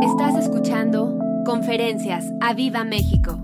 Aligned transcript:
Estás 0.00 0.36
escuchando 0.36 1.18
Conferencias 1.44 2.32
a 2.40 2.54
Viva 2.54 2.84
México. 2.84 3.36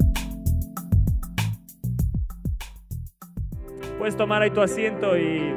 Puedes 3.99 4.17
tomar 4.17 4.43
ahí 4.43 4.51
tu 4.51 4.61
asiento 4.61 5.17
y 5.19 5.53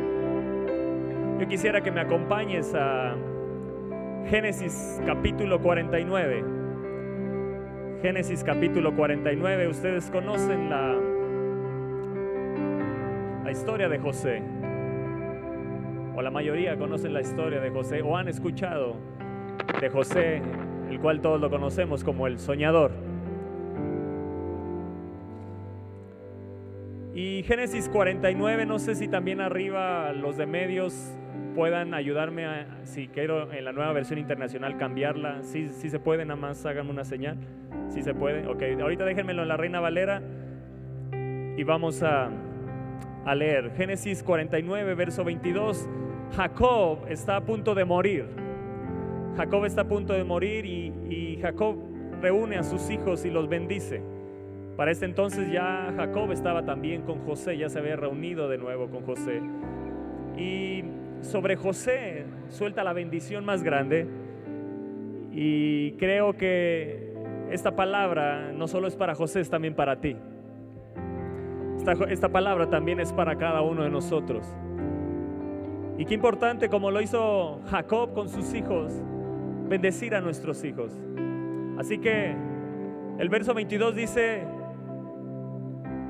yo 1.39 1.47
quisiera 1.47 1.81
que 1.81 1.91
me 1.91 2.01
acompañes 2.01 2.73
a 2.73 3.15
Génesis 4.25 4.99
capítulo 5.05 5.61
49. 5.61 6.43
Génesis 8.01 8.43
capítulo 8.43 8.95
49. 8.95 9.67
Ustedes 9.67 10.09
conocen 10.09 10.67
la, 10.71 10.95
la 13.43 13.51
historia 13.51 13.87
de 13.87 13.99
José. 13.99 14.41
O 16.15 16.23
la 16.23 16.31
mayoría 16.31 16.75
conocen 16.75 17.13
la 17.13 17.21
historia 17.21 17.59
de 17.59 17.69
José 17.69 18.01
o 18.01 18.17
han 18.17 18.27
escuchado 18.27 18.95
de 19.79 19.89
José 19.89 20.41
el 20.89 20.99
cual 20.99 21.21
todos 21.21 21.39
lo 21.39 21.49
conocemos 21.49 22.03
como 22.03 22.27
el 22.27 22.39
soñador. 22.39 22.91
Y 27.13 27.41
Génesis 27.43 27.89
49, 27.89 28.67
no 28.67 28.77
sé 28.77 28.93
si 28.93 29.07
también 29.07 29.41
arriba 29.41 30.13
los 30.13 30.37
de 30.37 30.45
medios 30.45 31.17
puedan 31.55 31.95
ayudarme 31.95 32.45
a, 32.45 32.67
si 32.83 33.07
quiero 33.07 33.51
en 33.51 33.65
la 33.65 33.71
nueva 33.71 33.91
versión 33.91 34.19
internacional 34.19 34.77
cambiarla, 34.77 35.41
si 35.41 35.69
sí, 35.69 35.89
se 35.89 35.99
puede, 35.99 36.25
nada 36.25 36.39
más 36.39 36.63
háganme 36.67 36.91
una 36.91 37.03
señal, 37.03 37.37
si 37.89 38.03
se 38.03 38.13
puede, 38.13 38.45
ok, 38.45 38.61
ahorita 38.79 39.03
déjenmelo 39.03 39.41
en 39.41 39.47
la 39.47 39.57
Reina 39.57 39.79
Valera 39.79 40.21
y 41.57 41.63
vamos 41.63 42.03
a, 42.03 42.29
a 43.25 43.33
leer. 43.33 43.71
Génesis 43.75 44.21
49, 44.21 44.93
verso 44.93 45.23
22, 45.23 45.89
Jacob 46.35 46.99
está 47.09 47.37
a 47.37 47.41
punto 47.41 47.73
de 47.73 47.83
morir 47.83 48.46
Jacob 49.37 49.65
está 49.65 49.81
a 49.81 49.87
punto 49.87 50.13
de 50.13 50.23
morir 50.23 50.65
y, 50.65 51.37
Jacob 51.39 51.77
reúne 52.19 52.57
a 52.57 52.63
sus 52.63 52.89
hijos 52.89 53.23
y 53.23 53.29
los 53.29 53.47
bendice. 53.47 54.01
Para 54.75 54.89
este 54.89 55.05
entonces 55.05 55.51
ya 55.51 55.93
Jacob 55.95 56.31
estaba 56.31 56.65
también 56.65 57.03
con 57.03 57.19
José, 57.19 57.55
ya 57.55 57.69
se 57.69 57.77
había 57.77 57.95
reunido 57.95 58.49
de 58.49 58.57
nuevo 58.57 58.89
con 58.89 59.03
José. 59.03 59.39
Y 60.35 60.83
sobre 61.21 61.55
José 61.55 62.25
suelta 62.49 62.83
la 62.83 62.93
bendición 62.93 63.45
más 63.45 63.61
grande. 63.61 64.07
Y 65.31 65.91
creo 65.93 66.33
que 66.33 67.13
esta 67.51 67.75
palabra 67.75 68.51
no 68.51 68.67
solo 68.67 68.87
es 68.87 68.95
para 68.95 69.13
José, 69.13 69.41
es 69.41 69.51
también 69.51 69.75
para 69.75 70.01
ti. 70.01 70.15
Esta, 71.77 71.91
esta 72.05 72.29
palabra 72.29 72.67
también 72.71 72.99
es 72.99 73.13
para 73.13 73.37
cada 73.37 73.61
uno 73.61 73.83
de 73.83 73.91
nosotros. 73.91 74.47
Y 75.99 76.05
qué 76.05 76.15
importante 76.15 76.69
como 76.69 76.89
lo 76.89 77.01
hizo 77.01 77.61
Jacob 77.69 78.13
con 78.13 78.29
sus 78.29 78.53
hijos, 78.55 79.03
bendecir 79.67 80.15
a 80.15 80.21
nuestros 80.21 80.63
hijos. 80.63 80.91
Así 81.77 81.99
que 81.99 82.35
el 83.19 83.29
verso 83.29 83.53
22 83.53 83.95
dice, 83.95 84.43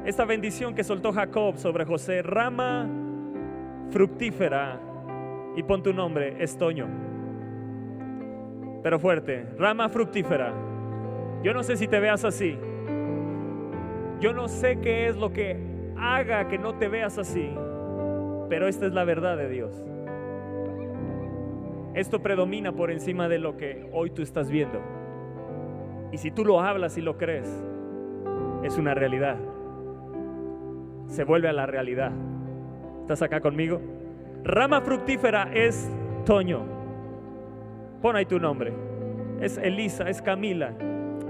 esta 0.05 0.25
bendición 0.25 0.73
que 0.73 0.83
soltó 0.83 1.11
Jacob 1.11 1.57
sobre 1.57 1.85
José, 1.85 2.21
rama 2.21 2.89
fructífera, 3.89 4.79
y 5.55 5.63
pon 5.63 5.81
tu 5.81 5.91
nombre, 5.91 6.35
estoño. 6.41 6.87
Pero 8.83 8.99
fuerte, 8.99 9.47
rama 9.57 9.89
fructífera. 9.89 10.53
Yo 11.43 11.53
no 11.53 11.63
sé 11.63 11.77
si 11.77 11.87
te 11.87 11.99
veas 11.99 12.23
así. 12.23 12.57
Yo 14.19 14.33
no 14.33 14.47
sé 14.47 14.79
qué 14.79 15.07
es 15.07 15.15
lo 15.17 15.33
que 15.33 15.57
haga 15.97 16.47
que 16.47 16.57
no 16.57 16.75
te 16.75 16.87
veas 16.87 17.17
así, 17.17 17.49
pero 18.49 18.67
esta 18.67 18.85
es 18.85 18.93
la 18.93 19.03
verdad 19.03 19.35
de 19.35 19.49
Dios. 19.49 19.83
Esto 21.97 22.21
predomina 22.21 22.71
por 22.73 22.91
encima 22.91 23.27
de 23.27 23.39
lo 23.39 23.57
que 23.57 23.89
hoy 23.91 24.11
tú 24.11 24.21
estás 24.21 24.51
viendo. 24.51 24.79
Y 26.11 26.19
si 26.19 26.29
tú 26.29 26.45
lo 26.45 26.61
hablas 26.61 26.95
y 26.99 27.01
lo 27.01 27.17
crees, 27.17 27.49
es 28.61 28.77
una 28.77 28.93
realidad. 28.93 29.35
Se 31.07 31.23
vuelve 31.23 31.49
a 31.49 31.53
la 31.53 31.65
realidad. 31.65 32.11
¿Estás 33.01 33.23
acá 33.23 33.41
conmigo? 33.41 33.81
Rama 34.43 34.81
fructífera 34.81 35.49
es 35.51 35.89
Toño. 36.23 36.67
Pon 37.99 38.15
ahí 38.15 38.27
tu 38.27 38.39
nombre. 38.39 38.71
Es 39.41 39.57
Elisa, 39.57 40.07
es 40.07 40.21
Camila. 40.21 40.75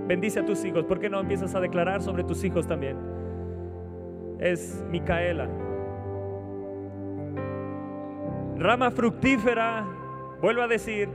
Bendice 0.06 0.41
a 0.41 0.45
tus 0.45 0.66
hijos. 0.66 0.83
¿Por 0.83 1.00
qué 1.00 1.09
no 1.09 1.22
empiezas 1.22 1.56
a 1.56 1.61
declarar 1.61 2.01
sobre 2.01 2.25
tus 2.25 2.44
hijos 2.44 2.67
también? 2.67 2.97
Es 4.38 4.83
Micaela. 4.89 5.47
Rama 8.57 8.91
fructífera 8.91 9.85
Vuelvo 10.41 10.61
a 10.61 10.67
decir, 10.67 11.09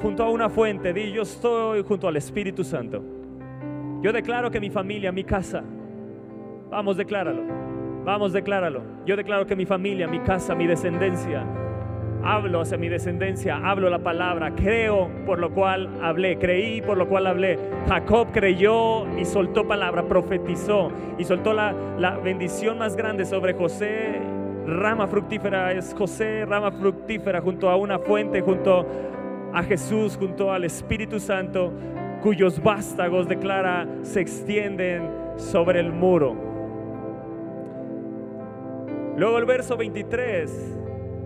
junto 0.00 0.22
a 0.22 0.30
una 0.30 0.48
fuente, 0.48 0.92
di, 0.92 1.10
yo 1.10 1.22
estoy 1.22 1.82
junto 1.82 2.06
al 2.06 2.16
Espíritu 2.16 2.62
Santo. 2.62 3.02
Yo 4.02 4.12
declaro 4.12 4.50
que 4.50 4.60
mi 4.60 4.70
familia, 4.70 5.10
mi 5.10 5.24
casa, 5.24 5.64
vamos, 6.70 6.96
decláralo, 6.96 7.42
vamos, 8.04 8.32
decláralo. 8.32 8.82
Yo 9.04 9.16
declaro 9.16 9.46
que 9.46 9.56
mi 9.56 9.66
familia, 9.66 10.06
mi 10.06 10.20
casa, 10.20 10.54
mi 10.54 10.68
descendencia, 10.68 11.44
hablo 12.22 12.60
hacia 12.60 12.78
mi 12.78 12.88
descendencia, 12.88 13.56
hablo 13.56 13.90
la 13.90 13.98
palabra, 13.98 14.54
creo 14.54 15.10
por 15.26 15.40
lo 15.40 15.50
cual 15.50 15.90
hablé, 16.00 16.38
creí 16.38 16.80
por 16.80 16.96
lo 16.96 17.08
cual 17.08 17.26
hablé. 17.26 17.58
Jacob 17.88 18.28
creyó 18.30 19.12
y 19.18 19.24
soltó 19.24 19.66
palabra, 19.66 20.06
profetizó 20.06 20.92
y 21.18 21.24
soltó 21.24 21.52
la, 21.52 21.74
la 21.98 22.16
bendición 22.18 22.78
más 22.78 22.94
grande 22.94 23.24
sobre 23.24 23.54
José 23.54 24.37
rama 24.68 25.06
fructífera 25.06 25.72
es 25.72 25.94
José, 25.96 26.44
rama 26.44 26.70
fructífera 26.70 27.40
junto 27.40 27.70
a 27.70 27.76
una 27.76 27.98
fuente, 27.98 28.40
junto 28.42 28.86
a 29.52 29.62
Jesús, 29.62 30.16
junto 30.16 30.52
al 30.52 30.64
Espíritu 30.64 31.18
Santo, 31.18 31.72
cuyos 32.22 32.62
vástagos, 32.62 33.26
declara, 33.26 33.88
se 34.02 34.20
extienden 34.20 35.10
sobre 35.36 35.80
el 35.80 35.92
muro. 35.92 36.36
Luego 39.16 39.38
el 39.38 39.46
verso 39.46 39.76
23 39.76 40.76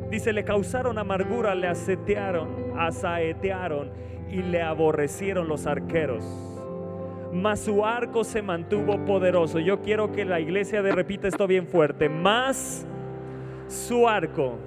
dice, 0.09 0.33
le 0.33 0.45
causaron 0.45 0.99
amargura, 0.99 1.55
le 1.55 1.67
asetearon, 1.67 2.73
asaetearon 2.79 3.91
y 4.31 4.43
le 4.43 4.63
aborrecieron 4.63 5.49
los 5.49 5.67
arqueros. 5.67 6.25
Mas 7.33 7.61
su 7.61 7.85
arco 7.85 8.25
se 8.25 8.43
mantuvo 8.43 9.05
poderoso. 9.05 9.59
Yo 9.59 9.81
quiero 9.81 10.13
que 10.13 10.25
la 10.25 10.39
iglesia 10.39 10.83
de 10.83 10.93
repita 10.93 11.29
esto 11.29 11.47
bien 11.47 11.67
fuerte. 11.67 12.11
Más 12.11 12.87
su 13.73 14.09
arco 14.09 14.59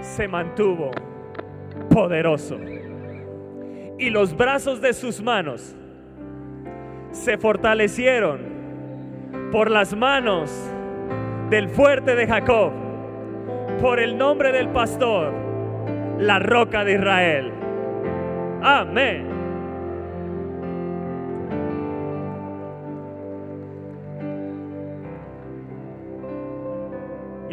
se 0.00 0.28
mantuvo 0.28 0.90
poderoso. 1.90 2.58
Y 3.98 4.10
los 4.10 4.36
brazos 4.36 4.80
de 4.80 4.92
sus 4.92 5.20
manos 5.20 5.74
se 7.10 7.36
fortalecieron 7.36 8.40
por 9.50 9.70
las 9.70 9.96
manos 9.96 10.52
del 11.50 11.68
fuerte 11.68 12.14
de 12.14 12.26
Jacob, 12.26 12.72
por 13.80 13.98
el 13.98 14.16
nombre 14.16 14.52
del 14.52 14.68
pastor, 14.68 15.32
la 16.18 16.38
roca 16.38 16.84
de 16.84 16.94
Israel. 16.94 17.52
Amén. 18.62 19.27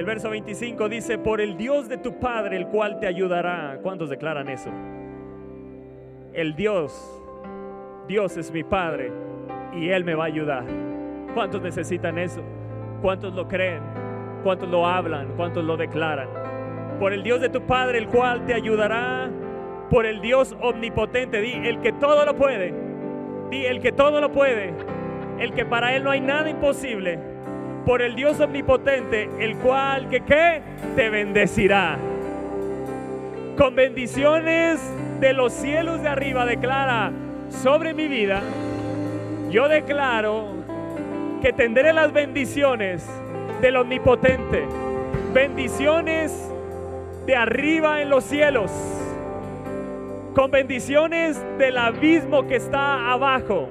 Verso 0.06 0.30
25 0.30 0.90
dice, 0.90 1.18
por 1.18 1.42
el 1.42 1.58
Dios 1.58 1.90
de 1.90 1.98
tu 1.98 2.20
Padre, 2.20 2.58
el 2.58 2.68
cual 2.68 3.00
te 3.00 3.08
ayudará. 3.08 3.80
¿Cuántos 3.82 4.10
declaran 4.10 4.50
eso? 4.50 4.70
El 6.34 6.56
Dios, 6.56 7.24
Dios 8.08 8.38
es 8.38 8.52
mi 8.52 8.64
Padre 8.64 9.12
y 9.74 9.90
Él 9.90 10.04
me 10.04 10.16
va 10.16 10.26
a 10.26 10.28
ayudar. 10.28 10.66
¿Cuántos 11.34 11.62
necesitan 11.62 12.18
eso? 12.18 12.42
¿Cuántos 13.02 13.34
lo 13.34 13.48
creen? 13.48 13.82
¿Cuántos 14.44 14.70
lo 14.70 14.86
hablan? 14.86 15.34
¿Cuántos 15.36 15.64
lo 15.64 15.78
declaran? 15.78 16.30
Por 17.00 17.14
el 17.14 17.24
Dios 17.24 17.42
de 17.42 17.50
tu 17.50 17.62
Padre, 17.62 17.98
el 17.98 18.08
cual 18.08 18.46
te 18.46 18.54
ayudará. 18.54 19.30
Por 19.90 20.06
el 20.06 20.22
Dios 20.22 20.56
omnipotente, 20.62 21.42
di, 21.42 21.54
el 21.54 21.80
que 21.82 21.92
todo 21.94 22.26
lo 22.26 22.36
puede. 22.36 22.74
Di, 23.50 23.66
el 23.66 23.82
que 23.82 23.92
todo 23.92 24.22
lo 24.22 24.32
puede. 24.32 24.74
El 25.40 25.54
que 25.54 25.66
para 25.66 25.96
Él 25.96 26.04
no 26.04 26.12
hay 26.12 26.22
nada 26.22 26.50
imposible 26.50 27.35
por 27.86 28.02
el 28.02 28.16
Dios 28.16 28.40
omnipotente, 28.40 29.30
el 29.40 29.58
cual 29.58 30.10
que 30.10 30.22
qué 30.22 30.62
te 30.96 31.10
bendecirá. 31.10 31.98
Con 33.58 33.76
bendiciones 33.76 34.82
de 35.20 35.34
los 35.34 35.54
cielos 35.54 36.02
de 36.02 36.10
arriba 36.10 36.46
declara 36.46 37.12
sobre 37.50 37.94
mi 37.94 38.08
vida, 38.08 38.42
yo 39.50 39.70
declaro 39.70 40.48
que 41.42 41.54
tendré 41.54 41.94
las 41.94 42.12
bendiciones 42.12 43.08
del 43.62 43.78
omnipotente, 43.78 44.66
bendiciones 45.34 46.52
de 47.26 47.36
arriba 47.36 48.02
en 48.02 48.10
los 48.10 48.24
cielos, 48.24 48.72
con 50.34 50.52
bendiciones 50.52 51.42
del 51.58 51.78
abismo 51.78 52.48
que 52.48 52.56
está 52.56 53.12
abajo, 53.12 53.70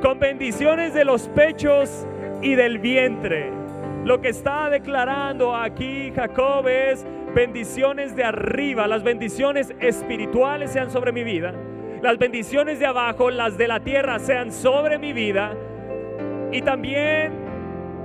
con 0.00 0.18
bendiciones 0.18 0.94
de 0.94 1.04
los 1.04 1.28
pechos 1.28 2.06
y 2.42 2.54
del 2.54 2.78
vientre. 2.78 3.50
Lo 4.04 4.20
que 4.20 4.28
está 4.28 4.70
declarando 4.70 5.54
aquí 5.54 6.12
Jacob 6.14 6.66
es 6.68 7.06
bendiciones 7.34 8.16
de 8.16 8.24
arriba, 8.24 8.86
las 8.86 9.02
bendiciones 9.02 9.74
espirituales 9.80 10.72
sean 10.72 10.90
sobre 10.90 11.12
mi 11.12 11.24
vida, 11.24 11.52
las 12.02 12.18
bendiciones 12.18 12.78
de 12.78 12.86
abajo, 12.86 13.30
las 13.30 13.58
de 13.58 13.68
la 13.68 13.80
tierra, 13.80 14.18
sean 14.18 14.52
sobre 14.52 14.98
mi 14.98 15.12
vida. 15.12 15.54
Y 16.52 16.62
también 16.62 17.32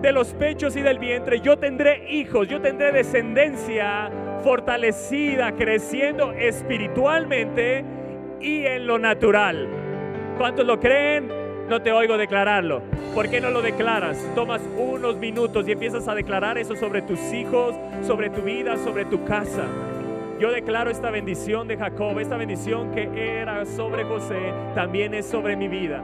de 0.02 0.12
los 0.12 0.34
pechos 0.34 0.76
y 0.76 0.82
del 0.82 1.00
vientre, 1.00 1.40
yo 1.40 1.58
tendré 1.58 2.12
hijos, 2.12 2.48
yo 2.50 2.60
tendré 2.60 2.92
descendencia 2.92 4.12
fortalecida, 4.44 5.54
creciendo 5.54 6.34
espiritualmente 6.34 7.86
y 8.42 8.66
en 8.66 8.86
lo 8.86 9.00
natural. 9.00 9.70
¿Cuántos 10.38 10.66
lo 10.66 10.80
creen? 10.80 11.43
No 11.70 11.82
te 11.82 11.92
oigo 11.92 12.18
declararlo. 12.18 12.82
¿Por 13.16 13.30
qué 13.30 13.40
no 13.40 13.50
lo 13.50 13.62
declaras? 13.62 14.18
Tomas 14.36 14.62
unos 14.78 15.18
minutos 15.18 15.68
y 15.68 15.72
empiezas 15.72 16.08
a 16.08 16.16
declarar 16.16 16.58
eso 16.58 16.76
sobre 16.76 17.02
tus 17.02 17.20
hijos, 17.32 17.76
sobre 18.06 18.30
tu 18.30 18.42
vida, 18.42 18.78
sobre 18.78 19.06
tu 19.06 19.24
casa. 19.24 19.64
Yo 20.40 20.52
declaro 20.52 20.92
esta 20.92 21.10
bendición 21.10 21.68
de 21.68 21.78
Jacob, 21.78 22.20
esta 22.20 22.36
bendición 22.36 22.92
que 22.92 23.40
era 23.40 23.66
sobre 23.66 24.04
José, 24.04 24.52
también 24.76 25.14
es 25.14 25.26
sobre 25.26 25.56
mi 25.56 25.68
vida. 25.68 26.04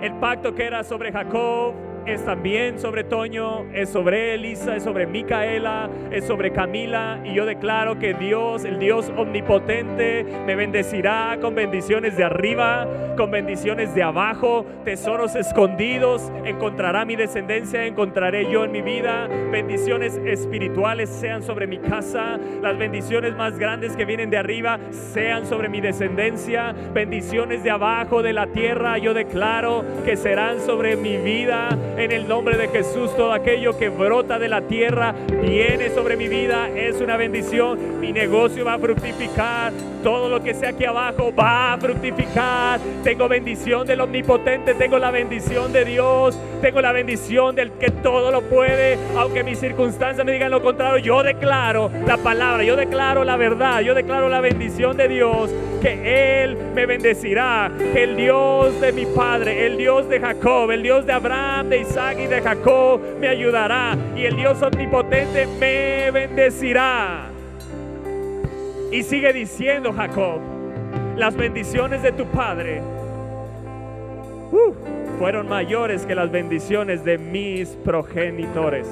El 0.00 0.12
pacto 0.14 0.54
que 0.54 0.64
era 0.64 0.84
sobre 0.84 1.10
Jacob, 1.10 1.74
es 2.08 2.24
también 2.24 2.78
sobre 2.78 3.04
Toño, 3.04 3.66
es 3.72 3.90
sobre 3.90 4.34
Elisa, 4.34 4.76
es 4.76 4.82
sobre 4.82 5.06
Micaela, 5.06 5.90
es 6.10 6.24
sobre 6.24 6.52
Camila. 6.52 7.20
Y 7.24 7.34
yo 7.34 7.44
declaro 7.44 7.98
que 7.98 8.14
Dios, 8.14 8.64
el 8.64 8.78
Dios 8.78 9.12
omnipotente, 9.16 10.24
me 10.46 10.54
bendecirá 10.54 11.38
con 11.40 11.54
bendiciones 11.54 12.16
de 12.16 12.24
arriba, 12.24 12.86
con 13.16 13.30
bendiciones 13.30 13.94
de 13.94 14.02
abajo, 14.02 14.64
tesoros 14.84 15.34
escondidos. 15.36 16.32
Encontrará 16.44 17.04
mi 17.04 17.14
descendencia, 17.14 17.84
encontraré 17.84 18.50
yo 18.50 18.64
en 18.64 18.72
mi 18.72 18.80
vida. 18.80 19.28
Bendiciones 19.50 20.16
espirituales 20.24 21.10
sean 21.10 21.42
sobre 21.42 21.66
mi 21.66 21.78
casa. 21.78 22.38
Las 22.62 22.78
bendiciones 22.78 23.36
más 23.36 23.58
grandes 23.58 23.96
que 23.96 24.06
vienen 24.06 24.30
de 24.30 24.38
arriba 24.38 24.78
sean 24.90 25.46
sobre 25.46 25.68
mi 25.68 25.80
descendencia. 25.82 26.74
Bendiciones 26.94 27.62
de 27.62 27.70
abajo 27.70 28.22
de 28.22 28.32
la 28.32 28.46
tierra, 28.46 28.96
yo 28.96 29.12
declaro 29.12 29.84
que 30.04 30.16
serán 30.16 30.60
sobre 30.60 30.96
mi 30.96 31.18
vida 31.18 31.68
en 31.98 32.12
el 32.12 32.28
nombre 32.28 32.56
de 32.56 32.68
Jesús, 32.68 33.14
todo 33.16 33.32
aquello 33.32 33.76
que 33.76 33.88
brota 33.88 34.38
de 34.38 34.48
la 34.48 34.62
tierra 34.62 35.14
viene 35.42 35.90
sobre 35.90 36.16
mi 36.16 36.28
vida, 36.28 36.68
es 36.68 37.00
una 37.00 37.16
bendición. 37.16 38.00
Mi 38.00 38.12
negocio 38.12 38.64
va 38.64 38.74
a 38.74 38.78
fructificar. 38.78 39.72
Todo 40.02 40.28
lo 40.28 40.40
que 40.40 40.54
sea 40.54 40.70
aquí 40.70 40.84
abajo 40.84 41.34
va 41.34 41.72
a 41.72 41.78
fructificar. 41.78 42.78
Tengo 43.02 43.28
bendición 43.28 43.86
del 43.86 44.00
omnipotente, 44.00 44.74
tengo 44.74 44.98
la 44.98 45.10
bendición 45.10 45.72
de 45.72 45.84
Dios, 45.84 46.38
tengo 46.62 46.80
la 46.80 46.92
bendición 46.92 47.56
del 47.56 47.72
que 47.72 47.90
todo 47.90 48.30
lo 48.30 48.42
puede. 48.42 48.96
Aunque 49.16 49.42
mis 49.42 49.58
circunstancias 49.58 50.24
me 50.24 50.32
digan 50.32 50.52
lo 50.52 50.62
contrario, 50.62 50.98
yo 50.98 51.22
declaro 51.24 51.90
la 52.06 52.16
palabra, 52.16 52.62
yo 52.62 52.76
declaro 52.76 53.24
la 53.24 53.36
verdad, 53.36 53.80
yo 53.80 53.94
declaro 53.94 54.28
la 54.28 54.40
bendición 54.40 54.96
de 54.96 55.08
Dios, 55.08 55.50
que 55.82 56.44
Él 56.44 56.56
me 56.74 56.86
bendecirá, 56.86 57.70
que 57.92 58.04
el 58.04 58.16
Dios 58.16 58.80
de 58.80 58.92
mi 58.92 59.04
Padre, 59.04 59.66
el 59.66 59.76
Dios 59.76 60.08
de 60.08 60.20
Jacob, 60.20 60.70
el 60.70 60.82
Dios 60.82 61.06
de 61.06 61.12
Abraham, 61.12 61.68
Isaac 61.80 62.18
y 62.18 62.26
de 62.26 62.40
Jacob 62.40 63.00
me 63.20 63.28
ayudará 63.28 63.96
y 64.16 64.24
el 64.24 64.36
Dios 64.36 64.60
omnipotente 64.62 65.46
me 65.58 66.10
bendecirá. 66.10 67.30
Y 68.90 69.02
sigue 69.02 69.32
diciendo 69.32 69.92
Jacob, 69.92 70.40
las 71.16 71.36
bendiciones 71.36 72.02
de 72.02 72.12
tu 72.12 72.26
Padre 72.26 72.80
uh, 74.52 74.72
fueron 75.18 75.48
mayores 75.48 76.06
que 76.06 76.14
las 76.14 76.30
bendiciones 76.30 77.04
de 77.04 77.18
mis 77.18 77.68
progenitores 77.84 78.86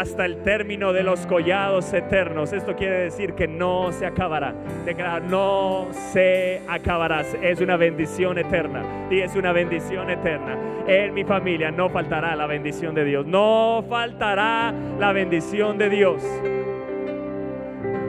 hasta 0.00 0.24
el 0.24 0.42
término 0.42 0.92
de 0.92 1.04
los 1.04 1.24
collados 1.26 1.92
eternos. 1.92 2.52
Esto 2.52 2.74
quiere 2.74 2.98
decir 2.98 3.34
que 3.34 3.46
no 3.46 3.92
se 3.92 4.06
acabará. 4.06 4.52
Declarar, 4.84 5.22
no 5.22 5.88
se 6.12 6.62
acabará. 6.68 7.22
Es 7.42 7.60
una 7.60 7.76
bendición 7.76 8.38
eterna. 8.38 8.82
Y 9.10 9.20
es 9.20 9.36
una 9.36 9.52
bendición 9.52 10.10
eterna. 10.10 10.58
En 10.88 11.14
mi 11.14 11.24
familia 11.24 11.70
no 11.70 11.88
faltará 11.88 12.34
la 12.34 12.46
bendición 12.46 12.94
de 12.94 13.04
Dios. 13.04 13.24
No 13.24 13.84
faltará 13.88 14.74
la 14.98 15.12
bendición 15.12 15.78
de 15.78 15.88
Dios. 15.88 16.22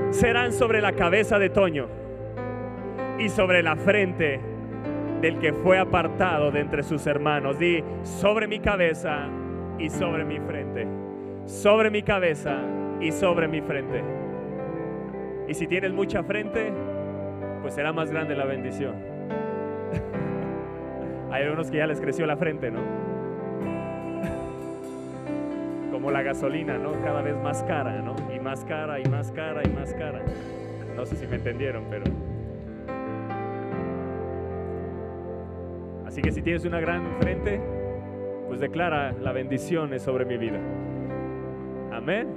Serán 0.09 0.53
sobre 0.53 0.81
la 0.81 0.93
cabeza 0.93 1.37
de 1.37 1.49
Toño 1.49 1.87
y 3.19 3.29
sobre 3.29 3.61
la 3.61 3.75
frente 3.75 4.39
del 5.21 5.37
que 5.39 5.53
fue 5.53 5.77
apartado 5.77 6.51
de 6.51 6.61
entre 6.61 6.81
sus 6.81 7.05
hermanos. 7.05 7.59
Di 7.59 7.83
sobre 8.03 8.47
mi 8.47 8.59
cabeza 8.59 9.27
y 9.77 9.89
sobre 9.89 10.25
mi 10.25 10.39
frente 10.39 11.04
sobre 11.45 11.89
mi 11.89 12.01
cabeza 12.01 12.57
y 12.99 13.11
sobre 13.11 13.47
mi 13.47 13.61
frente. 13.61 14.03
Y 15.47 15.53
si 15.53 15.67
tienes 15.67 15.93
mucha 15.93 16.23
frente, 16.23 16.73
pues 17.61 17.75
será 17.75 17.93
más 17.93 18.11
grande 18.11 18.35
la 18.35 18.43
bendición. 18.45 18.95
Hay 21.31 21.43
algunos 21.43 21.69
que 21.69 21.77
ya 21.77 21.87
les 21.87 22.01
creció 22.01 22.25
la 22.25 22.35
frente, 22.37 22.71
¿no? 22.71 22.79
Como 25.91 26.09
la 26.11 26.23
gasolina, 26.23 26.77
¿no? 26.77 26.91
Cada 27.03 27.21
vez 27.21 27.37
más 27.37 27.63
cara, 27.63 28.01
¿no? 28.01 28.15
Y 28.33 28.39
más 28.39 28.63
cara, 28.65 28.99
y 28.99 29.05
más 29.05 29.31
cara, 29.31 29.61
y 29.63 29.69
más 29.69 29.93
cara. 29.93 30.21
No 30.95 31.05
sé 31.05 31.15
si 31.15 31.27
me 31.27 31.35
entendieron, 31.35 31.85
pero... 31.89 32.05
Así 36.07 36.21
que 36.21 36.31
si 36.31 36.41
tienes 36.41 36.65
una 36.65 36.79
gran 36.79 37.17
frente, 37.19 37.59
pues 38.47 38.61
declara 38.61 39.11
la 39.11 39.33
bendición 39.33 39.99
sobre 39.99 40.25
mi 40.25 40.37
vida. 40.37 40.59
Amén. 41.91 42.27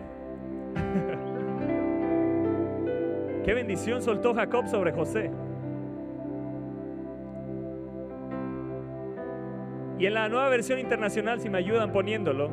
Qué 3.44 3.54
bendición 3.54 4.02
soltó 4.02 4.34
Jacob 4.34 4.68
sobre 4.68 4.92
José. 4.92 5.30
Y 9.98 10.06
en 10.06 10.14
la 10.14 10.28
nueva 10.28 10.48
versión 10.48 10.78
internacional, 10.78 11.40
si 11.40 11.48
me 11.48 11.58
ayudan 11.58 11.92
poniéndolo, 11.92 12.50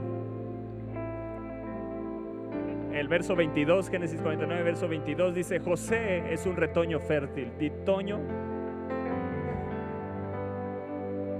el 2.92 3.08
verso 3.08 3.36
22, 3.36 3.90
Génesis 3.90 4.22
49, 4.22 4.64
verso 4.64 4.88
22, 4.88 5.36
dice, 5.36 5.60
José 5.60 6.34
es 6.34 6.46
un 6.46 6.56
retoño 6.56 7.00
fértil. 7.00 7.52
Ditoño 7.60 8.20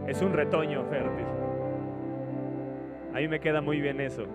es 0.08 0.22
un 0.22 0.34
retoño 0.34 0.84
fértil. 0.86 1.26
A 3.14 3.20
mí 3.20 3.28
me 3.28 3.40
queda 3.40 3.62
muy 3.62 3.80
bien 3.80 4.02
eso. 4.02 4.26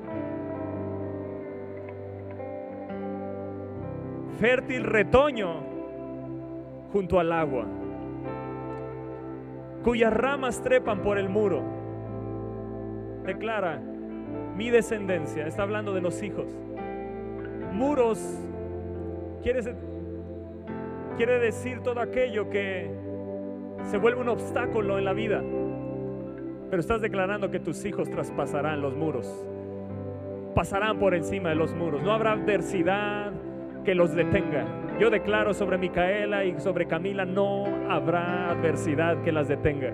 Fértil 4.40 4.84
retoño 4.84 5.60
junto 6.92 7.20
al 7.20 7.30
agua, 7.30 7.66
cuyas 9.84 10.12
ramas 10.12 10.62
trepan 10.62 11.02
por 11.02 11.18
el 11.18 11.28
muro. 11.28 11.62
Declara, 13.26 13.78
mi 14.56 14.70
descendencia, 14.70 15.46
está 15.46 15.62
hablando 15.62 15.92
de 15.92 16.00
los 16.00 16.22
hijos. 16.22 16.46
Muros 17.72 18.18
quiere, 19.42 19.60
quiere 21.18 21.38
decir 21.38 21.80
todo 21.82 22.00
aquello 22.00 22.48
que 22.48 22.90
se 23.90 23.98
vuelve 23.98 24.22
un 24.22 24.30
obstáculo 24.30 24.98
en 24.98 25.04
la 25.04 25.12
vida. 25.12 25.42
Pero 26.70 26.80
estás 26.80 27.02
declarando 27.02 27.50
que 27.50 27.60
tus 27.60 27.84
hijos 27.84 28.08
traspasarán 28.08 28.80
los 28.80 28.96
muros. 28.96 29.46
Pasarán 30.54 30.98
por 30.98 31.14
encima 31.14 31.50
de 31.50 31.56
los 31.56 31.74
muros. 31.74 32.02
No 32.02 32.12
habrá 32.12 32.32
adversidad, 32.32 33.32
que 33.84 33.94
los 33.94 34.14
detenga. 34.14 34.64
Yo 34.98 35.10
declaro 35.10 35.54
sobre 35.54 35.78
Micaela 35.78 36.44
y 36.44 36.58
sobre 36.60 36.86
Camila, 36.86 37.24
no 37.24 37.64
habrá 37.88 38.50
adversidad 38.50 39.22
que 39.22 39.32
las 39.32 39.48
detenga. 39.48 39.92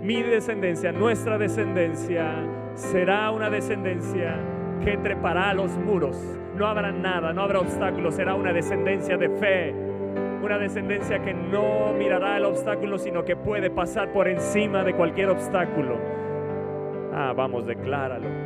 Mi 0.00 0.22
descendencia, 0.22 0.92
nuestra 0.92 1.38
descendencia, 1.38 2.34
será 2.74 3.30
una 3.32 3.50
descendencia 3.50 4.36
que 4.84 4.96
trepará 4.98 5.52
los 5.54 5.76
muros. 5.78 6.16
No 6.56 6.66
habrá 6.66 6.92
nada, 6.92 7.32
no 7.32 7.42
habrá 7.42 7.60
obstáculos, 7.60 8.14
será 8.14 8.34
una 8.34 8.52
descendencia 8.52 9.16
de 9.16 9.28
fe. 9.30 9.74
Una 10.42 10.58
descendencia 10.58 11.18
que 11.20 11.34
no 11.34 11.92
mirará 11.98 12.36
el 12.36 12.44
obstáculo, 12.44 12.98
sino 12.98 13.24
que 13.24 13.34
puede 13.34 13.70
pasar 13.70 14.12
por 14.12 14.28
encima 14.28 14.84
de 14.84 14.94
cualquier 14.94 15.30
obstáculo. 15.30 15.98
Ah, 17.12 17.32
vamos, 17.34 17.66
decláralo. 17.66 18.45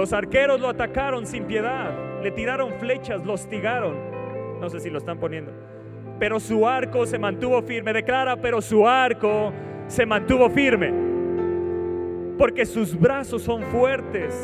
Los 0.00 0.14
arqueros 0.14 0.58
lo 0.58 0.70
atacaron 0.70 1.26
sin 1.26 1.44
piedad, 1.44 1.90
le 2.22 2.30
tiraron 2.30 2.72
flechas, 2.80 3.22
lo 3.22 3.34
hostigaron. 3.34 3.94
No 4.58 4.70
sé 4.70 4.80
si 4.80 4.88
lo 4.88 4.96
están 4.96 5.20
poniendo. 5.20 5.52
Pero 6.18 6.40
su 6.40 6.66
arco 6.66 7.04
se 7.04 7.18
mantuvo 7.18 7.60
firme. 7.60 7.92
Declara, 7.92 8.34
pero 8.36 8.62
su 8.62 8.88
arco 8.88 9.52
se 9.88 10.06
mantuvo 10.06 10.48
firme. 10.48 10.90
Porque 12.38 12.64
sus 12.64 12.98
brazos 12.98 13.42
son 13.42 13.62
fuertes. 13.64 14.34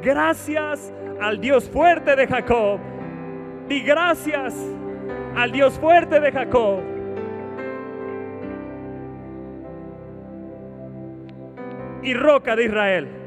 Gracias 0.00 0.94
al 1.20 1.40
Dios 1.40 1.68
fuerte 1.68 2.14
de 2.14 2.28
Jacob. 2.28 2.78
Y 3.68 3.80
gracias 3.80 4.54
al 5.34 5.50
Dios 5.50 5.76
fuerte 5.76 6.20
de 6.20 6.30
Jacob. 6.30 6.78
Y 12.00 12.14
roca 12.14 12.54
de 12.54 12.64
Israel. 12.66 13.23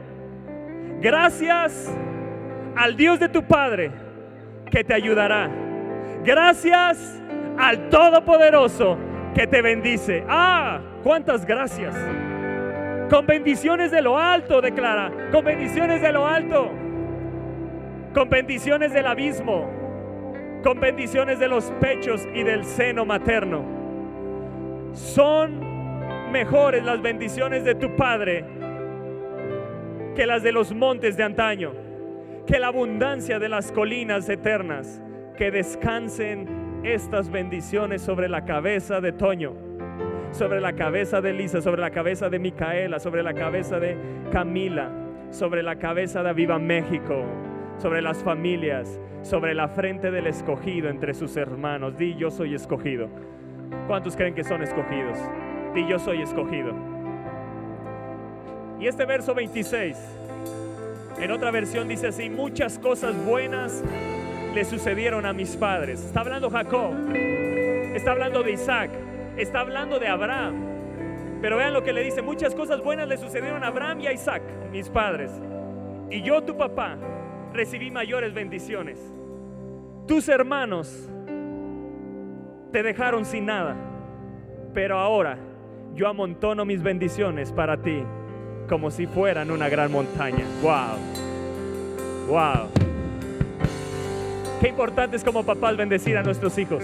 Gracias 1.01 1.94
al 2.75 2.96
Dios 2.96 3.20
de 3.20 3.30
tu 3.30 3.44
Padre 3.44 3.92
que 4.72 4.84
te 4.84 4.94
ayudará. 4.94 5.50
Gracias 6.24 7.22
al 7.58 7.89
Todopoderoso 7.89 8.98
que 9.36 9.46
te 9.48 9.62
bendice. 9.62 10.24
Ah, 10.27 10.80
cuántas 11.04 11.46
gracias. 11.46 11.96
Con 13.10 13.25
bendiciones 13.25 13.92
de 13.92 14.01
lo 14.01 14.18
alto, 14.18 14.60
declara. 14.60 15.12
Con 15.32 15.46
bendiciones 15.46 16.01
de 16.01 16.12
lo 16.12 16.25
alto. 16.25 16.72
Con 18.13 18.30
bendiciones 18.30 18.92
del 18.92 19.08
abismo. 19.08 19.70
Con 20.63 20.80
bendiciones 20.80 21.39
de 21.39 21.48
los 21.48 21.66
pechos 21.80 22.27
y 22.34 22.44
del 22.44 22.66
seno 22.66 23.06
materno. 23.06 23.63
Son 24.94 26.32
mejores 26.32 26.84
las 26.84 27.01
bendiciones 27.01 27.63
de 27.63 27.75
tu 27.75 27.96
Padre 27.96 28.44
que 30.17 30.25
las 30.25 30.41
de 30.41 30.51
los 30.51 30.74
montes 30.74 31.15
de 31.15 31.21
antaño, 31.21 31.74
que 32.47 32.57
la 32.57 32.69
abundancia 32.69 33.38
de 33.38 33.50
las 33.50 33.71
colinas 33.71 34.27
eternas, 34.27 35.00
que 35.38 35.51
descansen 35.51 36.81
estas 36.83 37.29
bendiciones 37.29 38.01
sobre 38.01 38.27
la 38.27 38.43
cabeza 38.43 39.00
de 39.00 39.12
Toño, 39.12 39.53
sobre 40.31 40.59
la 40.59 40.74
cabeza 40.74 41.21
de 41.21 41.33
Lisa, 41.33 41.62
sobre 41.62 41.81
la 41.81 41.91
cabeza 41.91 42.31
de 42.31 42.39
Micaela, 42.39 43.00
sobre 43.00 43.21
la 43.21 43.36
cabeza 43.36 43.79
de 43.79 43.95
Camila, 44.31 44.89
sobre 45.29 45.62
la 45.62 45.75
cabeza 45.75 46.24
de 46.24 46.29
Aviva 46.29 46.57
México, 46.57 47.24
sobre 47.77 48.01
las 48.01 48.24
familias, 48.24 49.00
sobre 49.21 49.53
la 49.53 49.67
frente 49.67 50.09
del 50.09 50.25
escogido 50.25 50.89
entre 50.89 51.13
sus 51.13 51.38
hermanos. 51.38 51.95
Di 51.95 52.15
yo 52.15 52.31
soy 52.31 52.55
escogido. 52.55 53.07
¿Cuántos 53.86 54.15
creen 54.15 54.33
que 54.33 54.43
son 54.43 54.63
escogidos? 54.63 55.19
Di 55.75 55.88
yo 55.88 56.00
soy 56.00 56.24
escogido. 56.24 56.97
Y 58.79 58.88
este 58.88 59.05
verso 59.05 59.34
26, 59.34 59.98
en 61.19 61.31
otra 61.31 61.50
versión 61.50 61.88
dice 61.88 62.07
así, 62.07 62.29
muchas 62.29 62.77
cosas 62.77 63.15
buenas 63.25 63.84
le 64.53 64.63
sucedieron 64.65 65.25
a 65.25 65.34
mis 65.34 65.55
padres. 65.55 66.03
Está 66.03 66.19
hablando 66.19 66.51
Jacob, 66.51 66.93
está 67.96 68.12
hablando 68.12 68.43
de 68.43 68.51
Isaac, 68.51 68.91
está 69.36 69.62
hablando 69.62 69.98
de 69.98 70.07
Abraham. 70.07 70.55
Pero 71.41 71.57
vean 71.57 71.74
lo 71.74 71.84
que 71.84 71.91
le 71.91 72.03
dice, 72.03 72.22
muchas 72.22 72.53
cosas 72.53 72.84
buenas 72.84 73.07
le 73.07 73.17
sucedieron 73.17 73.63
a 73.63 73.67
Abraham 73.67 74.01
y 74.01 74.07
a 74.07 74.13
Isaac, 74.13 74.43
mis 74.72 74.89
padres. 74.89 75.31
Y 76.12 76.22
yo, 76.22 76.43
tu 76.43 76.55
papá, 76.55 76.98
recibí 77.53 77.89
mayores 77.89 78.36
bendiciones. 78.36 79.00
Tus 80.07 80.29
hermanos 80.29 81.10
te 82.72 82.84
dejaron 82.84 83.25
sin 83.25 83.48
nada, 83.48 83.75
pero 84.75 85.00
ahora 85.00 85.39
yo 85.96 86.07
amontono 86.07 86.63
mis 86.63 86.84
bendiciones 86.84 87.51
para 87.51 87.81
ti 87.81 88.03
como 88.67 88.91
si 88.91 89.07
fueran 89.07 89.51
una 89.51 89.69
gran 89.69 89.91
montaña. 89.91 90.45
Wow. 90.62 90.97
Wow. 92.27 92.67
Qué 94.62 94.69
importante 94.69 95.15
es 95.15 95.24
como 95.24 95.43
papás 95.43 95.77
bendecir 95.77 96.17
a 96.17 96.24
nuestros 96.24 96.57
hijos. 96.57 96.83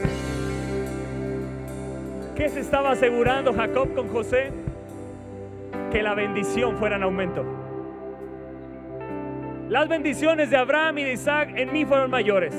¿Qué 2.35 2.49
se 2.49 2.59
estaba 2.59 2.91
asegurando 2.91 3.53
Jacob 3.53 3.93
con 3.93 4.09
José? 4.09 4.51
Que 5.91 6.01
la 6.01 6.15
bendición 6.15 6.77
fuera 6.77 6.95
en 6.95 7.03
aumento. 7.03 7.43
Las 9.69 9.87
bendiciones 9.87 10.49
de 10.49 10.57
Abraham 10.57 10.99
y 10.99 11.03
de 11.03 11.13
Isaac 11.13 11.53
en 11.55 11.71
mí 11.73 11.85
fueron 11.85 12.11
mayores. 12.11 12.55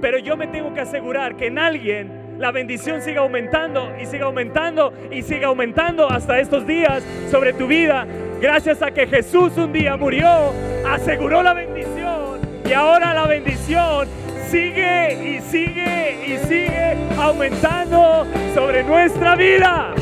Pero 0.00 0.18
yo 0.18 0.36
me 0.36 0.46
tengo 0.46 0.74
que 0.74 0.80
asegurar 0.80 1.36
que 1.36 1.46
en 1.46 1.58
alguien 1.58 2.25
la 2.38 2.50
bendición 2.50 3.02
siga 3.02 3.20
aumentando 3.20 3.92
y 4.00 4.06
siga 4.06 4.26
aumentando 4.26 4.92
y 5.10 5.22
siga 5.22 5.48
aumentando 5.48 6.10
hasta 6.10 6.38
estos 6.38 6.66
días 6.66 7.02
sobre 7.30 7.52
tu 7.52 7.66
vida 7.66 8.06
Gracias 8.40 8.82
a 8.82 8.90
que 8.90 9.06
Jesús 9.06 9.56
un 9.56 9.72
día 9.72 9.96
murió, 9.96 10.52
aseguró 10.86 11.42
la 11.42 11.54
bendición 11.54 12.38
y 12.68 12.72
ahora 12.74 13.14
la 13.14 13.26
bendición 13.26 14.06
sigue 14.50 15.14
y 15.14 15.40
sigue 15.40 16.26
y 16.26 16.46
sigue 16.46 16.96
aumentando 17.18 18.26
sobre 18.54 18.84
nuestra 18.84 19.36
vida. 19.36 19.94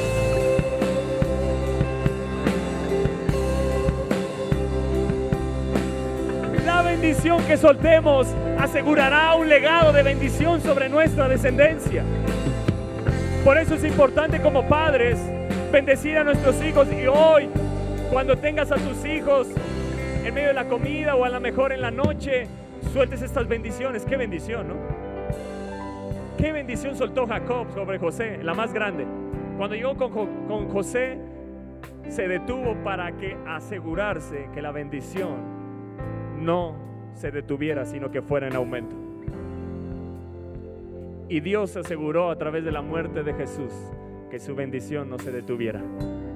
La 6.67 6.83
bendición 6.83 7.41
que 7.45 7.57
soltemos 7.57 8.27
asegurará 8.59 9.35
un 9.35 9.49
legado 9.49 9.93
de 9.93 10.03
bendición 10.03 10.61
sobre 10.61 10.89
nuestra 10.89 11.29
descendencia. 11.29 12.03
Por 13.45 13.59
eso 13.59 13.75
es 13.75 13.85
importante 13.85 14.41
como 14.41 14.67
padres 14.67 15.21
bendecir 15.71 16.17
a 16.17 16.25
nuestros 16.25 16.65
hijos 16.65 16.89
y 16.91 17.07
hoy 17.07 17.51
cuando 18.11 18.39
tengas 18.39 18.73
a 18.73 18.77
tus 18.77 19.05
hijos 19.05 19.49
en 20.25 20.33
medio 20.33 20.49
de 20.49 20.55
la 20.55 20.65
comida 20.67 21.15
o 21.15 21.27
a 21.27 21.29
lo 21.29 21.41
mejor 21.43 21.71
en 21.71 21.83
la 21.83 21.91
noche, 21.91 22.47
sueltes 22.95 23.21
estas 23.21 23.47
bendiciones. 23.47 24.07
Qué 24.07 24.17
bendición, 24.17 24.69
¿no? 24.69 24.75
Qué 26.39 26.53
bendición 26.53 26.97
soltó 26.97 27.27
Jacob 27.27 27.67
sobre 27.75 27.99
José, 27.99 28.43
la 28.43 28.55
más 28.55 28.73
grande. 28.73 29.05
Cuando 29.59 29.77
llegó 29.77 29.95
con, 29.95 30.47
con 30.49 30.71
José, 30.71 31.19
se 32.09 32.27
detuvo 32.27 32.77
para 32.83 33.13
que 33.19 33.37
asegurarse 33.47 34.49
que 34.55 34.63
la 34.63 34.73
bendición 34.73 35.37
no 36.41 36.77
se 37.15 37.31
detuviera, 37.31 37.85
sino 37.85 38.11
que 38.11 38.23
fuera 38.23 38.49
en 38.49 38.57
aumento. 38.57 38.97
Y 41.29 41.41
Dios 41.41 41.77
aseguró 41.77 42.31
a 42.31 42.37
través 42.37 42.65
de 42.65 42.73
la 42.73 42.83
muerte 42.83 43.23
de 43.23 43.35
Jesús 43.35 43.73
que 44.31 44.39
su 44.39 44.55
bendición 44.55 45.09
no 45.09 45.19
se 45.19 45.33
detuviera, 45.33 45.83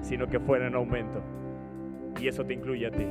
sino 0.02 0.28
que 0.28 0.40
fuera 0.40 0.66
en 0.66 0.74
aumento 0.74 1.22
y 2.20 2.28
eso 2.28 2.44
te 2.44 2.54
incluye 2.54 2.86
a 2.86 2.90
ti. 2.90 3.06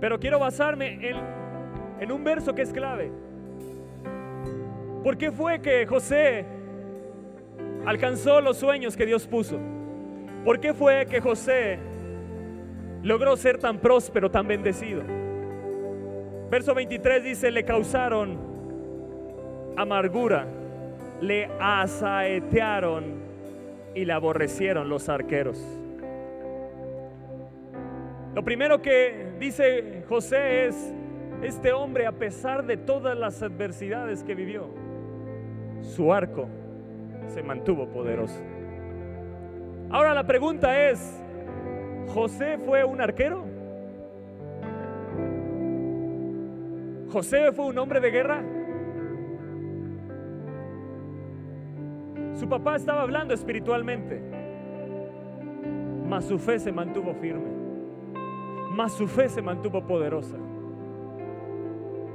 Pero 0.00 0.18
quiero 0.18 0.38
basarme 0.38 0.98
en, 1.08 1.16
en 2.00 2.12
un 2.12 2.24
verso 2.24 2.54
que 2.54 2.62
es 2.62 2.72
clave. 2.72 3.10
¿Por 5.04 5.16
qué 5.16 5.30
fue 5.30 5.60
que 5.60 5.86
José 5.86 6.44
alcanzó 7.86 8.40
los 8.40 8.56
sueños 8.56 8.96
que 8.96 9.06
Dios 9.06 9.26
puso? 9.26 9.58
¿Por 10.44 10.58
qué 10.58 10.74
fue 10.74 11.06
que 11.06 11.20
José 11.20 11.78
logró 13.02 13.36
ser 13.36 13.58
tan 13.58 13.78
próspero, 13.78 14.30
tan 14.30 14.46
bendecido? 14.48 15.21
Verso 16.52 16.74
23 16.74 17.24
dice, 17.24 17.50
le 17.50 17.64
causaron 17.64 18.36
amargura, 19.74 20.46
le 21.22 21.48
asaetearon 21.58 23.22
y 23.94 24.04
le 24.04 24.12
aborrecieron 24.12 24.86
los 24.90 25.08
arqueros. 25.08 25.58
Lo 28.34 28.44
primero 28.44 28.82
que 28.82 29.32
dice 29.38 30.04
José 30.10 30.66
es, 30.66 30.92
este 31.42 31.72
hombre 31.72 32.04
a 32.04 32.12
pesar 32.12 32.66
de 32.66 32.76
todas 32.76 33.16
las 33.16 33.42
adversidades 33.42 34.22
que 34.22 34.34
vivió, 34.34 34.68
su 35.80 36.12
arco 36.12 36.50
se 37.28 37.42
mantuvo 37.42 37.88
poderoso. 37.88 38.42
Ahora 39.88 40.12
la 40.12 40.26
pregunta 40.26 40.90
es, 40.90 41.18
¿José 42.08 42.58
fue 42.58 42.84
un 42.84 43.00
arquero? 43.00 43.51
¿José 47.12 47.52
fue 47.52 47.66
un 47.66 47.76
hombre 47.76 48.00
de 48.00 48.10
guerra? 48.10 48.42
Su 52.32 52.48
papá 52.48 52.76
estaba 52.76 53.02
hablando 53.02 53.34
espiritualmente, 53.34 54.22
mas 56.08 56.24
su 56.24 56.38
fe 56.38 56.58
se 56.58 56.72
mantuvo 56.72 57.12
firme, 57.12 57.50
mas 58.70 58.94
su 58.94 59.06
fe 59.06 59.28
se 59.28 59.42
mantuvo 59.42 59.86
poderosa. 59.86 60.38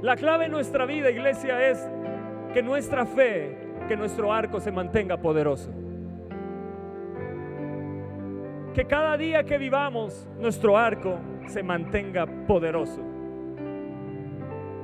La 0.02 0.16
clave 0.16 0.46
en 0.46 0.52
nuestra 0.52 0.84
vida, 0.84 1.10
iglesia, 1.10 1.68
es 1.70 1.88
que 2.52 2.60
nuestra 2.60 3.06
fe, 3.06 3.56
que 3.86 3.96
nuestro 3.96 4.32
arco 4.32 4.58
se 4.58 4.72
mantenga 4.72 5.16
poderoso. 5.16 5.70
Que 8.74 8.84
cada 8.84 9.16
día 9.16 9.44
que 9.44 9.58
vivamos, 9.58 10.28
nuestro 10.40 10.76
arco 10.76 11.18
se 11.46 11.62
mantenga 11.62 12.26
poderoso. 12.48 13.07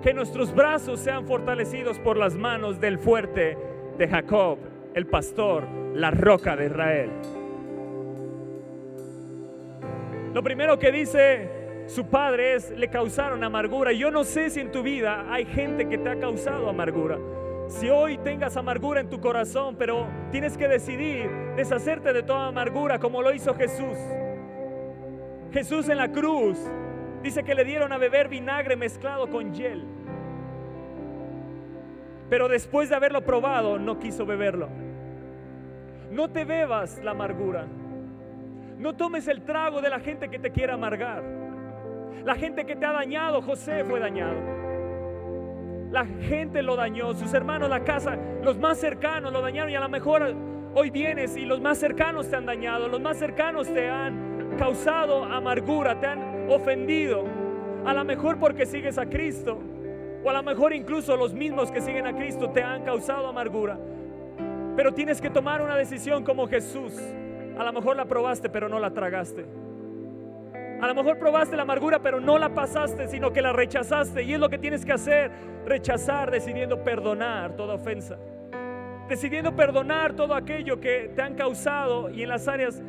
Que 0.05 0.13
nuestros 0.13 0.55
brazos 0.55 1.01
sean 1.01 1.27
fortalecidos 1.27 1.99
por 1.99 2.19
las 2.19 2.37
manos 2.37 2.79
del 2.79 2.99
fuerte 2.99 3.57
de 3.97 4.07
Jacob 4.07 4.59
el 4.93 5.07
pastor, 5.07 5.67
la 5.95 6.11
roca 6.11 6.55
de 6.57 6.67
Israel. 6.67 7.11
Lo 10.35 10.43
primero 10.43 10.79
que 10.79 10.93
dice 10.93 11.49
su 11.87 12.05
padre 12.05 12.55
es, 12.55 12.71
le 12.73 12.89
causaron 12.89 13.43
amargura. 13.45 13.93
Yo 13.93 14.11
no 14.11 14.25
sé 14.25 14.51
si 14.51 14.61
en 14.61 14.71
tu 14.71 14.83
vida 14.83 15.25
hay 15.33 15.47
gente 15.47 15.89
que 15.89 15.97
te 15.97 16.11
ha 16.11 16.19
causado 16.19 16.69
amargura. 16.69 17.19
Si 17.69 17.89
hoy 17.89 18.19
tengas 18.19 18.59
amargura 18.59 19.01
en 19.01 19.09
tu 19.09 19.23
corazón, 19.23 19.75
pero 19.79 20.07
tienes 20.31 20.59
que 20.59 20.69
decidir 20.69 21.31
deshacerte 21.57 22.13
de 22.13 22.23
toda 22.23 22.49
amargura 22.49 22.99
como 22.99 23.23
lo 23.23 23.33
hizo 23.33 23.55
Jesús. 23.55 23.97
Jesús 25.51 25.89
en 25.89 25.97
la 25.97 26.13
cruz 26.13 26.59
dice 27.23 27.43
que 27.43 27.55
le 27.55 27.65
dieron 27.65 27.91
a 27.91 27.97
beber 27.97 28.29
vinagre 28.29 28.77
mezclado 28.77 29.31
con 29.31 29.55
hiel. 29.55 29.94
Pero 32.35 32.49
después 32.49 32.89
de 32.89 32.97
haberlo 32.97 33.21
probado, 33.21 33.79
no 33.79 34.01
quiso 34.01 34.27
beberlo. 34.27 34.69
No 36.11 36.29
te 36.33 36.45
bebas 36.45 37.01
la 37.05 37.13
amargura. 37.13 37.65
No 38.77 38.97
tomes 38.97 39.29
el 39.29 39.43
trago 39.43 39.81
de 39.81 39.89
la 39.89 40.01
gente 40.01 40.29
que 40.29 40.41
te 40.41 40.51
quiere 40.51 40.73
amargar. 40.73 41.23
La 42.25 42.35
gente 42.35 42.65
que 42.65 42.75
te 42.75 42.87
ha 42.87 42.91
dañado, 42.91 43.41
José 43.41 43.85
fue 43.85 44.01
dañado. 44.01 44.35
La 45.93 46.07
gente 46.07 46.61
lo 46.61 46.75
dañó, 46.75 47.15
sus 47.15 47.33
hermanos, 47.35 47.71
la 47.71 47.85
casa, 47.85 48.19
los 48.43 48.59
más 48.59 48.79
cercanos 48.79 49.33
lo 49.33 49.41
dañaron 49.41 49.71
y 49.71 49.77
a 49.77 49.81
lo 49.81 49.89
mejor 49.89 50.35
hoy 50.75 50.91
vienes 50.91 51.37
y 51.37 51.45
los 51.45 51.61
más 51.61 51.79
cercanos 51.79 52.29
te 52.29 52.35
han 52.35 52.47
dañado, 52.47 52.89
los 52.89 53.01
más 53.01 53.17
cercanos 53.17 53.73
te 53.73 53.89
han 53.89 54.57
causado 54.59 55.23
amargura, 55.23 56.01
te 56.01 56.09
han 56.09 56.51
ofendido. 56.51 57.27
A 57.87 57.95
lo 57.95 58.05
mejor 58.05 58.41
porque 58.41 58.67
sigues 58.67 58.99
a 58.99 59.07
Cristo, 59.07 59.61
o 60.25 60.31
a 60.31 60.33
lo 60.33 60.43
mejor 60.43 60.73
incluso 60.73 61.17
los 61.17 61.35
mismos 61.35 61.71
que 61.71 61.81
siguen 61.81 62.07
a 62.07 62.17
Cristo 62.17 62.51
te 62.51 62.63
han 62.63 62.83
causado 62.83 63.29
amargura. 63.29 63.79
Pero 64.75 64.93
tienes 64.93 65.21
que 65.21 65.31
tomar 65.31 65.63
una 65.63 65.77
decisión 65.77 66.25
como 66.25 66.49
Jesús. 66.49 66.95
A 67.59 67.63
lo 67.63 67.73
mejor 67.73 67.97
la 67.97 68.07
probaste, 68.07 68.49
pero 68.49 68.69
no 68.69 68.81
la 68.81 68.91
tragaste. 68.91 69.45
A 70.81 70.87
lo 70.89 70.95
mejor 70.95 71.19
probaste 71.19 71.57
la 71.57 71.63
amargura, 71.63 72.01
pero 72.01 72.21
no 72.21 72.39
la 72.39 72.53
pasaste, 72.55 73.07
sino 73.09 73.33
que 73.33 73.43
la 73.43 73.53
rechazaste. 73.53 74.23
Y 74.23 74.35
es 74.35 74.41
lo 74.41 74.49
que 74.49 74.59
tienes 74.59 74.85
que 74.85 74.93
hacer, 74.93 75.31
rechazar, 75.67 76.31
decidiendo 76.31 76.83
perdonar 76.83 77.55
toda 77.55 77.75
ofensa. 77.75 78.19
Decidiendo 79.09 79.55
perdonar 79.55 80.15
todo 80.15 80.35
aquello 80.35 80.81
que 80.81 81.13
te 81.15 81.23
han 81.23 81.35
causado 81.35 82.11
y 82.11 82.23
en 82.23 82.31
las 82.31 82.49
áreas 82.49 82.83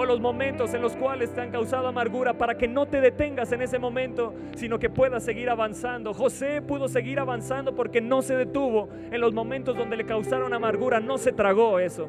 o 0.00 0.06
los 0.06 0.18
momentos 0.18 0.72
en 0.72 0.80
los 0.80 0.96
cuales 0.96 1.30
te 1.34 1.42
han 1.42 1.50
causado 1.50 1.86
amargura 1.86 2.32
para 2.32 2.56
que 2.56 2.66
no 2.66 2.86
te 2.86 3.02
detengas 3.02 3.52
en 3.52 3.60
ese 3.60 3.78
momento, 3.78 4.32
sino 4.56 4.78
que 4.78 4.88
puedas 4.88 5.22
seguir 5.22 5.50
avanzando. 5.50 6.14
José 6.14 6.62
pudo 6.62 6.88
seguir 6.88 7.20
avanzando 7.20 7.74
porque 7.74 8.00
no 8.00 8.22
se 8.22 8.34
detuvo 8.34 8.88
en 9.10 9.20
los 9.20 9.34
momentos 9.34 9.76
donde 9.76 9.98
le 9.98 10.06
causaron 10.06 10.54
amargura, 10.54 11.00
no 11.00 11.18
se 11.18 11.32
tragó 11.32 11.78
eso, 11.78 12.08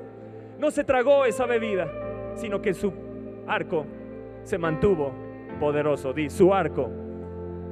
no 0.57 0.71
se 0.71 0.85
tragó 0.85 1.25
esa 1.25 1.45
bebida, 1.45 1.91
sino 2.35 2.61
que 2.61 2.73
su 2.73 2.93
arco 3.45 3.85
se 4.43 4.57
mantuvo 4.57 5.11
poderoso. 5.59 6.13
Di, 6.13 6.29
su 6.29 6.53
arco 6.53 6.89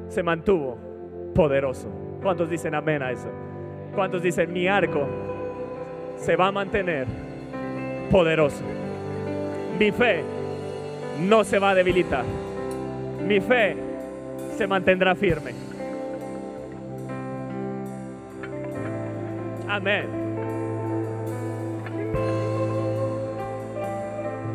se 0.10 0.22
mantuvo 0.22 0.78
poderoso. 1.34 1.88
¿Cuántos 2.22 2.50
dicen 2.50 2.76
amén 2.76 3.02
a 3.02 3.12
eso? 3.12 3.30
¿Cuántos 3.96 4.22
dicen 4.22 4.52
mi 4.52 4.68
arco 4.68 5.08
se 6.18 6.36
va 6.36 6.48
a 6.48 6.52
mantener 6.52 7.08
poderoso? 8.12 8.79
Mi 9.80 9.94
fe 9.94 10.22
no 11.22 11.46
se 11.46 11.58
va 11.58 11.70
a 11.70 11.76
debilitar. 11.76 12.26
Mi 13.26 13.40
fe 13.40 13.78
se 14.58 14.68
mantendrá 14.68 15.16
firme. 15.16 15.54
Amén. 19.70 20.06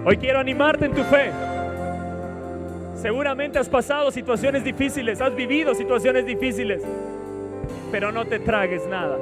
Hoy 0.05 0.19
quiero 0.19 0.41
animarte 0.41 0.85
en 0.85 0.93
tu 0.93 1.03
fe. 1.05 1.31
Seguramente 2.97 3.59
has 3.59 3.71
pasado 3.71 4.11
situaciones 4.11 4.63
difíciles, 4.63 5.23
has 5.23 5.35
vivido 5.35 5.75
situaciones 5.75 6.27
difíciles, 6.27 6.83
pero 7.91 8.13
no 8.13 8.27
te 8.27 8.41
tragues 8.41 8.87
nada. 8.89 9.17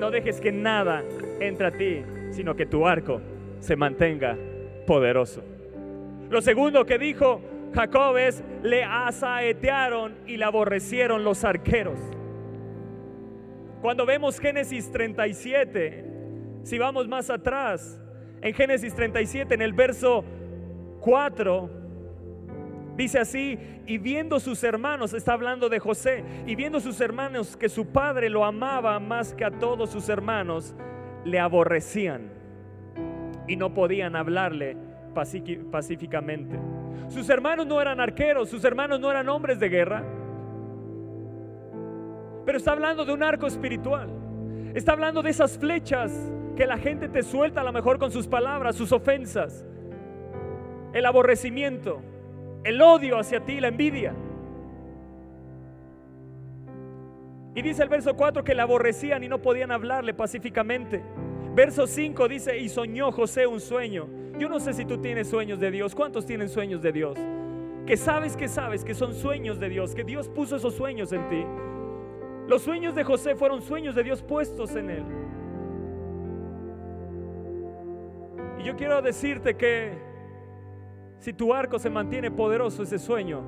No 0.00 0.10
dejes 0.10 0.40
que 0.40 0.50
nada 0.50 1.04
entre 1.38 1.68
a 1.68 1.70
ti, 1.70 2.02
sino 2.32 2.56
que 2.56 2.66
tu 2.66 2.84
arco 2.84 3.20
se 3.60 3.76
mantenga 3.76 4.36
poderoso. 4.90 5.40
Lo 6.30 6.42
segundo 6.42 6.84
que 6.84 6.98
dijo 6.98 7.40
Jacob 7.72 8.16
es, 8.16 8.42
le 8.64 8.82
asaetearon 8.82 10.16
y 10.26 10.36
le 10.36 10.44
aborrecieron 10.44 11.22
los 11.22 11.44
arqueros. 11.44 12.00
Cuando 13.82 14.04
vemos 14.04 14.40
Génesis 14.40 14.90
37, 14.90 16.04
si 16.64 16.76
vamos 16.76 17.06
más 17.06 17.30
atrás, 17.30 18.00
en 18.42 18.52
Génesis 18.52 18.92
37, 18.92 19.54
en 19.54 19.62
el 19.62 19.74
verso 19.74 20.24
4, 20.98 21.70
dice 22.96 23.20
así, 23.20 23.60
y 23.86 23.96
viendo 23.98 24.40
sus 24.40 24.64
hermanos, 24.64 25.14
está 25.14 25.34
hablando 25.34 25.68
de 25.68 25.78
José, 25.78 26.24
y 26.48 26.56
viendo 26.56 26.80
sus 26.80 27.00
hermanos 27.00 27.56
que 27.56 27.68
su 27.68 27.86
padre 27.86 28.28
lo 28.28 28.44
amaba 28.44 28.98
más 28.98 29.34
que 29.34 29.44
a 29.44 29.52
todos 29.52 29.90
sus 29.90 30.08
hermanos, 30.08 30.74
le 31.24 31.38
aborrecían 31.38 32.39
y 33.50 33.56
no 33.56 33.74
podían 33.74 34.14
hablarle 34.14 34.76
pacíficamente. 35.12 36.56
Sus 37.08 37.28
hermanos 37.28 37.66
no 37.66 37.80
eran 37.80 37.98
arqueros, 37.98 38.48
sus 38.48 38.64
hermanos 38.64 39.00
no 39.00 39.10
eran 39.10 39.28
hombres 39.28 39.58
de 39.58 39.68
guerra. 39.68 40.04
Pero 42.46 42.56
está 42.56 42.70
hablando 42.70 43.04
de 43.04 43.12
un 43.12 43.24
arco 43.24 43.48
espiritual. 43.48 44.08
Está 44.72 44.92
hablando 44.92 45.20
de 45.20 45.30
esas 45.30 45.58
flechas 45.58 46.32
que 46.54 46.64
la 46.64 46.78
gente 46.78 47.08
te 47.08 47.24
suelta 47.24 47.62
a 47.62 47.64
lo 47.64 47.72
mejor 47.72 47.98
con 47.98 48.12
sus 48.12 48.28
palabras, 48.28 48.76
sus 48.76 48.92
ofensas, 48.92 49.66
el 50.92 51.04
aborrecimiento, 51.04 52.00
el 52.62 52.80
odio 52.80 53.18
hacia 53.18 53.40
ti, 53.40 53.58
la 53.58 53.66
envidia. 53.66 54.14
Y 57.56 57.62
dice 57.62 57.82
el 57.82 57.88
verso 57.88 58.14
4 58.14 58.44
que 58.44 58.54
le 58.54 58.62
aborrecían 58.62 59.24
y 59.24 59.28
no 59.28 59.42
podían 59.42 59.72
hablarle 59.72 60.14
pacíficamente. 60.14 61.02
Verso 61.54 61.86
5 61.86 62.28
dice, 62.28 62.58
y 62.58 62.68
soñó 62.68 63.10
José 63.10 63.46
un 63.46 63.60
sueño. 63.60 64.06
Yo 64.38 64.48
no 64.48 64.60
sé 64.60 64.72
si 64.72 64.84
tú 64.84 64.98
tienes 64.98 65.28
sueños 65.28 65.58
de 65.58 65.70
Dios. 65.70 65.94
¿Cuántos 65.94 66.24
tienen 66.24 66.48
sueños 66.48 66.80
de 66.80 66.92
Dios? 66.92 67.18
Que 67.86 67.96
sabes 67.96 68.36
que 68.36 68.48
sabes 68.48 68.84
que 68.84 68.94
son 68.94 69.14
sueños 69.14 69.58
de 69.58 69.68
Dios, 69.68 69.94
que 69.94 70.04
Dios 70.04 70.28
puso 70.28 70.56
esos 70.56 70.74
sueños 70.74 71.12
en 71.12 71.28
ti. 71.28 71.44
Los 72.46 72.62
sueños 72.62 72.94
de 72.94 73.04
José 73.04 73.34
fueron 73.34 73.62
sueños 73.62 73.94
de 73.94 74.02
Dios 74.04 74.22
puestos 74.22 74.74
en 74.76 74.90
él. 74.90 75.04
Y 78.60 78.64
yo 78.64 78.76
quiero 78.76 79.02
decirte 79.02 79.56
que 79.56 79.92
si 81.18 81.32
tu 81.32 81.52
arco 81.52 81.78
se 81.78 81.90
mantiene 81.90 82.30
poderoso, 82.30 82.82
ese 82.82 82.98
sueño 82.98 83.42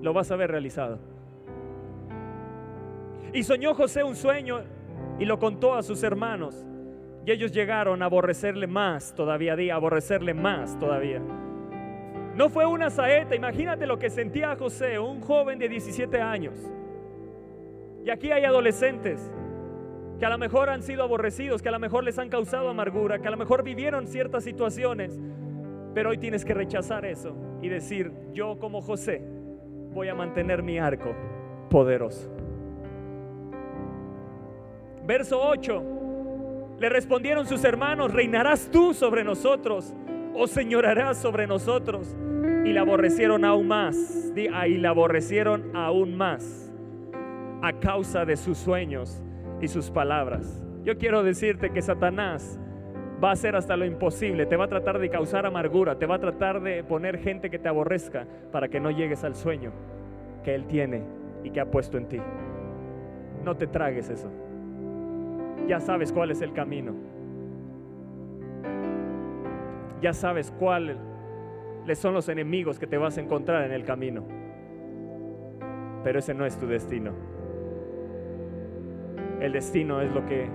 lo 0.00 0.12
vas 0.12 0.30
a 0.30 0.36
ver 0.36 0.50
realizado. 0.50 0.98
Y 3.32 3.42
soñó 3.42 3.74
José 3.74 4.04
un 4.04 4.14
sueño 4.14 4.62
y 5.18 5.24
lo 5.24 5.38
contó 5.38 5.74
a 5.74 5.82
sus 5.82 6.02
hermanos. 6.02 6.66
Y 7.26 7.30
ellos 7.30 7.52
llegaron 7.52 8.02
a 8.02 8.06
aborrecerle 8.06 8.66
más 8.66 9.14
todavía, 9.14 9.54
a 9.54 9.76
aborrecerle 9.76 10.34
más 10.34 10.78
todavía. 10.78 11.20
No 12.34 12.48
fue 12.48 12.66
una 12.66 12.90
saeta, 12.90 13.34
imagínate 13.34 13.86
lo 13.86 13.98
que 13.98 14.10
sentía 14.10 14.56
José, 14.56 14.98
un 14.98 15.20
joven 15.20 15.58
de 15.58 15.68
17 15.68 16.20
años. 16.20 16.54
Y 18.04 18.10
aquí 18.10 18.32
hay 18.32 18.44
adolescentes 18.44 19.32
que 20.18 20.26
a 20.26 20.30
lo 20.30 20.38
mejor 20.38 20.68
han 20.68 20.82
sido 20.82 21.02
aborrecidos, 21.02 21.62
que 21.62 21.68
a 21.68 21.72
lo 21.72 21.78
mejor 21.78 22.04
les 22.04 22.18
han 22.18 22.28
causado 22.28 22.68
amargura, 22.68 23.20
que 23.20 23.28
a 23.28 23.30
lo 23.30 23.36
mejor 23.36 23.62
vivieron 23.62 24.06
ciertas 24.06 24.44
situaciones, 24.44 25.18
pero 25.94 26.10
hoy 26.10 26.18
tienes 26.18 26.44
que 26.44 26.54
rechazar 26.54 27.04
eso 27.04 27.34
y 27.62 27.68
decir, 27.68 28.12
yo 28.32 28.58
como 28.58 28.82
José 28.82 29.22
voy 29.92 30.08
a 30.08 30.14
mantener 30.14 30.62
mi 30.62 30.78
arco 30.78 31.14
poderoso. 31.70 32.30
Verso 35.06 35.40
8. 35.40 36.03
Le 36.84 36.90
respondieron 36.90 37.46
sus 37.46 37.64
hermanos, 37.64 38.12
¿reinarás 38.12 38.68
tú 38.70 38.92
sobre 38.92 39.24
nosotros 39.24 39.94
o 40.34 40.46
señorarás 40.46 41.16
sobre 41.16 41.46
nosotros? 41.46 42.14
Y 42.66 42.74
la 42.74 42.82
aborrecieron 42.82 43.46
aún 43.46 43.68
más, 43.68 44.34
y 44.36 44.76
la 44.76 44.90
aborrecieron 44.90 45.74
aún 45.74 46.14
más 46.14 46.70
a 47.62 47.72
causa 47.72 48.26
de 48.26 48.36
sus 48.36 48.58
sueños 48.58 49.22
y 49.62 49.68
sus 49.68 49.90
palabras. 49.90 50.62
Yo 50.82 50.98
quiero 50.98 51.22
decirte 51.22 51.70
que 51.70 51.80
Satanás 51.80 52.60
va 53.24 53.30
a 53.30 53.32
hacer 53.32 53.56
hasta 53.56 53.78
lo 53.78 53.86
imposible, 53.86 54.44
te 54.44 54.56
va 54.56 54.66
a 54.66 54.68
tratar 54.68 54.98
de 54.98 55.08
causar 55.08 55.46
amargura, 55.46 55.98
te 55.98 56.04
va 56.04 56.16
a 56.16 56.20
tratar 56.20 56.60
de 56.60 56.84
poner 56.84 57.16
gente 57.16 57.48
que 57.48 57.58
te 57.58 57.70
aborrezca 57.70 58.26
para 58.52 58.68
que 58.68 58.78
no 58.78 58.90
llegues 58.90 59.24
al 59.24 59.36
sueño 59.36 59.72
que 60.44 60.54
Él 60.54 60.66
tiene 60.66 61.02
y 61.44 61.48
que 61.48 61.60
ha 61.60 61.70
puesto 61.70 61.96
en 61.96 62.08
ti. 62.10 62.20
No 63.42 63.56
te 63.56 63.68
tragues 63.68 64.10
eso 64.10 64.30
ya 65.66 65.80
sabes 65.80 66.12
cuál 66.12 66.30
es 66.30 66.42
el 66.42 66.52
camino. 66.52 66.94
Ya 70.00 70.12
sabes 70.12 70.50
cuáles 70.58 70.98
son 71.94 72.14
los 72.14 72.28
enemigos 72.28 72.78
que 72.78 72.86
te 72.86 72.98
vas 72.98 73.16
a 73.16 73.20
encontrar 73.20 73.64
en 73.64 73.72
el 73.72 73.84
camino. 73.84 74.24
Pero 76.02 76.18
ese 76.18 76.34
no 76.34 76.44
es 76.44 76.58
tu 76.58 76.66
destino. 76.66 77.12
El 79.40 79.52
destino 79.52 80.00
es 80.00 80.12
lo 80.12 80.24
que 80.26 80.48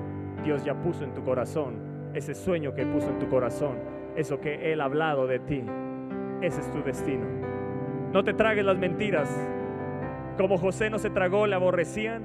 Dios 0.43 0.63
ya 0.63 0.73
puso 0.75 1.03
en 1.03 1.13
tu 1.13 1.23
corazón, 1.23 2.11
ese 2.13 2.33
sueño 2.33 2.73
que 2.73 2.85
puso 2.85 3.09
en 3.09 3.19
tu 3.19 3.27
corazón, 3.27 3.77
eso 4.15 4.39
que 4.39 4.71
Él 4.71 4.81
ha 4.81 4.85
hablado 4.85 5.27
de 5.27 5.39
ti. 5.39 5.63
Ese 6.41 6.61
es 6.61 6.71
tu 6.71 6.81
destino. 6.81 7.25
No 8.13 8.23
te 8.23 8.33
tragues 8.33 8.65
las 8.65 8.77
mentiras. 8.77 9.29
Como 10.37 10.57
José 10.57 10.89
no 10.89 10.97
se 10.97 11.09
tragó, 11.09 11.45
le 11.47 11.55
aborrecían, 11.55 12.23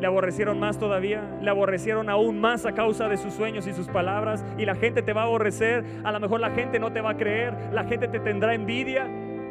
le 0.00 0.06
aborrecieron 0.06 0.58
más 0.60 0.78
todavía, 0.78 1.22
le 1.40 1.50
aborrecieron 1.50 2.10
aún 2.10 2.38
más 2.38 2.66
a 2.66 2.72
causa 2.72 3.08
de 3.08 3.16
sus 3.16 3.32
sueños 3.32 3.66
y 3.66 3.72
sus 3.72 3.88
palabras. 3.88 4.44
Y 4.58 4.66
la 4.66 4.74
gente 4.74 5.02
te 5.02 5.12
va 5.12 5.22
a 5.22 5.24
aborrecer, 5.24 5.84
a 6.04 6.12
lo 6.12 6.20
mejor 6.20 6.40
la 6.40 6.50
gente 6.50 6.78
no 6.78 6.92
te 6.92 7.00
va 7.00 7.10
a 7.10 7.16
creer, 7.16 7.54
la 7.72 7.84
gente 7.84 8.08
te 8.08 8.20
tendrá 8.20 8.54
envidia, 8.54 9.06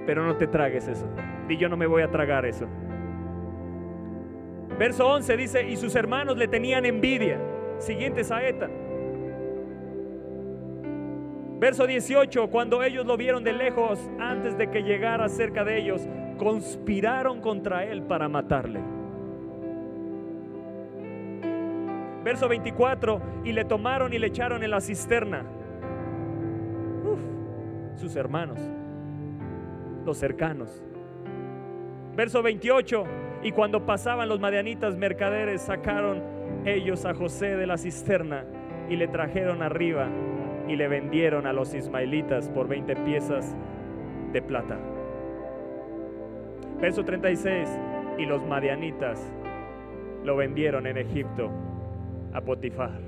pero 0.05 0.23
no 0.23 0.35
te 0.35 0.47
tragues 0.47 0.87
eso. 0.87 1.07
Y 1.49 1.57
yo 1.57 1.69
no 1.69 1.77
me 1.77 1.87
voy 1.87 2.03
a 2.03 2.11
tragar 2.11 2.45
eso. 2.45 2.67
Verso 4.77 5.07
11 5.07 5.37
dice, 5.37 5.67
y 5.67 5.77
sus 5.77 5.95
hermanos 5.95 6.37
le 6.37 6.47
tenían 6.47 6.85
envidia. 6.85 7.39
Siguiente 7.79 8.23
saeta. 8.23 8.69
Verso 11.57 11.87
18, 11.87 12.49
cuando 12.49 12.83
ellos 12.83 13.05
lo 13.05 13.15
vieron 13.15 13.43
de 13.43 13.53
lejos, 13.53 14.11
antes 14.19 14.57
de 14.57 14.69
que 14.69 14.83
llegara 14.83 15.29
cerca 15.29 15.63
de 15.63 15.79
ellos, 15.79 16.07
conspiraron 16.37 17.39
contra 17.39 17.85
él 17.85 18.03
para 18.03 18.27
matarle. 18.27 18.94
Verso 22.25 22.49
24, 22.49 23.21
y 23.43 23.51
le 23.51 23.65
tomaron 23.65 24.11
y 24.11 24.17
le 24.17 24.25
echaron 24.25 24.63
en 24.63 24.71
la 24.71 24.81
cisterna. 24.81 25.43
sus 27.97 28.15
hermanos, 28.15 28.59
los 30.03 30.17
cercanos. 30.17 30.83
Verso 32.15 32.41
28, 32.41 33.03
y 33.43 33.51
cuando 33.51 33.85
pasaban 33.85 34.27
los 34.27 34.39
madianitas 34.39 34.97
mercaderes, 34.97 35.61
sacaron 35.61 36.23
ellos 36.65 37.05
a 37.05 37.13
José 37.13 37.55
de 37.57 37.67
la 37.67 37.77
cisterna 37.77 38.43
y 38.89 38.95
le 38.95 39.07
trajeron 39.07 39.61
arriba 39.61 40.09
y 40.67 40.75
le 40.75 40.87
vendieron 40.87 41.45
a 41.45 41.53
los 41.53 41.75
ismaelitas 41.75 42.49
por 42.49 42.67
20 42.67 42.95
piezas 42.97 43.55
de 44.33 44.41
plata. 44.41 44.79
Verso 46.81 47.05
36, 47.05 47.69
y 48.17 48.25
los 48.25 48.43
madianitas 48.43 49.31
lo 50.23 50.35
vendieron 50.35 50.87
en 50.87 50.97
Egipto 50.97 51.51
a 52.35 52.41
Potifar. 52.41 52.99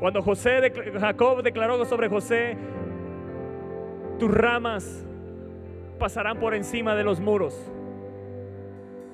Cuando 0.00 0.20
José, 0.20 0.72
Jacob 1.00 1.42
declaró 1.42 1.82
sobre 1.84 2.08
José, 2.08 2.56
tus 4.18 4.30
ramas 4.30 5.06
pasarán 5.98 6.38
por 6.38 6.54
encima 6.54 6.96
de 6.96 7.04
los 7.04 7.20
muros. 7.20 7.70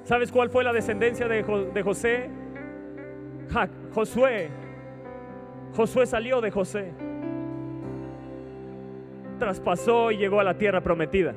¿Sabes 0.05 0.33
cuál 0.33 0.49
fue 0.49 0.65
la 0.65 0.73
descendencia 0.73 1.29
de, 1.29 1.43
José? 1.83 2.31
Josué. 3.95 4.49
Josué 5.77 6.07
salió 6.07 6.41
de 6.41 6.51
José. 6.51 6.93
Traspasó 9.39 10.11
y 10.11 10.17
llegó 10.17 10.41
a 10.41 10.45
la 10.45 10.57
tierra 10.57 10.81
prometida. 10.81 11.35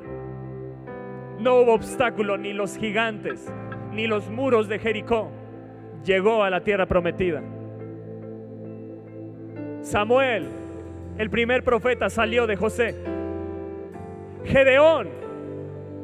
No 1.39 1.57
hubo 1.57 1.73
obstáculo, 1.73 2.37
ni 2.37 2.53
los 2.53 2.77
gigantes, 2.77 3.51
ni 3.91 4.07
los 4.07 4.29
muros 4.29 4.69
de 4.69 4.79
Jericó. 4.79 5.29
Llegó 6.05 6.43
a 6.43 6.49
la 6.49 6.61
tierra 6.61 6.85
prometida. 6.85 7.41
Samuel, 9.81 10.47
el 11.17 11.29
primer 11.29 11.63
profeta, 11.63 12.09
salió 12.09 12.47
de 12.47 12.55
José. 12.55 12.95
Gedeón, 14.45 15.09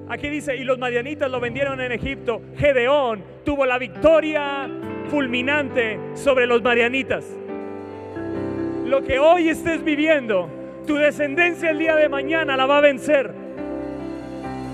aquí 0.08 0.30
dice, 0.30 0.56
y 0.56 0.64
los 0.64 0.78
madianitas 0.78 1.30
lo 1.30 1.40
vendieron 1.40 1.82
en 1.82 1.92
Egipto. 1.92 2.42
Gedeón 2.58 3.24
tuvo 3.44 3.66
la 3.66 3.78
victoria 3.78 4.70
fulminante 5.10 6.00
sobre 6.14 6.46
los 6.46 6.62
madianitas. 6.62 7.26
Lo 8.86 9.04
que 9.04 9.20
hoy 9.20 9.50
estés 9.50 9.84
viviendo, 9.84 10.50
tu 10.88 10.96
descendencia 10.96 11.70
el 11.70 11.80
día 11.80 11.96
de 11.96 12.10
mañana 12.10 12.58
la 12.58 12.66
va 12.66 12.78
a 12.78 12.82
vencer. 12.82 13.32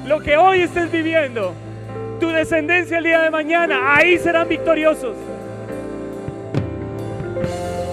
Lo 0.08 0.20
que 0.20 0.38
hoy 0.38 0.62
estés 0.62 0.92
viviendo, 0.92 1.54
tu 2.20 2.30
descendencia 2.30 2.98
el 2.98 3.04
día 3.04 3.22
de 3.22 3.30
mañana, 3.30 3.96
ahí 3.96 4.18
serán 4.18 4.48
victoriosos. 4.48 5.16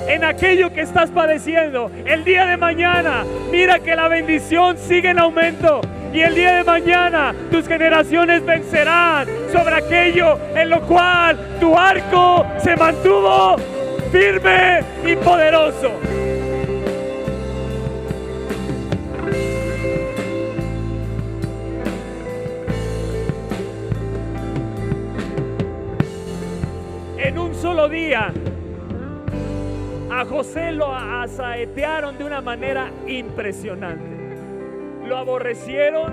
En 0.09 0.25
aquello 0.25 0.73
que 0.73 0.83
estás 0.83 1.11
padeciendo, 1.11 1.91
el 2.05 2.25
día 2.25 2.47
de 2.47 2.57
mañana, 2.57 3.25
mira 3.51 3.79
que 3.79 3.97
la 3.97 4.09
bendición 4.09 4.77
sigue 4.77 5.11
en 5.11 5.19
aumento. 5.19 5.81
Y 6.13 6.21
el 6.21 6.35
día 6.35 6.57
de 6.57 6.65
mañana 6.65 7.35
tus 7.51 7.67
generaciones 7.67 8.45
vencerán 8.45 9.27
sobre 9.51 9.77
aquello 9.77 10.39
en 10.55 10.69
lo 10.69 10.83
cual 10.83 11.39
tu 11.59 11.77
arco 11.77 12.45
se 12.63 12.77
mantuvo 12.77 13.57
firme 14.13 14.81
y 15.07 15.17
poderoso. 15.17 16.22
Solo 27.63 27.89
día, 27.89 28.33
a 30.11 30.25
José 30.25 30.73
lo 30.73 30.93
asaetearon 30.93 32.19
de 32.19 32.25
una 32.25 32.41
manera 32.41 32.91
impresionante. 33.07 34.37
Lo 35.07 35.17
aborrecieron, 35.17 36.13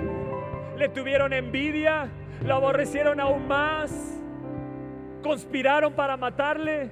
le 0.77 0.89
tuvieron 0.89 1.33
envidia, 1.33 2.07
lo 2.45 2.53
aborrecieron 2.53 3.19
aún 3.19 3.47
más 3.47 4.19
conspiraron 5.23 5.93
para 5.93 6.17
matarle, 6.17 6.91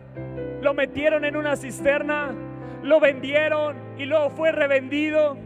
lo 0.62 0.74
metieron 0.74 1.24
en 1.24 1.38
una 1.38 1.56
cisterna, 1.56 2.34
lo 2.82 3.00
vendieron 3.00 3.76
y 4.00 4.06
luego 4.06 4.32
fue 4.32 4.52
revendido. 4.52 5.38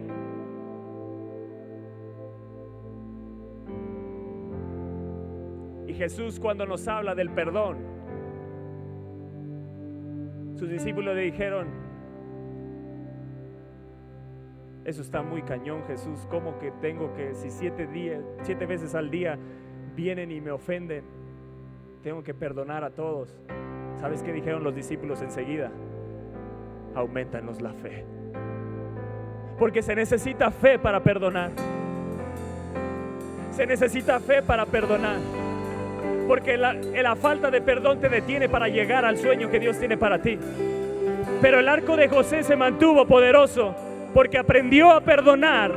Y 5.86 5.94
Jesús 5.96 6.40
cuando 6.40 6.66
nos 6.66 6.88
habla 6.88 7.14
del 7.14 7.30
perdón, 7.30 8.01
sus 10.62 10.70
discípulos 10.70 11.16
le 11.16 11.24
dijeron, 11.24 11.66
eso 14.86 15.02
está 15.02 15.24
muy 15.24 15.42
cañón 15.42 15.84
Jesús, 15.88 16.28
¿cómo 16.30 16.60
que 16.60 16.70
tengo 16.70 17.16
que, 17.16 17.34
si 17.34 17.50
siete, 17.50 17.88
días, 17.88 18.24
siete 18.44 18.68
veces 18.68 18.94
al 18.94 19.10
día 19.10 19.40
vienen 19.96 20.32
y 20.32 20.40
me 20.40 20.52
ofenden, 20.52 21.04
tengo 22.04 22.22
que 22.22 22.36
perdonar 22.36 22.84
a 22.84 22.92
todos. 22.92 23.36
¿Sabes 23.96 24.22
qué 24.22 24.32
dijeron 24.32 24.64
los 24.64 24.76
discípulos 24.76 25.24
enseguida? 25.24 25.72
Aumentanos 26.94 27.60
la 27.60 27.74
fe. 27.74 28.06
Porque 29.58 29.82
se 29.82 29.96
necesita 29.96 30.52
fe 30.52 30.78
para 30.78 31.02
perdonar. 31.02 31.50
Se 33.50 33.66
necesita 33.66 34.20
fe 34.20 34.44
para 34.44 34.68
perdonar. 34.68 35.41
Porque 36.32 36.56
la, 36.56 37.18
falta 37.18 37.52
de 37.52 37.60
perdón 37.60 38.00
te 38.00 38.08
detiene 38.08 38.48
para 38.48 38.70
llegar 38.70 39.04
al 39.04 39.18
sueño 39.18 39.52
que 39.52 39.60
Dios 39.60 39.78
tiene 39.78 39.98
para 39.98 40.20
ti. 40.20 40.40
Pero 41.42 41.60
el 41.60 41.68
arco 41.68 41.98
de 41.98 42.08
José 42.08 42.44
se 42.44 42.56
mantuvo 42.56 43.06
poderoso 43.06 43.76
porque 44.14 44.38
aprendió 44.38 44.92
a 44.92 45.02
perdonar, 45.02 45.74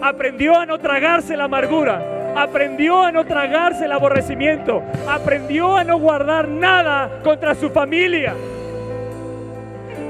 aprendió 0.00 0.58
a 0.58 0.66
no 0.66 0.80
tragarse 0.80 1.36
la 1.36 1.44
amargura, 1.44 2.34
aprendió 2.36 3.00
a 3.00 3.12
no 3.12 3.24
tragarse 3.24 3.84
el 3.84 3.92
aborrecimiento, 3.92 4.82
aprendió 5.08 5.76
a 5.76 5.84
no 5.84 6.00
guardar 6.00 6.48
nada 6.48 7.20
contra 7.22 7.54
su 7.54 7.70
familia, 7.70 8.34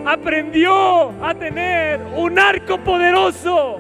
aprendió 0.07 1.11
a 1.23 1.35
tener 1.35 2.01
un 2.17 2.39
arco 2.39 2.79
poderoso, 2.79 3.79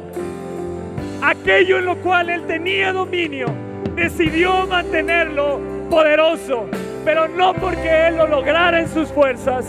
aquello 1.22 1.78
en 1.78 1.86
lo 1.86 1.96
cual 2.02 2.28
él 2.28 2.42
tenía 2.46 2.92
dominio, 2.92 3.46
decidió 3.94 4.66
mantenerlo 4.66 5.71
poderoso, 5.92 6.70
pero 7.04 7.28
no 7.28 7.52
porque 7.52 8.08
él 8.08 8.16
lo 8.16 8.26
lograra 8.26 8.80
en 8.80 8.88
sus 8.88 9.10
fuerzas, 9.10 9.66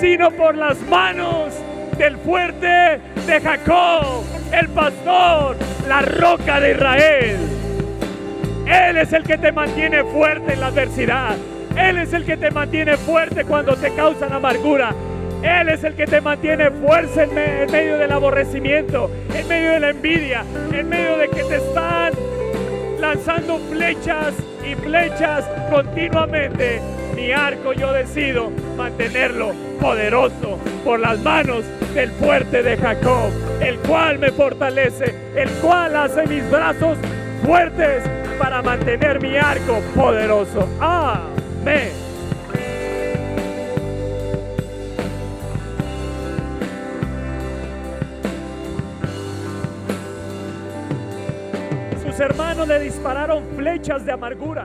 sino 0.00 0.32
por 0.32 0.56
las 0.56 0.76
manos 0.88 1.54
del 1.96 2.16
fuerte 2.16 3.00
de 3.24 3.40
Jacob, 3.40 4.24
el 4.50 4.68
pastor, 4.70 5.56
la 5.86 6.02
roca 6.02 6.58
de 6.58 6.72
Israel. 6.72 7.36
Él 8.66 8.96
es 8.96 9.12
el 9.12 9.22
que 9.22 9.38
te 9.38 9.52
mantiene 9.52 10.02
fuerte 10.02 10.54
en 10.54 10.60
la 10.60 10.66
adversidad. 10.66 11.36
Él 11.76 11.98
es 11.98 12.12
el 12.14 12.24
que 12.24 12.36
te 12.36 12.50
mantiene 12.50 12.96
fuerte 12.96 13.44
cuando 13.44 13.76
te 13.76 13.94
causan 13.94 14.32
amargura. 14.32 14.92
Él 15.40 15.68
es 15.68 15.84
el 15.84 15.94
que 15.94 16.06
te 16.06 16.20
mantiene 16.20 16.68
fuerza 16.72 17.22
en, 17.22 17.32
medio 17.32 17.96
del 17.96 18.10
aborrecimiento, 18.10 19.08
en 19.32 19.46
medio 19.46 19.70
de 19.70 19.78
la 19.78 19.90
envidia, 19.90 20.44
en 20.72 20.88
medio 20.88 21.16
de 21.16 21.28
que 21.28 21.44
te 21.44 21.56
están 21.58 22.12
lanzando 22.98 23.60
flechas 23.70 24.34
y 24.64 24.74
flechas 24.74 25.44
continuamente. 25.70 26.80
Mi 27.14 27.32
arco 27.32 27.72
yo 27.72 27.92
decido 27.92 28.50
mantenerlo 28.76 29.52
poderoso 29.80 30.58
por 30.84 31.00
las 31.00 31.18
manos 31.20 31.64
del 31.94 32.10
fuerte 32.12 32.62
de 32.62 32.76
Jacob, 32.76 33.30
el 33.60 33.78
cual 33.80 34.18
me 34.18 34.30
fortalece, 34.30 35.14
el 35.34 35.48
cual 35.60 35.96
hace 35.96 36.26
mis 36.26 36.48
brazos 36.50 36.98
fuertes 37.44 38.02
para 38.38 38.62
mantener 38.62 39.20
mi 39.20 39.36
arco 39.36 39.80
poderoso. 39.94 40.68
Amén. 40.80 42.09
Hermanos 52.20 52.68
le 52.68 52.78
dispararon 52.78 53.42
flechas 53.56 54.04
de 54.04 54.12
amargura, 54.12 54.62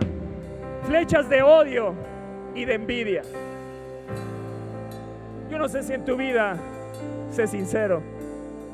flechas 0.86 1.30
de 1.30 1.42
odio 1.42 1.94
y 2.54 2.66
de 2.66 2.74
envidia. 2.74 3.22
Yo 5.50 5.58
no 5.58 5.70
sé 5.70 5.82
si 5.84 5.94
en 5.94 6.04
tu 6.04 6.18
vida, 6.18 6.58
sé 7.32 7.48
sincero, 7.48 8.04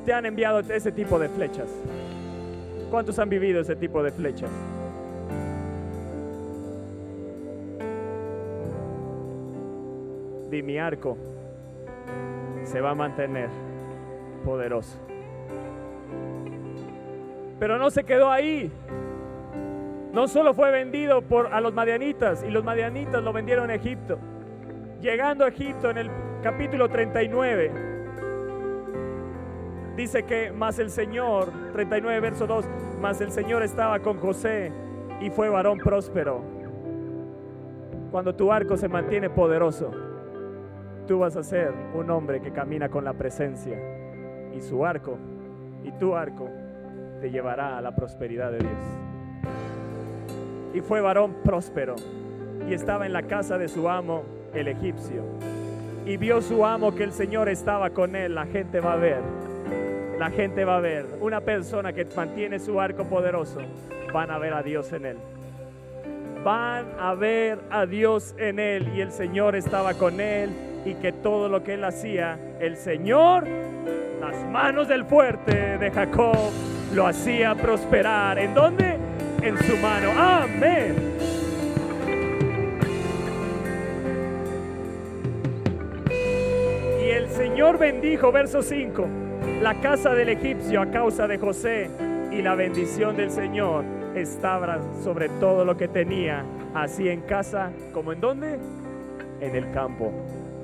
te 0.04 0.12
han 0.12 0.26
enviado 0.26 0.62
ese 0.62 0.92
tipo 0.92 1.20
de 1.20 1.30
flechas. 1.30 1.70
¿Cuántos 2.90 3.20
han 3.20 3.30
vivido 3.30 3.62
ese 3.62 3.76
tipo 3.76 4.02
de 4.02 4.12
flechas? 4.12 4.50
Di 10.50 10.64
mi 10.64 10.80
arco 10.80 11.18
se 12.64 12.82
va 12.82 12.90
a 12.90 12.96
mantener 12.96 13.50
poderoso. 14.44 15.11
Pero 17.62 17.78
no 17.78 17.92
se 17.92 18.04
quedó 18.04 18.32
ahí. 18.32 18.72
No 20.14 20.28
solo 20.28 20.56
fue 20.56 20.72
vendido 20.72 21.22
por, 21.22 21.54
a 21.54 21.62
los 21.62 21.76
madianitas 21.76 22.44
y 22.44 22.50
los 22.50 22.64
madianitas 22.64 23.22
lo 23.22 23.32
vendieron 23.34 23.70
a 23.70 23.76
Egipto. 23.76 24.18
Llegando 25.00 25.46
a 25.46 25.50
Egipto 25.50 25.92
en 25.92 26.00
el 26.00 26.12
capítulo 26.42 26.90
39, 26.90 27.72
dice 29.96 30.24
que 30.24 30.52
más 30.52 30.80
el 30.80 30.90
Señor, 30.90 31.52
39 31.74 32.20
verso 32.20 32.48
2, 32.48 32.68
más 33.00 33.22
el 33.22 33.32
Señor 33.32 33.62
estaba 33.62 34.00
con 34.00 34.18
José 34.18 34.72
y 35.20 35.30
fue 35.30 35.48
varón 35.48 35.78
próspero. 35.78 36.42
Cuando 38.10 38.34
tu 38.34 38.52
arco 38.52 38.76
se 38.76 38.88
mantiene 38.88 39.30
poderoso, 39.30 39.92
tú 41.06 41.20
vas 41.20 41.38
a 41.38 41.44
ser 41.44 41.72
un 41.94 42.10
hombre 42.10 42.42
que 42.42 42.52
camina 42.52 42.90
con 42.90 43.06
la 43.06 43.14
presencia 43.14 43.78
y 44.52 44.62
su 44.62 44.84
arco 44.84 45.20
y 45.84 45.92
tu 45.92 46.16
arco 46.16 46.50
te 47.22 47.32
llevará 47.32 47.78
a 47.78 47.82
la 47.82 47.96
prosperidad 47.96 48.52
de 48.52 48.58
Dios 48.60 49.12
y 50.74 50.82
fue 50.82 51.02
varón 51.02 51.36
próspero 51.44 51.96
y 52.68 52.74
estaba 52.74 53.06
en 53.06 53.14
la 53.14 53.24
casa 53.24 53.58
de 53.58 53.68
su 53.68 53.90
amo, 53.90 54.24
el 54.54 54.68
egipcio. 54.68 55.24
Y 56.06 56.18
vio 56.18 56.42
su 56.42 56.66
amo 56.66 56.96
que 56.96 57.04
el 57.04 57.12
Señor 57.12 57.50
estaba 57.50 57.92
con 57.92 58.16
él. 58.16 58.36
La 58.36 58.46
gente 58.46 58.80
va 58.80 58.94
a 58.94 58.98
ver, 58.98 59.22
la 60.18 60.30
gente 60.30 60.64
va 60.66 60.78
a 60.78 60.80
ver. 60.80 61.06
Una 61.20 61.42
persona 61.42 61.94
que 61.94 62.08
mantiene 62.16 62.60
su 62.60 62.80
arco 62.80 63.04
poderoso, 63.06 63.60
van 64.14 64.32
a 64.32 64.38
ver 64.38 64.54
a 64.54 64.64
Dios 64.64 64.92
en 64.94 65.06
él. 65.06 65.18
Van 66.44 66.88
a 67.00 67.14
ver 67.14 67.60
a 67.70 67.86
Dios 67.86 68.34
en 68.38 68.58
él 68.60 68.92
y 68.96 69.02
el 69.02 69.12
Señor 69.12 69.56
estaba 69.56 69.94
con 69.94 70.20
él 70.20 70.50
y 70.86 70.96
que 70.96 71.12
todo 71.12 71.50
lo 71.50 71.64
que 71.64 71.76
él 71.76 71.84
hacía, 71.84 72.40
el 72.60 72.78
Señor, 72.78 73.48
las 74.20 74.44
manos 74.50 74.88
del 74.88 75.06
fuerte 75.06 75.78
de 75.78 75.92
Jacob, 75.92 76.52
lo 76.94 77.08
hacía 77.08 77.56
prosperar. 77.56 78.40
¿En 78.40 78.54
dónde? 78.54 78.92
en 79.42 79.58
su 79.58 79.76
mano. 79.78 80.12
Amén. 80.18 80.96
Y 87.04 87.10
el 87.10 87.28
Señor 87.30 87.78
bendijo, 87.78 88.32
verso 88.32 88.62
5, 88.62 89.08
la 89.62 89.80
casa 89.82 90.14
del 90.14 90.30
egipcio 90.30 90.82
a 90.82 90.92
causa 90.92 91.28
de 91.28 91.38
José 91.38 91.90
y 92.32 92.42
la 92.42 92.56
bendición 92.56 93.18
del 93.18 93.32
Señor 93.32 93.84
estaba 94.16 94.80
sobre 95.04 95.30
todo 95.30 95.66
lo 95.66 95.78
que 95.78 95.88
tenía, 95.88 96.46
así 96.74 97.10
en 97.10 97.22
casa 97.22 97.72
como 97.94 98.14
en 98.14 98.22
dónde? 98.22 98.60
En 99.40 99.56
el 99.56 99.72
campo. 99.72 100.12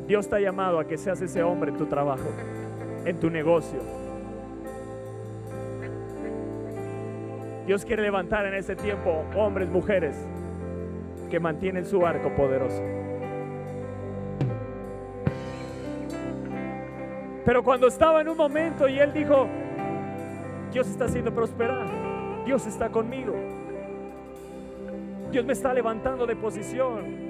Dios 0.08 0.30
te 0.30 0.42
llamado 0.42 0.80
a 0.80 0.88
que 0.88 0.98
seas 0.98 1.22
ese 1.22 1.44
hombre 1.44 1.72
en 1.72 1.78
tu 1.78 1.88
trabajo, 1.88 2.30
en 3.06 3.20
tu 3.20 3.30
negocio, 3.30 3.80
Dios 7.68 7.84
quiere 7.84 8.02
levantar 8.02 8.46
en 8.46 8.54
ese 8.54 8.78
tiempo 8.78 9.26
hombres, 9.36 9.68
mujeres 9.68 10.16
que 11.30 11.38
mantienen 11.38 11.86
su 11.86 12.08
arco 12.08 12.34
poderoso. 12.34 12.82
Pero 17.44 17.64
cuando 17.64 17.88
estaba 17.88 18.22
en 18.22 18.30
un 18.30 18.38
momento 18.38 18.88
y 18.88 19.00
él 19.00 19.12
dijo, 19.12 19.48
Dios 20.72 20.88
está 20.88 21.06
haciendo 21.06 21.34
prosperar, 21.34 21.86
Dios 22.46 22.66
está 22.66 22.88
conmigo, 22.88 23.34
Dios 25.30 25.44
me 25.44 25.52
está 25.52 25.74
levantando 25.74 26.26
de 26.26 26.38
posición. 26.38 27.28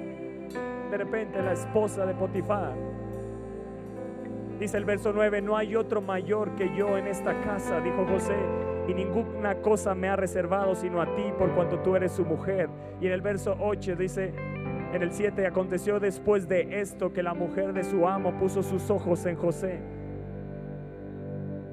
De 0.92 0.96
repente 0.96 1.42
la 1.42 1.52
esposa 1.52 2.06
de 2.06 2.14
Potifar, 2.14 2.74
dice 4.60 4.76
el 4.76 4.84
verso 4.84 5.12
9, 5.12 5.42
no 5.42 5.56
hay 5.56 5.74
otro 5.74 6.00
mayor 6.00 6.54
que 6.54 6.72
yo 6.76 6.96
en 6.96 7.08
esta 7.08 7.34
casa, 7.40 7.80
dijo 7.80 8.06
José 8.06 8.67
y 8.88 8.94
ninguna 8.94 9.56
cosa 9.56 9.94
me 9.94 10.08
ha 10.08 10.16
reservado 10.16 10.74
sino 10.74 11.02
a 11.02 11.14
ti 11.14 11.24
por 11.38 11.54
cuanto 11.54 11.78
tú 11.80 11.94
eres 11.94 12.12
su 12.12 12.24
mujer. 12.24 12.70
Y 13.00 13.06
en 13.06 13.12
el 13.12 13.20
verso 13.20 13.54
8 13.60 13.96
dice, 13.96 14.32
en 14.92 15.02
el 15.02 15.12
7 15.12 15.46
aconteció 15.46 16.00
después 16.00 16.48
de 16.48 16.80
esto 16.80 17.12
que 17.12 17.22
la 17.22 17.34
mujer 17.34 17.74
de 17.74 17.84
su 17.84 18.08
amo 18.08 18.32
puso 18.38 18.62
sus 18.62 18.90
ojos 18.90 19.26
en 19.26 19.36
José. 19.36 19.78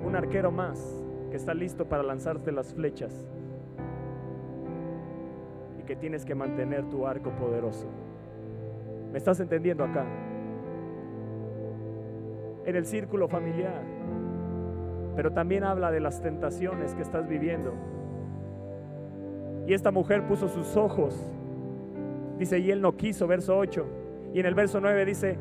Un 0.04 0.15
arquero 0.15 0.51
más 0.51 0.78
que 1.32 1.38
está 1.38 1.54
listo 1.54 1.86
para 1.86 2.04
lanzarte 2.04 2.51
las 2.51 2.73
flechas 2.73 3.25
y 5.80 5.84
que 5.84 5.95
tienes 5.95 6.25
que 6.25 6.36
mantener 6.36 6.84
tu 6.89 7.08
arco 7.08 7.32
poderoso. 7.32 7.88
¿Me 9.13 9.17
estás 9.17 9.39
entendiendo 9.39 9.86
acá? 9.86 10.06
En 12.65 12.75
el 12.75 12.86
círculo 12.86 13.30
familiar 13.30 13.82
pero 15.15 15.32
también 15.32 15.63
habla 15.63 15.91
de 15.91 15.99
las 15.99 16.21
tentaciones 16.21 16.93
que 16.93 17.01
estás 17.01 17.28
viviendo. 17.28 17.73
Y 19.67 19.73
esta 19.73 19.91
mujer 19.91 20.28
puso 20.28 20.47
sus 20.47 20.78
ojos, 20.78 21.15
dice, 22.38 22.60
y 22.60 22.71
él 22.71 22.82
no 22.82 22.95
quiso, 22.95 23.25
verso 23.28 23.58
8. 23.58 23.86
Y 24.34 24.39
en 24.39 24.45
el 24.45 24.54
verso 24.54 24.80
9 24.80 25.06
dice, 25.06 25.38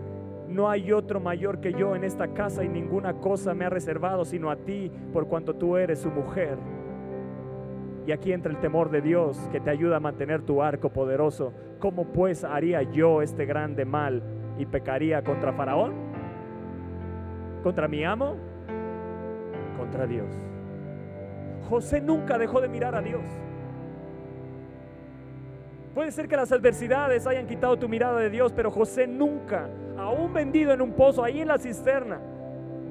no 0.49 0.71
hay 0.71 0.93
otro 0.93 1.21
mayor 1.21 1.61
que 1.61 1.73
yo 1.73 1.97
en 1.97 2.05
esta 2.05 2.29
casa 2.29 2.65
y 2.65 2.69
ninguna 2.69 3.15
cosa 3.15 3.55
me 3.55 3.65
ha 3.65 3.71
reservado 3.71 4.25
sino 4.25 4.51
a 4.51 4.57
ti, 4.57 4.91
por 5.13 5.27
cuanto 5.27 5.55
tú 5.55 5.77
eres 5.77 5.99
su 5.99 6.11
mujer. 6.11 6.57
Y 8.07 8.13
aquí 8.13 8.33
entra 8.33 8.53
el 8.53 8.59
temor 8.59 8.91
de 8.91 9.01
Dios 9.01 9.39
que 9.51 9.61
te 9.61 9.71
ayuda 9.71 9.97
a 9.97 10.01
mantener 10.01 10.43
tu 10.43 10.63
arco 10.63 10.91
poderoso. 10.91 11.53
¿Cómo 11.79 12.05
pues 12.05 12.45
haría 12.45 12.83
yo 12.83 13.23
este 13.23 13.47
grande 13.47 13.85
mal 13.85 14.23
y 14.59 14.67
pecaría 14.67 15.25
contra 15.25 15.53
Faraón? 15.55 15.95
¿Contra 17.63 17.89
mi 17.89 18.05
amo? 18.05 18.37
Contra 19.75 20.07
Dios. 20.07 20.29
José 21.69 22.01
nunca 22.01 22.39
dejó 22.39 22.61
de 22.61 22.69
mirar 22.69 22.95
a 22.95 23.01
Dios. 23.01 23.23
Puede 25.95 26.11
ser 26.11 26.29
que 26.29 26.37
las 26.37 26.51
adversidades 26.51 27.27
hayan 27.27 27.47
quitado 27.47 27.77
tu 27.79 27.89
mirada 27.89 28.19
de 28.19 28.29
Dios, 28.29 28.53
pero 28.53 28.71
José 28.71 29.07
nunca, 29.07 29.69
aún 29.97 30.33
vendido 30.33 30.73
en 30.73 30.83
un 30.83 30.93
pozo, 30.93 31.23
ahí 31.23 31.41
en 31.41 31.49
la 31.49 31.59
cisterna, 31.59 32.19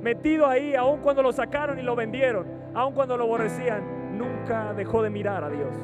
metido 0.02 0.48
ahí, 0.48 0.74
aún 0.74 1.02
cuando 1.02 1.22
lo 1.22 1.34
sacaron 1.34 1.78
y 1.78 1.82
lo 1.82 1.96
vendieron, 1.96 2.46
aún 2.74 2.94
cuando 2.94 3.18
lo 3.18 3.26
aborrecían, 3.26 4.18
nunca 4.18 4.74
dejó 4.74 5.04
de 5.04 5.10
mirar 5.10 5.44
a 5.44 5.50
Dios. 5.50 5.76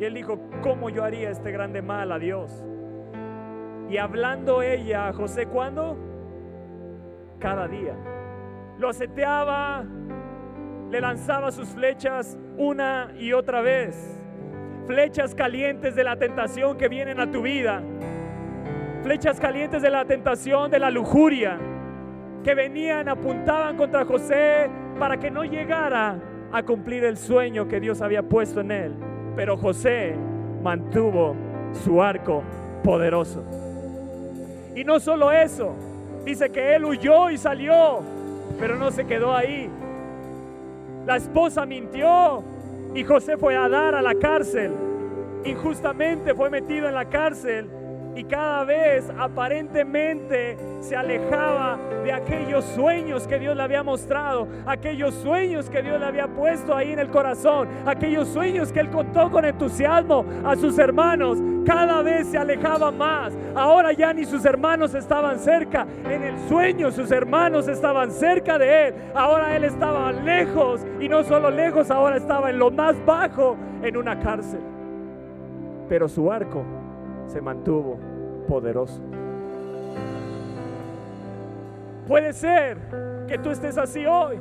Y 0.00 0.04
él 0.04 0.14
dijo, 0.14 0.38
¿cómo 0.62 0.88
yo 0.88 1.04
haría 1.04 1.30
este 1.30 1.52
grande 1.52 1.82
mal 1.82 2.10
a 2.12 2.18
Dios? 2.18 2.64
Y 3.90 3.98
hablando 3.98 4.62
ella 4.62 5.08
a 5.08 5.12
José, 5.12 5.46
¿cuándo? 5.46 5.96
Cada 7.38 7.68
día 7.68 7.94
lo 8.78 8.88
aseteaba, 8.88 9.84
le 10.90 11.00
lanzaba 11.00 11.50
sus 11.52 11.68
flechas 11.68 12.38
una 12.56 13.12
y 13.18 13.32
otra 13.32 13.60
vez. 13.60 14.20
Flechas 14.86 15.34
calientes 15.34 15.94
de 15.94 16.04
la 16.04 16.16
tentación 16.16 16.76
que 16.76 16.88
vienen 16.88 17.20
a 17.20 17.30
tu 17.30 17.42
vida. 17.42 17.82
Flechas 19.02 19.40
calientes 19.40 19.82
de 19.82 19.90
la 19.90 20.04
tentación, 20.04 20.70
de 20.70 20.78
la 20.78 20.90
lujuria, 20.90 21.58
que 22.42 22.54
venían, 22.54 23.08
apuntaban 23.08 23.76
contra 23.76 24.04
José 24.04 24.70
para 24.98 25.18
que 25.18 25.30
no 25.30 25.44
llegara 25.44 26.18
a 26.52 26.62
cumplir 26.62 27.04
el 27.04 27.16
sueño 27.16 27.66
que 27.66 27.80
Dios 27.80 28.00
había 28.02 28.22
puesto 28.22 28.60
en 28.60 28.70
él. 28.70 28.94
Pero 29.36 29.56
José 29.56 30.14
mantuvo 30.62 31.34
su 31.72 32.02
arco 32.02 32.42
poderoso. 32.82 33.44
Y 34.76 34.84
no 34.84 35.00
solo 35.00 35.32
eso, 35.32 35.74
dice 36.24 36.50
que 36.50 36.74
él 36.74 36.84
huyó 36.84 37.30
y 37.30 37.38
salió 37.38 38.13
pero 38.58 38.76
no 38.76 38.90
se 38.90 39.04
quedó 39.06 39.34
ahí. 39.34 39.70
La 41.06 41.16
esposa 41.16 41.66
mintió 41.66 42.42
y 42.94 43.04
José 43.04 43.36
fue 43.36 43.56
a 43.56 43.68
dar 43.68 43.94
a 43.94 44.02
la 44.02 44.14
cárcel. 44.14 44.72
Injustamente 45.44 46.34
fue 46.34 46.48
metido 46.50 46.88
en 46.88 46.94
la 46.94 47.04
cárcel 47.06 47.68
y 48.16 48.24
cada 48.24 48.64
vez 48.64 49.10
aparentemente 49.18 50.56
se 50.80 50.94
alejaba 50.94 51.78
de 52.04 52.12
aquellos 52.12 52.64
sueños 52.64 53.26
que 53.26 53.38
Dios 53.38 53.56
le 53.56 53.62
había 53.62 53.82
mostrado, 53.82 54.46
aquellos 54.66 55.14
sueños 55.14 55.68
que 55.68 55.82
Dios 55.82 55.98
le 55.98 56.06
había 56.06 56.28
puesto 56.28 56.74
ahí 56.74 56.92
en 56.92 56.98
el 56.98 57.08
corazón, 57.08 57.68
aquellos 57.86 58.28
sueños 58.28 58.72
que 58.72 58.80
él 58.80 58.90
contó 58.90 59.30
con 59.30 59.44
entusiasmo 59.44 60.24
a 60.44 60.54
sus 60.56 60.78
hermanos, 60.78 61.38
cada 61.66 62.02
vez 62.02 62.28
se 62.28 62.38
alejaba 62.38 62.90
más. 62.90 63.32
Ahora 63.54 63.92
ya 63.92 64.12
ni 64.12 64.24
sus 64.24 64.44
hermanos 64.44 64.94
estaban 64.94 65.38
cerca, 65.38 65.86
en 66.04 66.22
el 66.22 66.38
sueño 66.48 66.92
sus 66.92 67.10
hermanos 67.10 67.66
estaban 67.68 68.10
cerca 68.10 68.58
de 68.58 68.88
él, 68.88 68.94
ahora 69.14 69.56
él 69.56 69.64
estaba 69.64 70.12
lejos 70.12 70.86
y 71.00 71.08
no 71.08 71.24
solo 71.24 71.50
lejos, 71.50 71.90
ahora 71.90 72.16
estaba 72.16 72.50
en 72.50 72.58
lo 72.58 72.70
más 72.70 72.94
bajo, 73.04 73.56
en 73.82 73.96
una 73.96 74.20
cárcel. 74.20 74.60
Pero 75.88 76.08
su 76.08 76.30
arco 76.30 76.64
se 77.26 77.40
mantuvo 77.40 77.98
poderoso. 78.48 79.00
Puede 82.06 82.32
ser 82.32 82.78
que 83.26 83.38
tú 83.38 83.50
estés 83.50 83.78
así 83.78 84.04
hoy, 84.04 84.38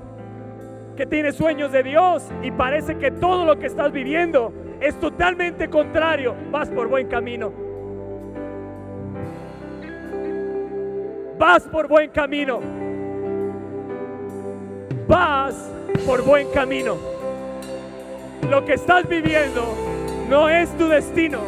que 0.98 1.06
tienes 1.06 1.36
sueños 1.36 1.72
de 1.72 1.84
Dios 1.84 2.30
y 2.41 2.52
parece 2.52 2.98
que 2.98 3.10
todo 3.12 3.46
lo 3.46 3.58
que 3.58 3.67
estás 3.67 3.91
viviendo 3.91 4.52
es 4.82 5.00
totalmente 5.00 5.69
contrario. 5.69 6.36
Vas 6.52 6.69
por 6.69 6.88
buen 6.89 7.08
camino. 7.08 7.52
Vas 11.39 11.63
por 11.63 11.88
buen 11.88 12.10
camino. 12.10 12.60
Vas 15.08 15.72
por 16.06 16.24
buen 16.24 16.50
camino. 16.52 16.98
Lo 18.50 18.65
que 18.65 18.74
estás 18.74 19.08
viviendo 19.08 19.63
No 20.30 20.50
es 20.50 20.69
tu 20.78 20.88
destino, 20.88 21.39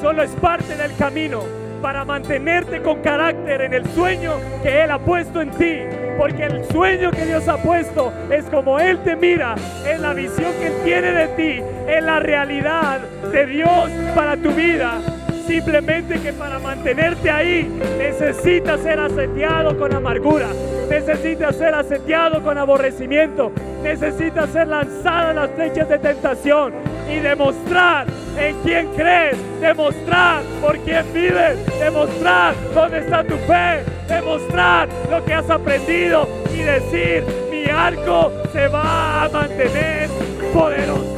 solo 0.00 0.22
es 0.22 0.30
parte 0.32 0.76
del 0.76 0.94
camino 0.96 1.42
para 1.82 2.04
mantenerte 2.04 2.82
con 2.82 3.00
carácter 3.02 3.62
en 3.62 3.74
el 3.74 3.86
sueño 3.90 4.34
que 4.62 4.82
Él 4.82 4.90
ha 4.90 4.98
puesto 4.98 5.40
en 5.40 5.50
ti. 5.52 5.78
Porque 6.16 6.44
el 6.44 6.64
sueño 6.64 7.10
que 7.12 7.26
Dios 7.26 7.46
ha 7.46 7.56
puesto 7.58 8.12
es 8.30 8.44
como 8.46 8.80
Él 8.80 8.98
te 9.04 9.14
mira, 9.14 9.54
es 9.86 10.00
la 10.00 10.14
visión 10.14 10.52
que 10.58 10.66
Él 10.66 10.72
tiene 10.84 11.12
de 11.12 11.28
ti, 11.28 11.62
es 11.88 12.02
la 12.02 12.18
realidad 12.18 13.00
de 13.32 13.46
Dios 13.46 13.90
para 14.14 14.36
tu 14.36 14.50
vida. 14.50 15.00
Simplemente 15.46 16.20
que 16.20 16.32
para 16.32 16.58
mantenerte 16.58 17.30
ahí 17.30 17.66
necesitas 17.96 18.80
ser 18.80 19.00
aseteado 19.00 19.78
con 19.78 19.94
amargura, 19.94 20.48
necesitas 20.90 21.56
ser 21.56 21.74
aseteado 21.74 22.42
con 22.42 22.58
aborrecimiento, 22.58 23.52
necesitas 23.82 24.50
ser 24.50 24.66
lanzado 24.66 25.30
en 25.30 25.36
las 25.36 25.50
flechas 25.52 25.88
de 25.88 25.98
tentación 25.98 26.97
y 27.08 27.18
demostrar 27.20 28.06
en 28.36 28.56
quién 28.62 28.88
crees, 28.94 29.36
demostrar 29.60 30.42
por 30.60 30.78
quién 30.80 31.04
vives, 31.12 31.58
demostrar 31.78 32.54
dónde 32.74 32.98
está 32.98 33.24
tu 33.24 33.36
fe, 33.38 33.82
demostrar 34.06 34.88
lo 35.10 35.24
que 35.24 35.34
has 35.34 35.48
aprendido 35.50 36.28
y 36.52 36.58
decir, 36.58 37.24
mi 37.50 37.64
arco 37.70 38.32
se 38.52 38.68
va 38.68 39.24
a 39.24 39.28
mantener 39.28 40.08
poderoso. 40.52 41.16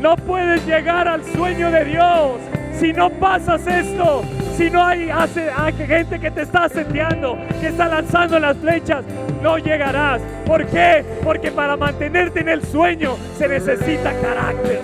No 0.00 0.16
puedes 0.16 0.64
llegar 0.64 1.08
al 1.08 1.24
sueño 1.24 1.70
de 1.70 1.84
Dios 1.84 2.40
si 2.78 2.92
no 2.92 3.10
pasas 3.10 3.66
esto. 3.66 4.22
Si 4.58 4.68
no 4.70 4.84
hay, 4.84 5.08
hay 5.08 5.72
gente 5.72 6.18
que 6.18 6.32
te 6.32 6.42
está 6.42 6.64
aseteando, 6.64 7.38
que 7.60 7.68
está 7.68 7.86
lanzando 7.86 8.40
las 8.40 8.56
flechas, 8.56 9.04
no 9.40 9.56
llegarás. 9.56 10.20
¿Por 10.44 10.66
qué? 10.66 11.04
Porque 11.22 11.52
para 11.52 11.76
mantenerte 11.76 12.40
en 12.40 12.48
el 12.48 12.64
sueño 12.64 13.16
se 13.38 13.46
necesita 13.46 14.12
carácter. 14.20 14.80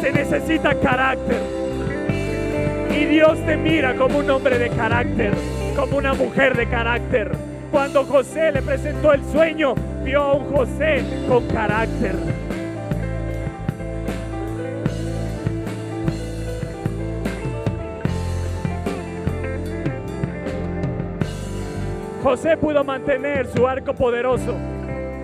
Se 0.00 0.10
necesita 0.10 0.74
carácter. 0.80 1.38
Y 2.90 3.04
Dios 3.04 3.38
te 3.46 3.56
mira 3.56 3.94
como 3.94 4.18
un 4.18 4.28
hombre 4.28 4.58
de 4.58 4.68
carácter, 4.70 5.34
como 5.76 5.96
una 5.96 6.12
mujer 6.12 6.56
de 6.56 6.66
carácter. 6.66 7.30
Cuando 7.70 8.04
José 8.04 8.50
le 8.50 8.62
presentó 8.62 9.12
el 9.12 9.24
sueño, 9.26 9.76
vio 10.02 10.20
a 10.20 10.32
un 10.32 10.52
José 10.52 11.04
con 11.28 11.46
carácter. 11.46 12.16
José 22.22 22.56
pudo 22.56 22.84
mantener 22.84 23.48
su 23.48 23.66
arco 23.66 23.94
poderoso 23.94 24.54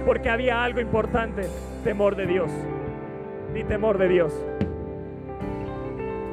porque 0.04 0.28
había 0.28 0.64
algo 0.64 0.80
importante, 0.80 1.46
temor 1.84 2.16
de 2.16 2.26
Dios. 2.26 2.50
Ni 3.54 3.62
temor 3.62 3.98
de 3.98 4.08
Dios. 4.08 4.32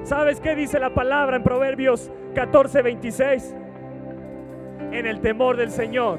¿Sabes 0.04 0.40
qué 0.40 0.56
dice 0.56 0.80
la 0.80 0.90
palabra 0.90 1.38
en 1.38 1.44
Proverbios 1.44 2.10
14, 2.34 2.82
26? 2.82 3.56
En 4.92 5.06
el 5.06 5.20
temor 5.22 5.56
del 5.56 5.70
Señor 5.70 6.18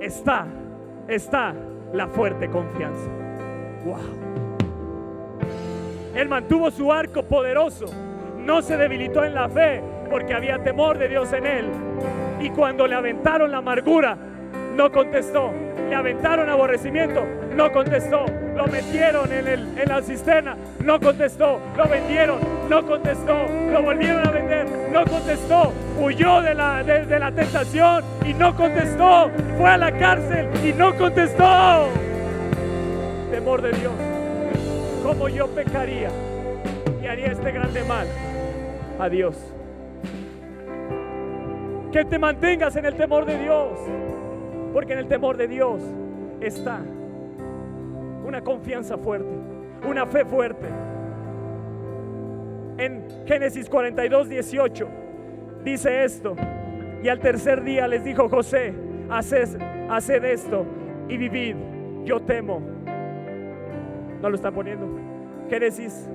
está, 0.00 0.46
está 1.06 1.54
la 1.92 2.08
fuerte 2.08 2.48
confianza. 2.48 3.08
Wow. 3.84 3.98
Él 6.16 6.28
mantuvo 6.28 6.72
su 6.72 6.92
arco 6.92 7.22
poderoso, 7.22 7.86
no 8.38 8.60
se 8.60 8.76
debilitó 8.76 9.24
en 9.24 9.34
la 9.34 9.48
fe 9.48 9.80
porque 10.10 10.34
había 10.34 10.58
temor 10.64 10.98
de 10.98 11.08
Dios 11.08 11.32
en 11.32 11.46
él 11.46 11.70
y 12.40 12.50
cuando 12.50 12.86
le 12.86 12.94
aventaron 12.94 13.50
la 13.50 13.58
amargura, 13.58 14.16
no 14.74 14.90
contestó. 14.92 15.52
Le 15.88 15.94
aventaron 15.94 16.48
aborrecimiento, 16.48 17.24
no 17.56 17.72
contestó. 17.72 18.26
Lo 18.54 18.66
metieron 18.66 19.32
en, 19.32 19.46
el, 19.46 19.78
en 19.78 19.88
la 19.88 20.02
cisterna, 20.02 20.56
no 20.84 21.00
contestó. 21.00 21.60
Lo 21.76 21.88
vendieron, 21.88 22.38
no 22.68 22.86
contestó. 22.86 23.46
Lo 23.72 23.82
volvieron 23.82 24.26
a 24.26 24.30
vender, 24.30 24.66
no 24.92 25.04
contestó. 25.04 25.72
Huyó 26.00 26.42
de 26.42 26.54
la, 26.54 26.82
de 26.82 27.18
la 27.18 27.32
tentación 27.32 28.04
y 28.26 28.34
no 28.34 28.54
contestó. 28.54 29.30
Fue 29.56 29.68
a 29.68 29.78
la 29.78 29.92
cárcel 29.98 30.48
y 30.64 30.72
no 30.72 30.94
contestó. 30.96 31.88
Temor 33.30 33.62
de 33.62 33.72
Dios. 33.72 33.92
¿Cómo 35.02 35.28
yo 35.28 35.46
pecaría 35.48 36.10
y 37.02 37.06
haría 37.06 37.28
este 37.28 37.50
grande 37.50 37.82
mal 37.84 38.06
a 38.98 39.08
Dios? 39.08 39.57
Que 41.92 42.04
te 42.04 42.18
mantengas 42.18 42.76
en 42.76 42.84
el 42.84 42.94
temor 42.94 43.24
de 43.24 43.38
Dios, 43.38 43.78
porque 44.72 44.92
en 44.92 44.98
el 44.98 45.08
temor 45.08 45.36
de 45.36 45.48
Dios 45.48 45.82
está 46.40 46.80
una 48.24 48.42
confianza 48.42 48.98
fuerte, 48.98 49.34
una 49.88 50.06
fe 50.06 50.24
fuerte. 50.24 50.66
En 52.76 53.04
Génesis 53.26 53.68
42, 53.68 54.28
18 54.28 54.88
dice 55.64 56.04
esto, 56.04 56.36
y 57.02 57.08
al 57.08 57.18
tercer 57.20 57.64
día 57.64 57.88
les 57.88 58.04
dijo 58.04 58.28
José, 58.28 58.74
haced, 59.08 60.24
esto 60.24 60.66
y 61.08 61.16
vivid, 61.16 61.56
yo 62.04 62.20
temo. 62.20 62.60
No 64.20 64.28
lo 64.28 64.34
está 64.34 64.50
poniendo. 64.50 64.86
Génesis 65.48 66.08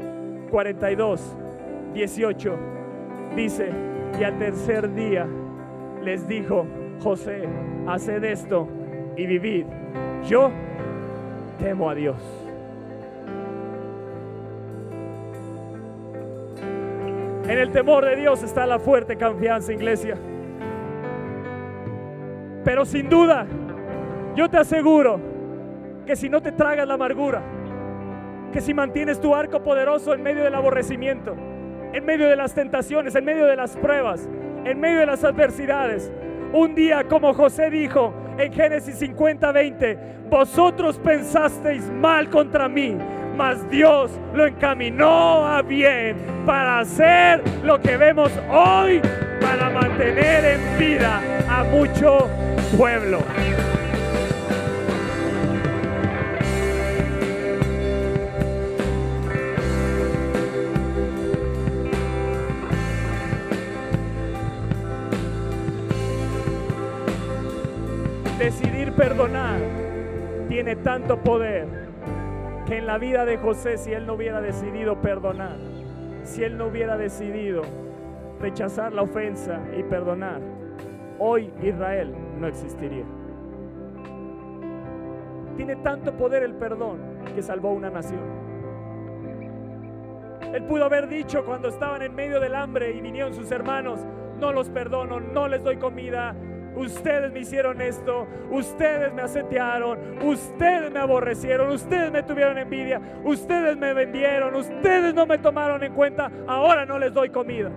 42, 0.51 1.35
18 1.93 2.55
dice, 3.35 3.69
y 4.19 4.23
al 4.23 4.37
tercer 4.37 4.93
día 4.93 5.27
les 6.03 6.27
dijo, 6.27 6.65
José, 7.01 7.47
haced 7.87 8.23
esto 8.23 8.67
y 9.15 9.25
vivid. 9.25 9.65
Yo 10.27 10.51
temo 11.59 11.89
a 11.89 11.95
Dios. 11.95 12.17
En 17.47 17.59
el 17.59 17.71
temor 17.71 18.05
de 18.05 18.15
Dios 18.15 18.41
está 18.41 18.65
la 18.65 18.79
fuerte 18.79 19.17
confianza, 19.17 19.73
iglesia. 19.73 20.17
Pero 22.63 22.85
sin 22.85 23.09
duda, 23.09 23.45
yo 24.35 24.49
te 24.49 24.57
aseguro 24.57 25.19
que 26.05 26.15
si 26.15 26.29
no 26.29 26.41
te 26.41 26.53
tragas 26.53 26.87
la 26.87 26.93
amargura, 26.93 27.41
que 28.53 28.61
si 28.61 28.73
mantienes 28.73 29.19
tu 29.19 29.35
arco 29.35 29.61
poderoso 29.61 30.13
en 30.13 30.23
medio 30.23 30.43
del 30.43 30.55
aborrecimiento, 30.55 31.35
en 31.91 32.05
medio 32.05 32.27
de 32.27 32.35
las 32.35 32.53
tentaciones, 32.53 33.13
en 33.15 33.25
medio 33.25 33.45
de 33.45 33.55
las 33.57 33.75
pruebas, 33.75 34.29
en 34.65 34.79
medio 34.79 34.99
de 34.99 35.05
las 35.07 35.23
adversidades. 35.23 36.11
Un 36.53 36.75
día, 36.75 37.03
como 37.05 37.33
José 37.33 37.69
dijo 37.69 38.13
en 38.37 38.53
Génesis 38.53 38.99
50, 38.99 39.51
20, 39.51 39.97
vosotros 40.29 40.99
pensasteis 40.99 41.89
mal 41.89 42.29
contra 42.29 42.69
mí, 42.69 42.95
mas 43.35 43.69
Dios 43.69 44.11
lo 44.33 44.45
encaminó 44.45 45.45
a 45.45 45.61
bien 45.61 46.15
para 46.45 46.79
hacer 46.79 47.41
lo 47.63 47.79
que 47.81 47.97
vemos 47.97 48.31
hoy, 48.51 49.01
para 49.41 49.69
mantener 49.69 50.45
en 50.45 50.79
vida 50.79 51.21
a 51.49 51.63
mucho 51.63 52.27
pueblo. 52.77 53.19
Perdonar 68.95 69.59
tiene 70.47 70.75
tanto 70.75 71.17
poder 71.17 71.67
que 72.65 72.77
en 72.77 72.85
la 72.85 72.97
vida 72.97 73.25
de 73.25 73.37
José, 73.37 73.77
si 73.77 73.91
él 73.91 74.05
no 74.05 74.13
hubiera 74.13 74.41
decidido 74.41 75.01
perdonar, 75.01 75.57
si 76.23 76.43
él 76.43 76.57
no 76.57 76.67
hubiera 76.67 76.97
decidido 76.97 77.63
rechazar 78.39 78.93
la 78.93 79.01
ofensa 79.01 79.59
y 79.77 79.83
perdonar, 79.83 80.39
hoy 81.19 81.51
Israel 81.61 82.13
no 82.39 82.47
existiría. 82.47 83.05
Tiene 85.57 85.75
tanto 85.77 86.13
poder 86.13 86.43
el 86.43 86.53
perdón 86.53 86.99
que 87.35 87.41
salvó 87.41 87.71
una 87.71 87.89
nación. 87.89 88.21
Él 90.53 90.63
pudo 90.65 90.85
haber 90.85 91.07
dicho 91.07 91.43
cuando 91.45 91.69
estaban 91.69 92.01
en 92.03 92.13
medio 92.13 92.39
del 92.39 92.53
hambre 92.55 92.91
y 92.91 93.01
vinieron 93.01 93.33
sus 93.33 93.51
hermanos, 93.51 93.99
no 94.39 94.51
los 94.51 94.69
perdono, 94.69 95.19
no 95.19 95.47
les 95.47 95.63
doy 95.63 95.77
comida, 95.77 96.35
Ustedes 96.75 97.31
me 97.31 97.41
hicieron 97.41 97.81
esto, 97.81 98.27
ustedes 98.49 99.13
me 99.13 99.21
asetearon, 99.21 100.23
ustedes 100.23 100.91
me 100.91 100.99
aborrecieron, 100.99 101.69
ustedes 101.69 102.11
me 102.11 102.23
tuvieron 102.23 102.57
envidia, 102.57 102.99
ustedes 103.23 103.77
me 103.77 103.93
vendieron, 103.93 104.55
ustedes 104.55 105.13
no 105.13 105.25
me 105.25 105.37
tomaron 105.37 105.83
en 105.83 105.93
cuenta, 105.93 106.31
ahora 106.47 106.85
no 106.85 106.97
les 106.97 107.13
doy 107.13 107.29
comida. 107.29 107.71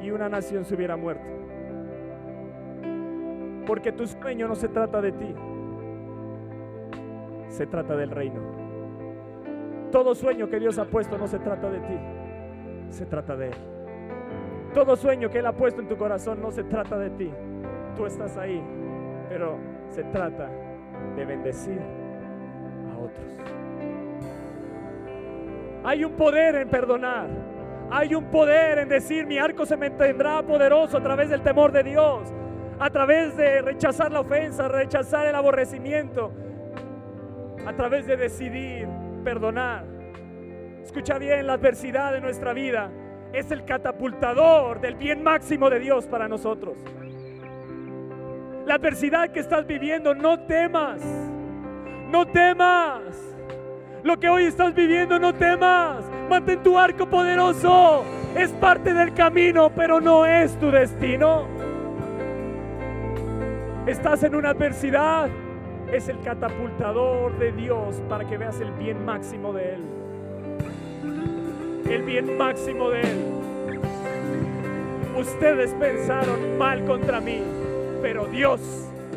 Y 0.00 0.10
una 0.10 0.28
nación 0.28 0.64
se 0.64 0.74
hubiera 0.74 0.96
muerto. 0.96 1.28
Porque 3.66 3.92
tu 3.92 4.06
sueño 4.06 4.48
no 4.48 4.54
se 4.54 4.68
trata 4.68 5.00
de 5.00 5.12
ti, 5.12 5.34
se 7.48 7.66
trata 7.66 7.94
del 7.94 8.10
reino. 8.10 8.40
Todo 9.92 10.14
sueño 10.14 10.48
que 10.48 10.58
Dios 10.58 10.78
ha 10.78 10.86
puesto 10.86 11.18
no 11.18 11.28
se 11.28 11.38
trata 11.38 11.70
de 11.70 11.78
ti, 11.80 11.98
se 12.88 13.04
trata 13.04 13.36
de 13.36 13.48
Él. 13.48 13.71
Todo 14.74 14.96
sueño 14.96 15.28
que 15.28 15.38
Él 15.38 15.46
ha 15.46 15.52
puesto 15.52 15.82
en 15.82 15.88
tu 15.88 15.96
corazón 15.96 16.40
no 16.40 16.50
se 16.50 16.64
trata 16.64 16.98
de 16.98 17.10
ti, 17.10 17.30
Tú 17.96 18.06
estás 18.06 18.36
ahí, 18.38 18.62
pero 19.28 19.58
se 19.90 20.02
trata 20.04 20.48
de 21.14 21.24
bendecir 21.26 21.78
a 22.90 22.98
otros. 22.98 23.26
Hay 25.84 26.04
un 26.04 26.12
poder 26.12 26.54
en 26.54 26.68
perdonar. 26.68 27.28
Hay 27.90 28.14
un 28.14 28.30
poder 28.30 28.78
en 28.78 28.88
decir 28.88 29.26
mi 29.26 29.36
arco 29.36 29.66
se 29.66 29.76
mantendrá 29.76 30.42
poderoso 30.42 30.96
a 30.96 31.02
través 31.02 31.28
del 31.28 31.42
temor 31.42 31.72
de 31.72 31.82
Dios, 31.82 32.32
a 32.78 32.88
través 32.88 33.36
de 33.36 33.60
rechazar 33.60 34.10
la 34.10 34.20
ofensa, 34.20 34.68
rechazar 34.68 35.26
el 35.26 35.34
aborrecimiento, 35.34 36.32
a 37.66 37.74
través 37.74 38.06
de 38.06 38.16
decidir 38.16 38.88
perdonar. 39.22 39.84
Escucha 40.82 41.18
bien, 41.18 41.46
la 41.46 41.54
adversidad 41.54 42.14
de 42.14 42.22
nuestra 42.22 42.54
vida 42.54 42.90
es 43.32 43.50
el 43.50 43.64
catapultador 43.64 44.80
del 44.80 44.94
bien 44.94 45.22
máximo 45.22 45.70
de 45.70 45.80
Dios 45.80 46.06
para 46.06 46.28
nosotros. 46.28 46.76
La 48.66 48.74
adversidad 48.74 49.30
que 49.30 49.40
estás 49.40 49.66
viviendo, 49.66 50.14
no 50.14 50.40
temas, 50.40 51.00
no 52.10 52.26
temas. 52.26 53.00
Lo 54.04 54.18
que 54.18 54.28
hoy 54.28 54.44
estás 54.44 54.74
viviendo, 54.74 55.18
no 55.18 55.32
temas. 55.34 56.04
Mantén 56.28 56.62
tu 56.62 56.78
arco 56.78 57.06
poderoso. 57.06 58.04
Es 58.36 58.50
parte 58.50 58.92
del 58.92 59.14
camino, 59.14 59.70
pero 59.74 60.00
no 60.00 60.26
es 60.26 60.54
tu 60.58 60.70
destino. 60.70 61.46
Estás 63.86 64.22
en 64.22 64.34
una 64.34 64.50
adversidad. 64.50 65.28
Es 65.92 66.08
el 66.08 66.20
catapultador 66.20 67.38
de 67.38 67.52
Dios 67.52 68.00
para 68.08 68.26
que 68.26 68.38
veas 68.38 68.60
el 68.60 68.72
bien 68.72 69.04
máximo 69.04 69.52
de 69.52 69.74
Él 69.74 70.01
el 71.88 72.02
bien 72.02 72.36
máximo 72.36 72.90
de 72.90 73.00
Él. 73.00 73.18
Ustedes 75.16 75.72
pensaron 75.74 76.58
mal 76.58 76.84
contra 76.84 77.20
mí, 77.20 77.42
pero 78.00 78.26
Dios, 78.26 78.60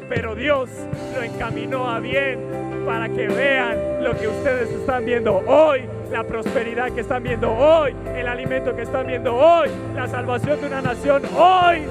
pero 0.09 0.35
Dios 0.35 0.69
lo 1.15 1.23
encaminó 1.23 1.89
a 1.89 1.99
bien 1.99 2.39
para 2.85 3.09
que 3.09 3.27
vean 3.27 4.03
lo 4.03 4.15
que 4.15 4.27
ustedes 4.27 4.69
están 4.69 5.05
viendo 5.05 5.37
hoy, 5.47 5.85
la 6.11 6.23
prosperidad 6.23 6.91
que 6.91 7.01
están 7.01 7.23
viendo 7.23 7.51
hoy, 7.51 7.95
el 8.15 8.27
alimento 8.27 8.75
que 8.75 8.83
están 8.83 9.07
viendo 9.07 9.35
hoy, 9.35 9.69
la 9.95 10.07
salvación 10.07 10.61
de 10.61 10.67
una 10.67 10.81
nación 10.81 11.23
hoy. 11.35 11.83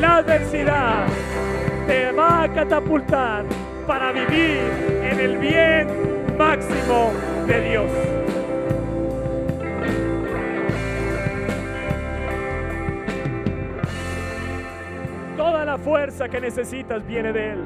La 0.00 0.18
adversidad 0.18 1.06
te 1.88 2.12
va 2.12 2.44
a 2.44 2.52
catapultar 2.52 3.44
para 3.88 4.12
vivir 4.12 4.60
en 5.02 5.18
el 5.18 5.38
bien 5.38 6.36
máximo 6.36 7.10
de 7.46 7.70
Dios. 7.70 7.90
Toda 15.38 15.64
la 15.64 15.78
fuerza 15.78 16.28
que 16.28 16.38
necesitas 16.38 17.06
viene 17.06 17.32
de 17.32 17.52
Él. 17.52 17.64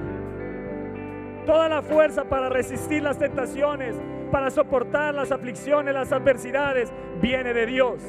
Toda 1.44 1.68
la 1.68 1.82
fuerza 1.82 2.22
para 2.22 2.48
resistir 2.48 3.02
las 3.02 3.18
tentaciones, 3.18 3.96
para 4.30 4.48
soportar 4.52 5.16
las 5.16 5.32
aflicciones, 5.32 5.92
las 5.92 6.12
adversidades, 6.12 6.92
viene 7.20 7.52
de 7.52 7.66
Dios. 7.66 8.00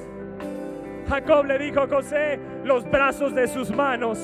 Jacob 1.09 1.45
le 1.47 1.57
dijo 1.57 1.82
a 1.82 1.88
José, 1.88 2.39
los 2.64 2.89
brazos 2.89 3.34
de 3.34 3.47
sus 3.47 3.76
manos 3.76 4.20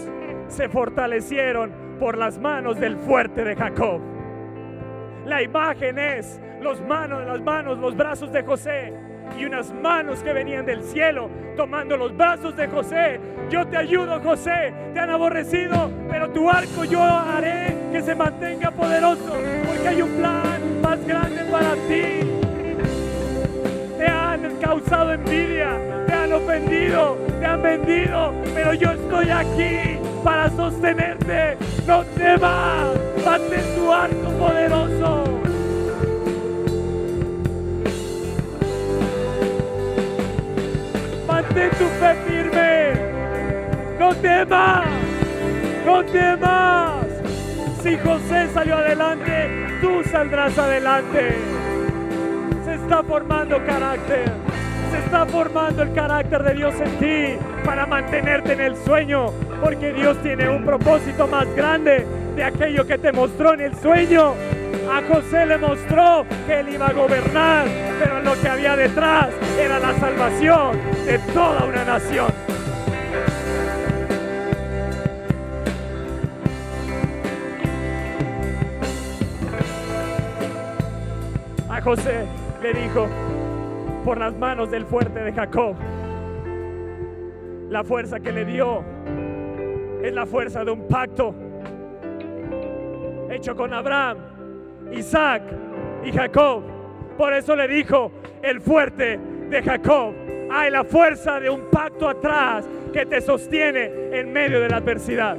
se 0.48 0.70
fortalecieron 0.70 1.89
por 2.00 2.18
las 2.18 2.40
manos 2.40 2.80
del 2.80 2.96
fuerte 2.96 3.44
de 3.44 3.56
Jacob. 3.56 4.00
La 5.26 5.44
imagen 5.44 6.00
es 6.00 6.40
los 6.62 6.82
manos, 6.82 7.26
las 7.26 7.42
manos, 7.42 7.78
los 7.78 7.96
brazos 7.96 8.32
de 8.32 8.42
José 8.44 8.94
y 9.38 9.46
unas 9.46 9.72
manos 9.74 10.24
que 10.24 10.34
venían 10.34 10.66
del 10.66 10.84
cielo 10.84 11.30
tomando 11.56 11.98
los 11.98 12.16
brazos 12.16 12.56
de 12.56 12.68
José. 12.68 13.20
Yo 13.50 13.68
te 13.68 13.78
ayudo, 13.78 14.20
José. 14.22 14.74
Te 14.94 15.00
han 15.00 15.10
aborrecido, 15.10 15.92
pero 16.10 16.30
tu 16.30 16.50
arco 16.50 16.86
yo 16.86 17.04
haré 17.04 17.76
que 17.92 18.02
se 18.02 18.16
mantenga 18.16 18.72
poderoso, 18.72 19.38
porque 19.68 19.88
hay 19.88 20.02
un 20.02 20.10
plan 20.12 20.82
más 20.82 21.06
grande 21.06 21.44
para 21.52 21.74
ti. 21.88 22.26
Te 23.98 24.08
han 24.08 24.56
causado 24.62 25.14
envidia, 25.14 25.78
te 26.08 26.14
han 26.14 26.34
ofendido, 26.34 27.18
te 27.40 27.46
han 27.46 27.62
vendido, 27.62 28.34
pero 28.56 28.74
yo 28.74 28.92
estoy 28.92 29.30
aquí 29.30 30.09
para 30.24 30.50
sostenerte. 30.50 31.58
No 31.88 32.04
temas, 32.16 32.98
mantén 33.26 33.76
tu 33.76 33.92
arco 33.92 34.30
poderoso. 34.38 35.24
Mantén 41.28 41.70
tu 41.72 41.86
fe 42.00 42.16
firme. 42.28 42.94
No 44.00 44.16
temas, 44.16 44.86
no 45.86 46.04
temas. 46.06 47.06
Si 47.82 47.98
José 47.98 48.48
salió 48.54 48.76
adelante, 48.76 49.50
tú 49.82 50.04
saldrás 50.12 50.58
adelante. 50.58 51.36
Se 52.66 52.76
está 52.76 53.04
formando 53.04 53.58
carácter 53.66 54.49
se 54.90 54.98
está 55.00 55.26
formando 55.26 55.84
el 55.84 55.94
carácter 55.94 56.44
de 56.44 56.54
Dios 56.54 56.74
en 56.80 56.98
ti 56.98 57.46
para 57.64 57.86
mantenerte 57.86 58.54
en 58.54 58.62
el 58.62 58.76
sueño, 58.78 59.28
porque 59.62 59.94
Dios 59.94 60.18
tiene 60.24 60.50
un 60.50 60.66
propósito 60.66 61.28
más 61.28 61.46
grande 61.56 62.06
de 62.36 62.44
aquello 62.44 62.86
que 62.86 62.98
te 62.98 63.12
mostró 63.12 63.54
en 63.54 63.62
el 63.62 63.76
sueño. 63.76 64.34
A 64.92 65.02
José 65.08 65.46
le 65.46 65.58
mostró 65.58 66.26
que 66.48 66.60
él 66.62 66.70
iba 66.70 66.88
a 66.88 66.94
gobernar, 66.94 67.68
pero 68.02 68.22
lo 68.22 68.40
que 68.42 68.50
había 68.50 68.76
detrás 68.76 69.30
era 69.60 69.80
la 69.80 69.94
salvación 70.00 70.78
de 71.06 71.20
toda 71.34 71.66
una 71.66 71.84
nación. 71.86 72.28
A 81.70 81.82
José 81.82 82.26
le 82.62 82.74
dijo, 82.74 83.08
por 84.04 84.18
las 84.18 84.36
manos 84.36 84.72
del 84.72 84.86
fuerte 84.86 85.20
de 85.20 85.34
Jacob. 85.34 85.76
La 87.70 87.84
fuerza 87.84 88.20
que 88.20 88.32
le 88.32 88.46
dio 88.46 88.84
es 90.02 90.14
la 90.14 90.26
fuerza 90.26 90.64
de 90.64 90.72
un 90.72 90.88
pacto 90.88 91.36
hecho 93.30 93.56
con 93.56 93.74
Abraham, 93.74 94.18
Isaac 94.92 95.44
y 96.04 96.12
Jacob. 96.12 96.64
Por 97.18 97.34
eso 97.34 97.56
le 97.56 97.68
dijo 97.68 98.12
el 98.42 98.62
fuerte 98.62 99.20
de 99.50 99.62
Jacob. 99.62 100.14
Hay 100.52 100.72
la 100.72 100.84
fuerza 100.84 101.40
de 101.40 101.50
un 101.50 101.70
pacto 101.70 102.10
atrás 102.10 102.68
que 102.92 103.06
te 103.06 103.22
sostiene 103.22 104.18
en 104.18 104.32
medio 104.32 104.60
de 104.62 104.70
la 104.70 104.78
adversidad. 104.78 105.38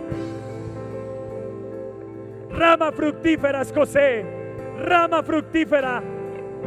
Rama 2.51 2.93
fructífera 2.93 3.63
José, 3.75 4.25
rama 4.85 5.23
fructífera 5.23 6.03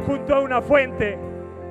junto 0.06 0.34
a 0.34 0.40
una 0.40 0.60
fuente 0.60 1.16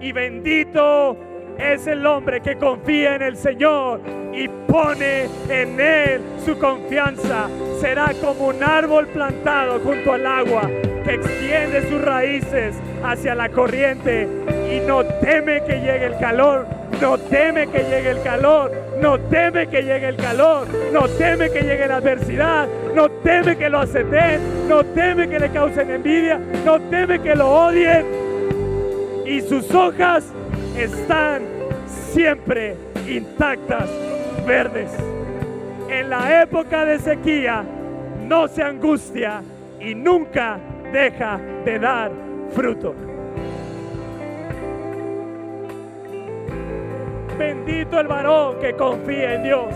y 0.03 0.11
bendito 0.11 1.15
es 1.57 1.87
el 1.87 2.05
hombre 2.05 2.41
que 2.41 2.57
confía 2.57 3.15
en 3.15 3.21
el 3.21 3.37
Señor 3.37 4.01
y 4.33 4.49
pone 4.49 5.29
en 5.49 5.79
Él 5.79 6.21
su 6.43 6.57
confianza. 6.59 7.47
Será 7.79 8.11
como 8.21 8.47
un 8.47 8.61
árbol 8.61 9.07
plantado 9.07 9.79
junto 9.79 10.11
al 10.11 10.25
agua 10.25 10.69
que 11.05 11.13
extiende 11.13 11.87
sus 11.89 12.01
raíces 12.01 12.75
hacia 13.03 13.33
la 13.33 13.47
corriente 13.49 14.27
y 14.69 14.85
no 14.85 15.05
teme 15.05 15.63
que 15.63 15.75
llegue 15.75 16.05
el 16.07 16.17
calor, 16.19 16.67
no 16.99 17.17
teme 17.17 17.67
que 17.67 17.79
llegue 17.79 18.09
el 18.09 18.21
calor, 18.23 18.71
no 18.99 19.17
teme 19.19 19.67
que 19.67 19.83
llegue 19.83 20.09
el 20.09 20.17
calor, 20.17 20.67
no 20.91 21.07
teme 21.07 21.49
que 21.49 21.61
llegue 21.61 21.87
la 21.87 21.97
adversidad, 21.97 22.67
no 22.93 23.09
teme 23.09 23.55
que 23.55 23.69
lo 23.69 23.79
aceten, 23.79 24.67
no 24.67 24.83
teme 24.83 25.29
que 25.29 25.39
le 25.39 25.49
causen 25.49 25.91
envidia, 25.91 26.39
no 26.65 26.79
teme 26.81 27.19
que 27.21 27.35
lo 27.35 27.49
odien, 27.49 28.22
y 29.26 29.41
sus 29.41 29.74
hojas 29.74 30.26
están 30.78 31.43
siempre 32.13 32.76
intactas, 33.07 33.89
verdes. 34.45 34.91
En 35.89 36.09
la 36.09 36.41
época 36.41 36.86
de 36.86 36.99
sequía 36.99 37.63
no 38.21 38.47
se 38.47 38.63
angustia 38.63 39.41
y 39.80 39.95
nunca 39.95 40.59
deja 40.91 41.39
de 41.65 41.80
dar 41.80 42.11
fruto. 42.53 42.95
Bendito 47.38 47.99
el 47.99 48.07
varón 48.07 48.59
que 48.59 48.74
confía 48.74 49.36
en 49.36 49.43
Dios. 49.43 49.74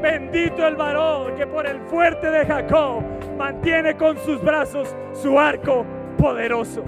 Bendito 0.00 0.66
el 0.66 0.76
varón 0.76 1.34
que 1.36 1.46
por 1.46 1.66
el 1.66 1.80
fuerte 1.80 2.30
de 2.30 2.46
Jacob 2.46 3.02
mantiene 3.36 3.96
con 3.96 4.16
sus 4.18 4.40
brazos 4.40 4.94
su 5.12 5.38
arco 5.38 5.84
poderoso. 6.16 6.84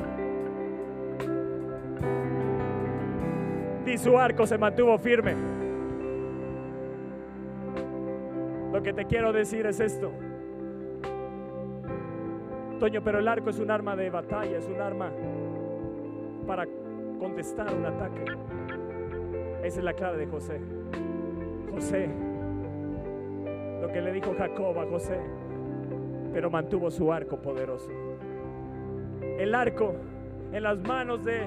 Y 3.89 3.99
su 3.99 4.18
arco 4.18 4.47
se 4.47 4.59
mantuvo 4.59 4.99
firme. 4.99 5.34
Lo 8.72 8.82
que 8.82 8.93
te 8.93 9.07
quiero 9.07 9.32
decir 9.32 9.66
es 9.66 9.80
esto. 9.80 10.12
Toño, 12.78 13.03
pero 13.03 13.18
el 13.18 13.26
arco 13.26 13.51
es 13.51 13.59
un 13.59 13.70
arma 13.70 13.97
de 13.97 14.11
batalla, 14.11 14.59
es 14.59 14.68
un 14.68 14.80
arma 14.80 15.11
para 16.47 16.66
contestar 17.18 17.74
un 17.74 17.84
ataque. 17.86 18.24
Esa 19.64 19.78
es 19.78 19.84
la 19.84 19.95
clave 19.95 20.18
de 20.18 20.26
José. 20.26 20.61
José, 21.72 22.09
lo 23.80 23.89
que 23.89 24.01
le 24.01 24.12
dijo 24.12 24.34
Jacob 24.36 24.78
a 24.78 24.86
José, 24.86 25.18
pero 26.32 26.51
mantuvo 26.51 26.91
su 26.91 27.12
arco 27.12 27.39
poderoso. 27.39 27.91
El 29.39 29.55
arco 29.55 29.95
en 30.53 30.62
las 30.62 30.78
manos 30.78 31.24
de 31.24 31.47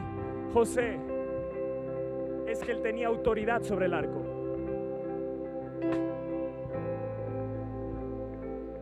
José 0.54 0.98
él 2.72 2.82
tenía 2.82 3.08
autoridad 3.08 3.62
sobre 3.62 3.86
el 3.86 3.94
arco. 3.94 4.22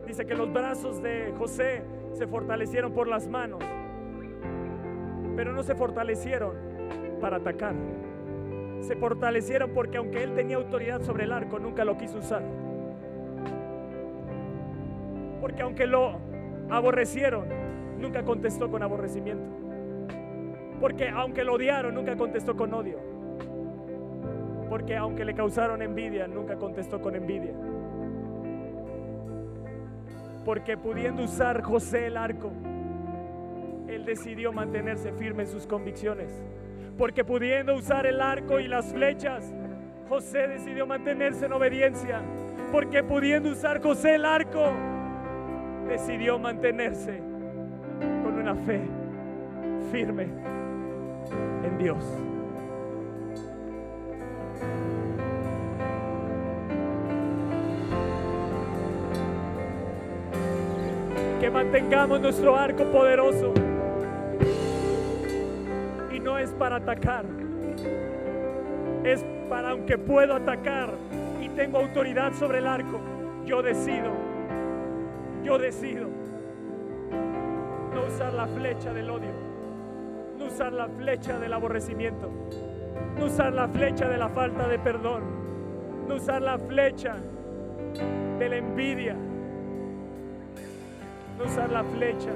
Dice 0.06 0.26
que 0.26 0.34
los 0.34 0.52
brazos 0.52 1.02
de 1.02 1.32
José 1.38 1.82
se 2.12 2.26
fortalecieron 2.26 2.92
por 2.92 3.06
las 3.06 3.28
manos, 3.28 3.62
pero 5.36 5.52
no 5.52 5.62
se 5.62 5.74
fortalecieron 5.74 6.56
para 7.20 7.36
atacar. 7.36 7.74
Se 8.80 8.96
fortalecieron 8.96 9.70
porque 9.70 9.98
aunque 9.98 10.22
él 10.22 10.34
tenía 10.34 10.56
autoridad 10.56 11.02
sobre 11.02 11.24
el 11.24 11.32
arco, 11.32 11.58
nunca 11.58 11.84
lo 11.84 11.96
quiso 11.96 12.18
usar. 12.18 12.42
Porque 15.40 15.62
aunque 15.62 15.86
lo 15.86 16.18
aborrecieron, 16.70 17.46
nunca 17.98 18.24
contestó 18.24 18.70
con 18.70 18.82
aborrecimiento. 18.82 19.44
Porque 20.80 21.08
aunque 21.08 21.44
lo 21.44 21.54
odiaron, 21.54 21.94
nunca 21.94 22.16
contestó 22.16 22.56
con 22.56 22.72
odio. 22.72 23.09
Porque 24.70 24.96
aunque 24.96 25.26
le 25.26 25.34
causaron 25.34 25.82
envidia, 25.82 26.26
nunca 26.26 26.56
contestó 26.56 27.02
con 27.02 27.14
envidia 27.14 27.52
porque 30.44 30.76
pudiendo 30.76 31.22
usar 31.22 31.62
José 31.62 32.06
el 32.06 32.16
arco, 32.16 32.50
él 33.88 34.04
decidió 34.04 34.52
mantenerse 34.52 35.12
firme 35.12 35.44
en 35.44 35.48
sus 35.48 35.66
convicciones. 35.66 36.42
Porque 36.96 37.24
pudiendo 37.24 37.74
usar 37.74 38.06
el 38.06 38.20
arco 38.20 38.58
y 38.58 38.66
las 38.66 38.92
flechas, 38.92 39.52
José 40.08 40.48
decidió 40.48 40.86
mantenerse 40.86 41.46
en 41.46 41.52
obediencia. 41.52 42.20
Porque 42.72 43.02
pudiendo 43.02 43.50
usar 43.50 43.82
José 43.82 44.16
el 44.16 44.24
arco, 44.24 44.72
decidió 45.88 46.38
mantenerse 46.38 47.20
con 48.22 48.38
una 48.38 48.54
fe 48.54 48.80
firme 49.92 50.26
en 51.64 51.78
Dios. 51.78 52.29
Que 61.40 61.50
mantengamos 61.50 62.20
nuestro 62.20 62.54
arco 62.54 62.84
poderoso. 62.84 63.54
Y 66.12 66.20
no 66.20 66.36
es 66.36 66.50
para 66.50 66.76
atacar, 66.76 67.24
es 69.04 69.24
para 69.48 69.70
aunque 69.70 69.96
puedo 69.96 70.34
atacar 70.34 70.90
y 71.40 71.48
tengo 71.48 71.78
autoridad 71.78 72.34
sobre 72.34 72.58
el 72.58 72.66
arco, 72.66 73.00
yo 73.46 73.62
decido, 73.62 74.12
yo 75.42 75.58
decido 75.58 76.08
no 77.94 78.04
usar 78.06 78.34
la 78.34 78.46
flecha 78.46 78.92
del 78.92 79.08
odio, 79.08 79.32
no 80.38 80.44
usar 80.44 80.74
la 80.74 80.88
flecha 80.88 81.38
del 81.38 81.54
aborrecimiento, 81.54 82.30
no 83.18 83.24
usar 83.24 83.54
la 83.54 83.66
flecha 83.66 84.08
de 84.08 84.18
la 84.18 84.28
falta 84.28 84.68
de 84.68 84.78
perdón, 84.78 85.22
no 86.06 86.16
usar 86.16 86.42
la 86.42 86.58
flecha 86.58 87.16
de 88.38 88.48
la 88.48 88.56
envidia 88.56 89.16
no 91.40 91.46
usar 91.46 91.72
la 91.72 91.82
flecha 91.82 92.32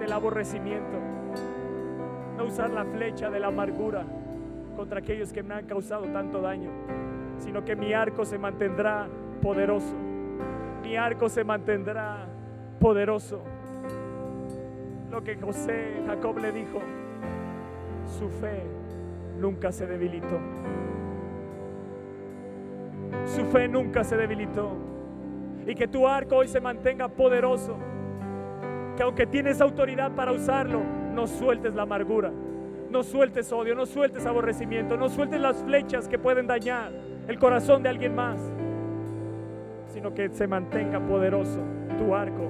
del 0.00 0.12
aborrecimiento, 0.12 0.98
no 2.36 2.44
usar 2.44 2.70
la 2.70 2.84
flecha 2.84 3.30
de 3.30 3.38
la 3.38 3.46
amargura 3.46 4.04
contra 4.76 4.98
aquellos 4.98 5.32
que 5.32 5.42
me 5.42 5.54
han 5.54 5.66
causado 5.66 6.06
tanto 6.06 6.40
daño, 6.40 6.70
sino 7.38 7.64
que 7.64 7.76
mi 7.76 7.92
arco 7.92 8.24
se 8.24 8.38
mantendrá 8.38 9.06
poderoso, 9.40 9.94
mi 10.82 10.96
arco 10.96 11.28
se 11.28 11.44
mantendrá 11.44 12.26
poderoso. 12.80 13.40
Lo 15.12 15.22
que 15.22 15.36
José, 15.36 16.02
Jacob 16.06 16.38
le 16.38 16.52
dijo, 16.52 16.80
su 18.18 18.28
fe 18.28 18.64
nunca 19.38 19.70
se 19.70 19.86
debilitó. 19.86 20.38
Su 23.26 23.44
fe 23.44 23.68
nunca 23.68 24.02
se 24.02 24.16
debilitó 24.16 24.97
y 25.68 25.74
que 25.74 25.86
tu 25.86 26.08
arco 26.08 26.36
hoy 26.36 26.48
se 26.48 26.60
mantenga 26.60 27.08
poderoso. 27.08 27.76
Que 28.96 29.02
aunque 29.02 29.26
tienes 29.26 29.60
autoridad 29.60 30.10
para 30.12 30.32
usarlo, 30.32 30.80
no 31.12 31.26
sueltes 31.26 31.74
la 31.74 31.82
amargura, 31.82 32.32
no 32.90 33.02
sueltes 33.02 33.52
odio, 33.52 33.74
no 33.74 33.84
sueltes 33.84 34.24
aborrecimiento, 34.24 34.96
no 34.96 35.10
sueltes 35.10 35.38
las 35.38 35.62
flechas 35.62 36.08
que 36.08 36.18
pueden 36.18 36.46
dañar 36.46 36.90
el 37.28 37.38
corazón 37.38 37.82
de 37.82 37.90
alguien 37.90 38.14
más, 38.14 38.40
sino 39.92 40.14
que 40.14 40.30
se 40.30 40.48
mantenga 40.48 41.00
poderoso 41.00 41.60
tu 41.98 42.14
arco 42.14 42.48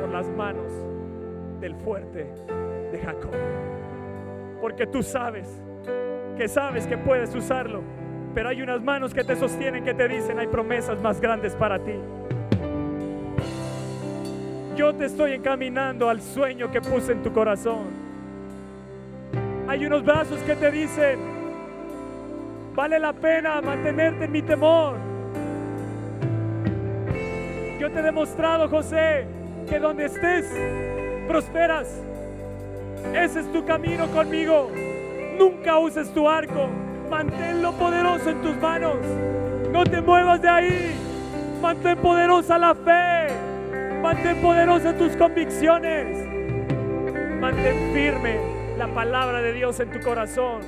por 0.00 0.08
las 0.08 0.28
manos 0.30 0.72
del 1.60 1.74
fuerte 1.76 2.32
de 2.90 2.98
Jacob. 2.98 3.32
Porque 4.58 4.86
tú 4.86 5.02
sabes 5.02 5.62
que 6.34 6.48
sabes 6.48 6.86
que 6.86 6.96
puedes 6.96 7.34
usarlo 7.34 7.82
pero 8.34 8.48
hay 8.48 8.62
unas 8.62 8.82
manos 8.82 9.12
que 9.12 9.24
te 9.24 9.36
sostienen, 9.36 9.84
que 9.84 9.94
te 9.94 10.08
dicen, 10.08 10.38
hay 10.38 10.46
promesas 10.46 11.00
más 11.00 11.20
grandes 11.20 11.54
para 11.54 11.78
ti. 11.78 11.94
Yo 14.76 14.94
te 14.94 15.04
estoy 15.04 15.32
encaminando 15.32 16.08
al 16.08 16.22
sueño 16.22 16.70
que 16.70 16.80
puse 16.80 17.12
en 17.12 17.22
tu 17.22 17.32
corazón. 17.32 18.02
Hay 19.68 19.84
unos 19.84 20.02
brazos 20.04 20.40
que 20.40 20.56
te 20.56 20.70
dicen, 20.70 21.18
vale 22.74 22.98
la 22.98 23.12
pena 23.12 23.60
mantenerte 23.60 24.24
en 24.24 24.32
mi 24.32 24.42
temor. 24.42 24.96
Yo 27.78 27.90
te 27.90 27.98
he 27.98 28.02
demostrado, 28.02 28.68
José, 28.68 29.26
que 29.68 29.78
donde 29.78 30.06
estés, 30.06 30.50
prosperas. 31.28 32.02
Ese 33.14 33.40
es 33.40 33.52
tu 33.52 33.64
camino 33.64 34.06
conmigo. 34.06 34.70
Nunca 35.38 35.78
uses 35.78 36.12
tu 36.14 36.28
arco 36.28 36.68
Manténlo 37.12 37.72
poderoso 37.72 38.30
en 38.30 38.40
tus 38.40 38.56
manos. 38.56 38.96
No 39.70 39.84
te 39.84 40.00
muevas 40.00 40.40
de 40.40 40.48
ahí. 40.48 40.94
Mantén 41.60 41.98
poderosa 41.98 42.56
la 42.56 42.74
fe. 42.74 43.28
Mantén 44.00 44.40
poderosa 44.40 44.96
tus 44.96 45.14
convicciones. 45.16 46.26
Mantén 47.38 47.92
firme 47.92 48.40
la 48.78 48.86
palabra 48.88 49.42
de 49.42 49.52
Dios 49.52 49.78
en 49.80 49.90
tu 49.90 50.00
corazón. 50.00 50.62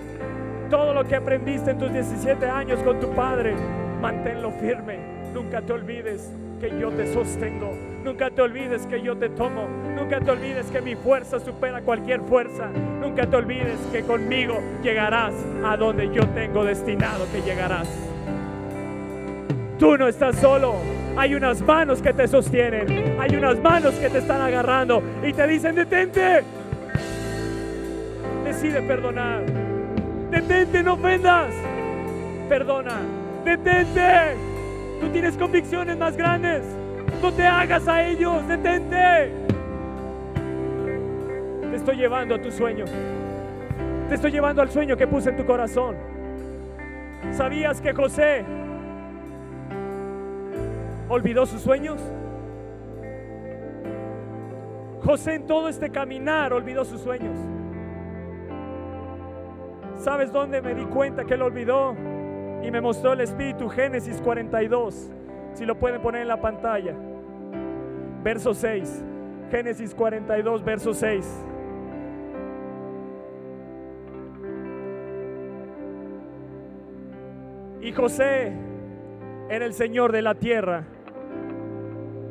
Todo 0.69 0.93
lo 0.93 1.05
que 1.05 1.17
aprendiste 1.17 1.71
en 1.71 1.79
tus 1.79 1.91
17 1.91 2.45
años 2.45 2.79
con 2.83 3.01
tu 3.01 3.09
padre, 3.15 3.55
manténlo 4.03 4.51
firme. 4.51 4.99
Nunca 5.33 5.63
te 5.63 5.73
olvides 5.73 6.31
que 6.65 6.81
yo 6.81 6.89
te 6.91 7.13
sostengo. 7.13 7.77
Nunca 8.03 8.31
te 8.31 8.41
olvides 8.41 8.87
que 8.87 9.03
yo 9.03 9.17
te 9.17 9.29
tomo. 9.29 9.69
Nunca 9.95 10.19
te 10.21 10.31
olvides 10.31 10.67
que 10.71 10.81
mi 10.81 10.95
fuerza 10.95 11.39
supera 11.39 11.83
cualquier 11.83 12.23
fuerza. 12.23 12.69
Nunca 13.01 13.27
te 13.27 13.37
olvides 13.37 13.79
que 13.93 14.03
conmigo 14.03 14.61
llegarás 14.83 15.35
a 15.63 15.77
donde 15.77 16.11
yo 16.13 16.27
tengo 16.29 16.65
destinado 16.65 17.27
que 17.33 17.43
llegarás. 17.43 17.87
Tú 19.79 19.99
no 19.99 20.09
estás 20.09 20.37
solo. 20.37 20.77
Hay 21.17 21.35
unas 21.35 21.61
manos 21.61 22.01
que 22.01 22.15
te 22.15 22.27
sostienen. 22.27 23.17
Hay 23.21 23.37
unas 23.37 23.59
manos 23.61 23.95
que 23.97 24.09
te 24.09 24.19
están 24.19 24.41
agarrando 24.41 25.03
y 25.23 25.35
te 25.35 25.47
dicen, 25.47 25.75
detente. 25.75 26.45
Decide 28.45 28.81
perdonar. 28.83 29.43
Detente, 30.31 30.83
no 30.83 30.95
ofendas. 30.95 31.53
Perdona. 32.49 33.01
Detente. 33.45 34.54
Tú 35.05 35.11
tienes 35.11 35.37
convicciones 35.37 35.99
más 35.99 36.17
grandes. 36.17 36.63
No 37.21 37.31
te 37.31 37.45
hagas 37.45 37.87
a 37.87 38.03
ellos. 38.07 38.49
Detente. 38.49 39.31
Te 41.61 41.77
estoy 41.77 41.97
llevando 41.97 42.35
a 42.37 42.41
tu 42.41 42.51
sueño. 42.51 42.87
Te 44.09 44.15
estoy 44.15 44.31
llevando 44.31 44.63
al 44.63 44.71
sueño 44.71 44.97
que 44.97 45.07
puse 45.07 45.29
en 45.29 45.37
tu 45.37 45.45
corazón. 45.45 45.95
¿Sabías 47.33 47.83
que 47.83 47.93
José 47.93 48.47
olvidó 51.11 51.45
sus 51.45 51.61
sueños? 51.61 52.01
José 55.05 55.35
en 55.35 55.47
todo 55.47 55.69
este 55.69 55.91
caminar 55.91 56.55
olvidó 56.55 56.83
sus 56.87 57.03
sueños. 57.03 57.37
¿Sabes 59.99 60.33
dónde 60.33 60.63
me 60.63 60.75
di 60.75 60.87
cuenta 60.87 61.27
que 61.27 61.35
él 61.35 61.43
olvidó? 61.43 61.95
Y 62.65 62.71
me 62.71 62.81
mostró 62.81 63.13
el 63.13 63.21
Espíritu 63.21 63.69
Génesis 63.69 64.21
42. 64.23 65.11
Si 65.53 65.67
lo 65.67 65.79
pueden 65.79 66.01
poner 66.01 66.23
en 66.23 66.29
la 66.29 66.41
pantalla. 66.41 66.95
Verso 68.23 68.55
6. 68.55 69.05
Génesis 69.51 69.95
42, 69.95 70.65
verso 70.65 70.95
6. 70.95 71.45
Y 77.83 77.93
José 77.93 78.53
era 79.51 79.67
el 79.67 79.75
Señor 79.75 80.11
de 80.11 80.23
la 80.23 80.35
tierra, 80.35 80.85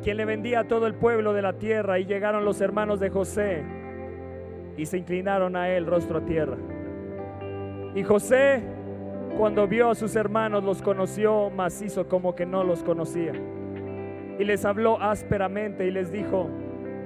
quien 0.02 0.16
le 0.16 0.24
vendía 0.24 0.60
a 0.60 0.64
todo 0.64 0.88
el 0.88 0.94
pueblo 0.94 1.32
de 1.32 1.42
la 1.42 1.52
tierra. 1.52 2.00
Y 2.00 2.06
llegaron 2.06 2.44
los 2.44 2.60
hermanos 2.60 2.98
de 2.98 3.10
José 3.10 3.62
y 4.76 4.84
se 4.86 4.98
inclinaron 4.98 5.54
a 5.54 5.68
él 5.70 5.86
rostro 5.86 6.18
a 6.18 6.24
tierra. 6.24 6.56
Y 7.94 8.02
José 8.02 8.64
Cuando 9.36 9.66
vio 9.66 9.90
a 9.90 9.94
sus 9.94 10.14
hermanos 10.14 10.62
los 10.62 10.80
conoció, 10.80 11.50
mas 11.50 11.82
hizo 11.82 12.08
como 12.08 12.34
que 12.34 12.46
no 12.46 12.62
los 12.62 12.84
conocía. 12.84 13.32
Y 14.38 14.44
les 14.44 14.64
habló 14.64 15.00
ásperamente 15.00 15.86
y 15.86 15.90
les 15.90 16.12
dijo, 16.12 16.48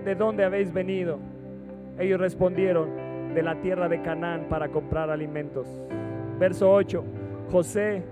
¿de 0.05 0.15
dónde 0.15 0.45
habéis 0.45 0.73
venido? 0.73 1.19
Ellos 1.99 2.21
respondieron, 2.21 3.09
de 3.35 3.43
la 3.43 3.61
tierra 3.61 3.89
de 3.89 4.01
Canaán 4.03 4.47
para 4.49 4.69
comprar 4.69 5.11
alimentos. 5.11 5.67
Verso 6.39 6.71
8, 6.73 7.05
José 7.51 8.03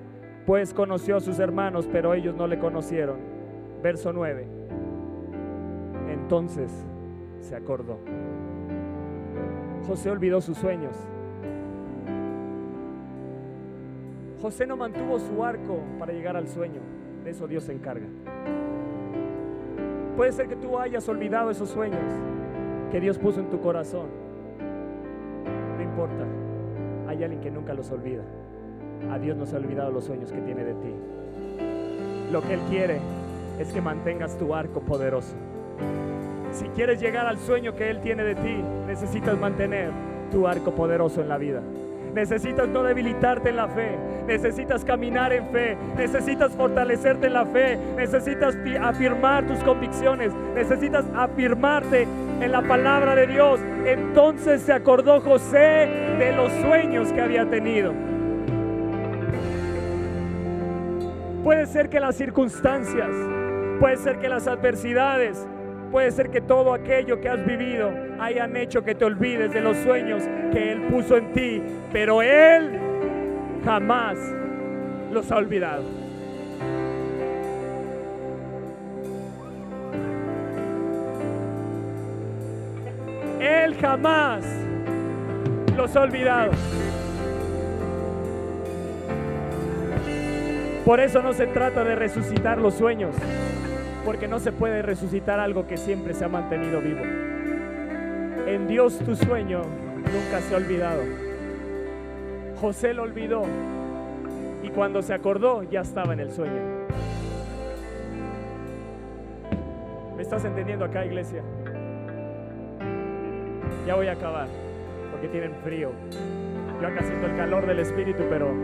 pues 0.45 0.73
conoció 0.73 1.17
a 1.17 1.21
sus 1.21 1.39
hermanos, 1.39 1.89
pero 1.91 2.15
ellos 2.15 2.35
no 2.37 2.47
le 2.47 2.59
conocieron. 2.59 3.17
Verso 3.83 4.13
9, 4.13 4.47
entonces 6.11 6.71
se 7.41 7.57
acordó. 7.57 7.99
José 9.87 10.11
olvidó 10.11 10.41
sus 10.41 10.57
sueños. 10.57 10.97
José 14.41 14.67
no 14.67 14.77
mantuvo 14.77 15.19
su 15.19 15.43
arco 15.45 15.81
para 15.99 16.13
llegar 16.13 16.37
al 16.37 16.49
sueño. 16.49 16.81
De 17.25 17.31
eso 17.31 17.47
Dios 17.47 17.65
se 17.65 17.73
encarga. 17.73 18.07
Puede 20.17 20.33
ser 20.33 20.49
que 20.49 20.57
tú 20.57 20.79
hayas 20.79 21.09
olvidado 21.09 21.51
esos 21.51 21.71
sueños 21.71 22.01
que 22.91 23.01
Dios 23.01 23.19
puso 23.19 23.41
en 23.41 23.51
tu 23.51 23.61
corazón. 23.61 24.07
No 25.77 25.83
importa. 25.83 26.25
Hay 27.09 27.23
alguien 27.23 27.41
que 27.41 27.51
nunca 27.51 27.75
los 27.75 27.91
olvida. 27.91 28.23
A 29.11 29.19
Dios 29.19 29.37
no 29.37 29.47
se 29.47 29.57
ha 29.57 29.59
olvidado 29.59 29.91
los 29.91 30.05
sueños 30.05 30.33
que 30.33 30.41
tiene 30.41 30.65
de 30.65 30.75
ti. 30.75 30.95
Lo 32.33 32.43
que 32.43 32.55
Él 32.55 32.61
quiere 32.69 33.01
es 33.59 33.73
que 33.73 33.81
mantengas 33.81 34.37
tu 34.39 34.55
arco 34.55 34.81
poderoso. 34.81 35.35
Si 36.53 36.67
quieres 36.69 37.01
llegar 37.01 37.27
al 37.27 37.39
sueño 37.39 37.75
que 37.75 37.91
Él 37.91 38.01
tiene 38.01 38.25
de 38.25 38.35
ti, 38.35 38.63
necesitas 38.87 39.39
mantener 39.39 39.91
tu 40.31 40.47
arco 40.47 40.71
poderoso 40.73 41.21
en 41.21 41.29
la 41.29 41.39
vida. 41.39 41.63
Necesitas 42.17 42.67
no 42.67 42.83
debilitarte 42.83 43.51
en 43.51 43.57
la 43.57 43.69
fe. 43.69 43.95
Necesitas 44.27 44.87
caminar 44.87 45.35
en 45.35 45.51
fe. 45.51 45.77
Necesitas 45.99 46.51
fortalecerte 46.53 47.27
en 47.27 47.35
la 47.35 47.45
fe. 47.45 47.79
Necesitas 47.95 48.57
afirmar 48.81 49.47
tus 49.47 49.59
convicciones. 49.63 50.33
Necesitas 50.55 51.05
afirmarte 51.15 52.09
en 52.41 52.51
la 52.51 52.63
palabra 52.63 53.15
de 53.15 53.27
Dios. 53.27 53.61
Entonces 53.85 54.63
se 54.63 54.73
acordó 54.73 55.21
José 55.21 55.91
de 56.19 56.33
los 56.35 56.51
sueños 56.63 57.13
que 57.13 57.21
había 57.21 57.51
tenido. 57.51 57.93
Puede 61.45 61.67
ser 61.67 61.91
que 61.91 62.01
las 62.01 62.17
circunstancias, 62.17 63.11
puede 63.79 63.99
ser 63.99 64.19
que 64.21 64.31
las 64.31 64.47
adversidades, 64.49 65.47
Puede 65.91 66.11
ser 66.11 66.31
que 66.31 66.41
todo 66.41 66.75
aquello 66.75 67.21
que 67.21 67.29
has 67.29 67.45
vivido 67.47 67.93
hayan 68.19 68.57
hecho 68.57 68.83
que 68.83 68.95
te 68.95 69.05
olvides 69.05 69.53
de 69.53 69.61
los 69.61 69.77
sueños 69.79 70.23
que 70.53 70.73
Él 70.73 70.83
puso 70.89 71.17
en 71.17 71.33
ti, 71.33 71.63
pero 71.93 72.23
Él 72.23 72.79
jamás 73.65 74.19
los 75.13 75.31
ha 75.31 75.37
olvidado. 75.37 75.85
Él 83.41 83.77
jamás 83.81 84.45
los 85.77 85.95
ha 85.95 86.01
olvidado. 86.01 86.51
Por 90.85 91.01
eso 91.01 91.23
no 91.23 91.33
se 91.33 91.47
trata 91.47 91.85
de 91.85 91.95
resucitar 91.95 92.59
los 92.59 92.75
sueños 92.75 93.15
porque 94.07 94.29
no 94.29 94.39
se 94.39 94.53
puede 94.53 94.83
resucitar 94.83 95.41
algo 95.41 95.67
que 95.67 95.77
siempre 95.77 96.15
se 96.15 96.25
ha 96.25 96.29
mantenido 96.29 96.81
vivo. 96.81 97.03
En 98.47 98.69
Dios 98.69 99.01
tu 99.01 99.17
sueño 99.17 99.63
nunca 99.63 100.41
se 100.41 100.55
ha 100.55 100.59
olvidado. 100.59 101.03
José 102.61 102.95
lo 102.95 103.03
olvidó 103.03 103.43
y 104.63 104.69
cuando 104.69 105.03
se 105.03 105.13
acordó 105.13 105.65
ya 105.65 105.81
estaba 105.81 106.13
en 106.13 106.21
el 106.21 106.31
sueño. 106.31 106.63
¿Me 110.17 110.23
estás 110.23 110.45
entendiendo 110.45 110.85
acá, 110.85 111.05
iglesia? 111.05 111.43
Ya 113.89 113.97
voy 113.97 114.07
a 114.07 114.13
acabar 114.13 114.47
porque 115.11 115.27
tienen 115.27 115.53
frío. 115.65 115.91
Yo 116.81 116.87
acá 116.87 117.03
siento 117.03 117.27
el 117.27 117.37
calor 117.37 117.67
del 117.67 117.81
Espíritu, 117.81 118.23
pero 118.31 118.55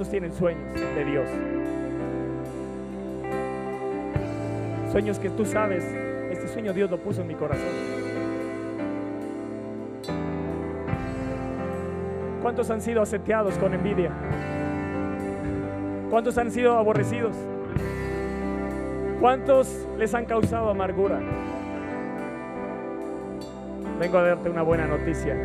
¿Cuántos 0.00 0.12
tienen 0.12 0.32
sueños 0.32 0.80
de 0.94 1.04
Dios? 1.04 1.28
Sueños 4.90 5.18
que 5.18 5.28
tú 5.28 5.44
sabes, 5.44 5.84
este 6.30 6.48
sueño 6.48 6.72
Dios 6.72 6.90
lo 6.90 6.96
puso 6.96 7.20
en 7.20 7.26
mi 7.26 7.34
corazón. 7.34 7.68
¿Cuántos 12.40 12.70
han 12.70 12.80
sido 12.80 13.02
aseteados 13.02 13.58
con 13.58 13.74
envidia? 13.74 14.10
¿Cuántos 16.08 16.38
han 16.38 16.50
sido 16.50 16.78
aborrecidos? 16.78 17.36
¿Cuántos 19.20 19.86
les 19.98 20.14
han 20.14 20.24
causado 20.24 20.70
amargura? 20.70 21.20
Vengo 23.98 24.16
a 24.16 24.22
darte 24.22 24.48
una 24.48 24.62
buena 24.62 24.86
noticia. 24.86 25.36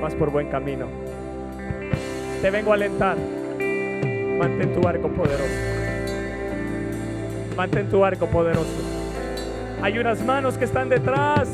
Vas 0.00 0.14
por 0.14 0.30
buen 0.30 0.50
camino. 0.50 0.86
Te 2.40 2.48
vengo 2.48 2.70
a 2.70 2.74
alentar. 2.74 3.16
Mantén 4.38 4.72
tu 4.72 4.86
arco 4.86 5.08
poderoso. 5.08 5.82
Mantén 7.56 7.88
tu 7.88 8.04
arco 8.04 8.26
poderoso. 8.26 8.92
Hay 9.82 9.98
unas 9.98 10.22
manos 10.24 10.58
que 10.58 10.64
están 10.64 10.88
detrás. 10.88 11.48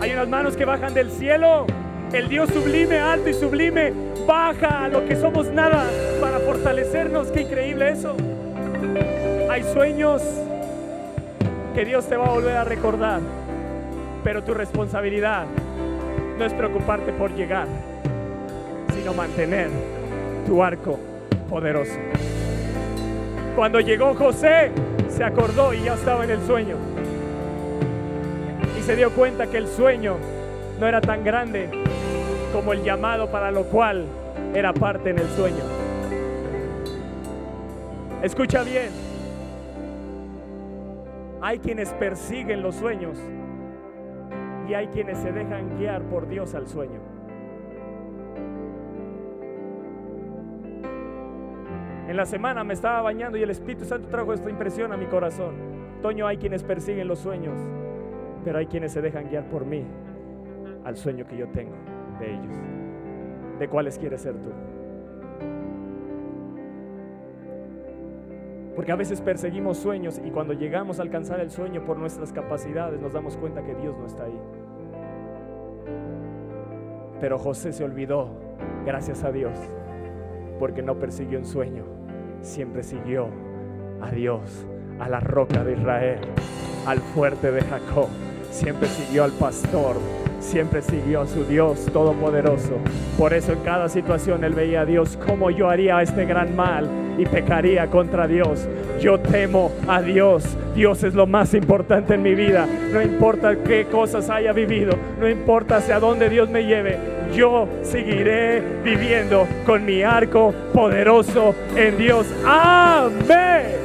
Hay 0.00 0.12
unas 0.12 0.28
manos 0.28 0.56
que 0.56 0.64
bajan 0.64 0.94
del 0.94 1.10
cielo. 1.10 1.66
El 2.12 2.28
Dios 2.28 2.50
sublime, 2.50 2.98
alto 2.98 3.28
y 3.28 3.34
sublime, 3.34 3.92
baja 4.26 4.84
a 4.84 4.88
lo 4.88 5.06
que 5.06 5.16
somos 5.16 5.50
nada 5.52 5.84
para 6.20 6.38
fortalecernos. 6.40 7.28
Qué 7.28 7.42
increíble 7.42 7.90
eso. 7.90 8.16
Hay 9.50 9.62
sueños 9.72 10.22
que 11.74 11.84
Dios 11.84 12.06
te 12.06 12.16
va 12.16 12.26
a 12.26 12.30
volver 12.30 12.56
a 12.56 12.64
recordar. 12.64 13.20
Pero 14.22 14.44
tu 14.44 14.54
responsabilidad 14.54 15.46
no 16.38 16.44
es 16.44 16.52
preocuparte 16.52 17.12
por 17.12 17.34
llegar, 17.34 17.66
sino 18.94 19.14
mantener 19.14 19.68
tu 20.46 20.62
arco 20.62 20.98
poderoso. 21.50 21.98
Cuando 23.56 23.80
llegó 23.80 24.14
José, 24.14 24.70
se 25.08 25.24
acordó 25.24 25.74
y 25.74 25.82
ya 25.82 25.94
estaba 25.94 26.24
en 26.24 26.30
el 26.30 26.40
sueño. 26.46 26.76
Y 28.78 28.82
se 28.82 28.96
dio 28.96 29.10
cuenta 29.10 29.48
que 29.48 29.58
el 29.58 29.66
sueño 29.66 30.16
no 30.78 30.86
era 30.86 31.00
tan 31.00 31.24
grande 31.24 31.68
como 32.54 32.72
el 32.72 32.82
llamado 32.82 33.30
para 33.30 33.50
lo 33.50 33.64
cual 33.64 34.06
era 34.54 34.72
parte 34.72 35.10
en 35.10 35.18
el 35.18 35.28
sueño. 35.30 35.64
Escucha 38.22 38.62
bien. 38.62 38.90
Hay 41.42 41.58
quienes 41.58 41.90
persiguen 41.94 42.62
los 42.62 42.76
sueños 42.76 43.18
y 44.68 44.74
hay 44.74 44.86
quienes 44.88 45.18
se 45.18 45.32
dejan 45.32 45.78
guiar 45.78 46.02
por 46.02 46.28
Dios 46.28 46.54
al 46.54 46.68
sueño. 46.68 47.09
En 52.10 52.16
la 52.16 52.26
semana 52.26 52.64
me 52.64 52.74
estaba 52.74 53.02
bañando 53.02 53.38
y 53.38 53.44
el 53.44 53.50
Espíritu 53.50 53.84
Santo 53.84 54.08
trajo 54.08 54.32
esta 54.32 54.50
impresión 54.50 54.92
a 54.92 54.96
mi 54.96 55.06
corazón. 55.06 55.54
Toño, 56.02 56.26
hay 56.26 56.38
quienes 56.38 56.64
persiguen 56.64 57.06
los 57.06 57.20
sueños, 57.20 57.56
pero 58.44 58.58
hay 58.58 58.66
quienes 58.66 58.90
se 58.90 59.00
dejan 59.00 59.28
guiar 59.28 59.48
por 59.48 59.64
mí 59.64 59.84
al 60.84 60.96
sueño 60.96 61.24
que 61.24 61.36
yo 61.36 61.46
tengo 61.50 61.76
de 62.18 62.32
ellos. 62.32 62.56
¿De 63.60 63.68
cuáles 63.68 63.96
quieres 63.96 64.22
ser 64.22 64.34
tú? 64.34 64.50
Porque 68.74 68.90
a 68.90 68.96
veces 68.96 69.20
perseguimos 69.20 69.76
sueños 69.76 70.20
y 70.24 70.32
cuando 70.32 70.52
llegamos 70.52 70.98
a 70.98 71.02
alcanzar 71.02 71.38
el 71.38 71.50
sueño 71.50 71.84
por 71.84 71.96
nuestras 71.96 72.32
capacidades 72.32 73.00
nos 73.00 73.12
damos 73.12 73.36
cuenta 73.36 73.62
que 73.62 73.76
Dios 73.76 73.96
no 73.96 74.06
está 74.06 74.24
ahí. 74.24 74.40
Pero 77.20 77.38
José 77.38 77.72
se 77.72 77.84
olvidó, 77.84 78.30
gracias 78.84 79.22
a 79.22 79.30
Dios, 79.30 79.56
porque 80.58 80.82
no 80.82 80.98
persiguió 80.98 81.38
un 81.38 81.44
sueño 81.44 81.99
siempre 82.42 82.82
siguió 82.82 83.28
a 84.00 84.10
Dios, 84.10 84.40
a 84.98 85.08
la 85.08 85.20
roca 85.20 85.64
de 85.64 85.74
Israel, 85.74 86.18
al 86.86 86.98
fuerte 86.98 87.52
de 87.52 87.62
Jacob. 87.62 88.08
Siempre 88.50 88.88
siguió 88.88 89.24
al 89.24 89.32
pastor, 89.32 89.96
siempre 90.40 90.82
siguió 90.82 91.20
a 91.20 91.26
su 91.26 91.44
Dios 91.44 91.86
todopoderoso. 91.92 92.78
Por 93.16 93.32
eso 93.32 93.52
en 93.52 93.60
cada 93.60 93.88
situación 93.88 94.42
él 94.42 94.54
veía 94.54 94.80
a 94.80 94.86
Dios 94.86 95.16
como 95.24 95.50
yo 95.50 95.68
haría 95.68 96.02
este 96.02 96.24
gran 96.24 96.56
mal 96.56 96.88
y 97.16 97.26
pecaría 97.26 97.86
contra 97.88 98.26
Dios. 98.26 98.66
Yo 99.00 99.20
temo 99.20 99.70
a 99.86 100.02
Dios. 100.02 100.44
Dios 100.74 101.04
es 101.04 101.14
lo 101.14 101.26
más 101.26 101.54
importante 101.54 102.14
en 102.14 102.22
mi 102.22 102.34
vida. 102.34 102.66
No 102.92 103.00
importa 103.00 103.56
qué 103.62 103.86
cosas 103.86 104.28
haya 104.30 104.52
vivido, 104.52 104.94
no 105.20 105.28
importa 105.28 105.76
hacia 105.76 106.00
dónde 106.00 106.28
Dios 106.28 106.50
me 106.50 106.64
lleve 106.64 107.19
yo 107.34 107.68
seguiré 107.82 108.60
viviendo 108.82 109.46
con 109.64 109.84
mi 109.84 110.02
arco 110.02 110.54
poderoso 110.72 111.54
en 111.76 111.96
Dios. 111.98 112.26
Amén. 112.46 113.76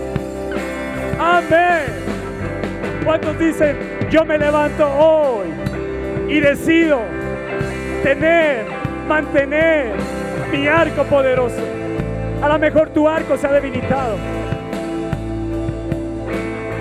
Amén. 1.19 1.83
¿Cuántos 3.03 3.37
dicen, 3.37 3.77
yo 4.09 4.25
me 4.25 4.37
levanto 4.37 4.87
hoy 4.87 5.47
y 6.27 6.39
decido 6.39 6.99
mantener, 8.05 8.65
mantener 9.07 9.93
mi 10.51 10.67
arco 10.67 11.03
poderoso. 11.05 11.61
A 12.41 12.47
lo 12.47 12.59
mejor 12.59 12.89
tu 12.89 13.07
arco 13.07 13.35
se 13.35 13.47
ha 13.47 13.51
debilitado. 13.51 14.15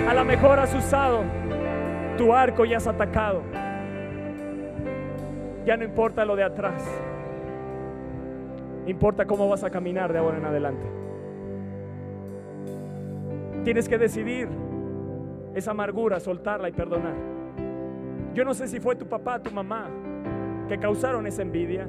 A 0.07 0.13
lo 0.13 0.23
mejor 0.23 0.59
has 0.59 0.73
usado 0.75 1.23
tu 2.17 2.33
arco 2.33 2.63
y 2.65 2.75
has 2.75 2.85
atacado. 2.85 3.41
Ya 5.65 5.75
no 5.77 5.83
importa 5.83 6.23
lo 6.25 6.35
de 6.35 6.43
atrás. 6.43 6.83
Importa 8.85 9.25
cómo 9.25 9.49
vas 9.49 9.63
a 9.63 9.69
caminar 9.71 10.13
de 10.13 10.19
ahora 10.19 10.37
en 10.37 10.45
adelante. 10.45 10.85
Tienes 13.63 13.89
que 13.89 13.97
decidir 13.97 14.47
esa 15.55 15.71
amargura, 15.71 16.19
soltarla 16.19 16.69
y 16.69 16.71
perdonar. 16.71 17.15
Yo 18.35 18.45
no 18.45 18.53
sé 18.53 18.67
si 18.67 18.79
fue 18.79 18.95
tu 18.95 19.07
papá, 19.07 19.41
tu 19.41 19.49
mamá, 19.49 19.87
que 20.67 20.77
causaron 20.77 21.25
esa 21.25 21.41
envidia, 21.41 21.87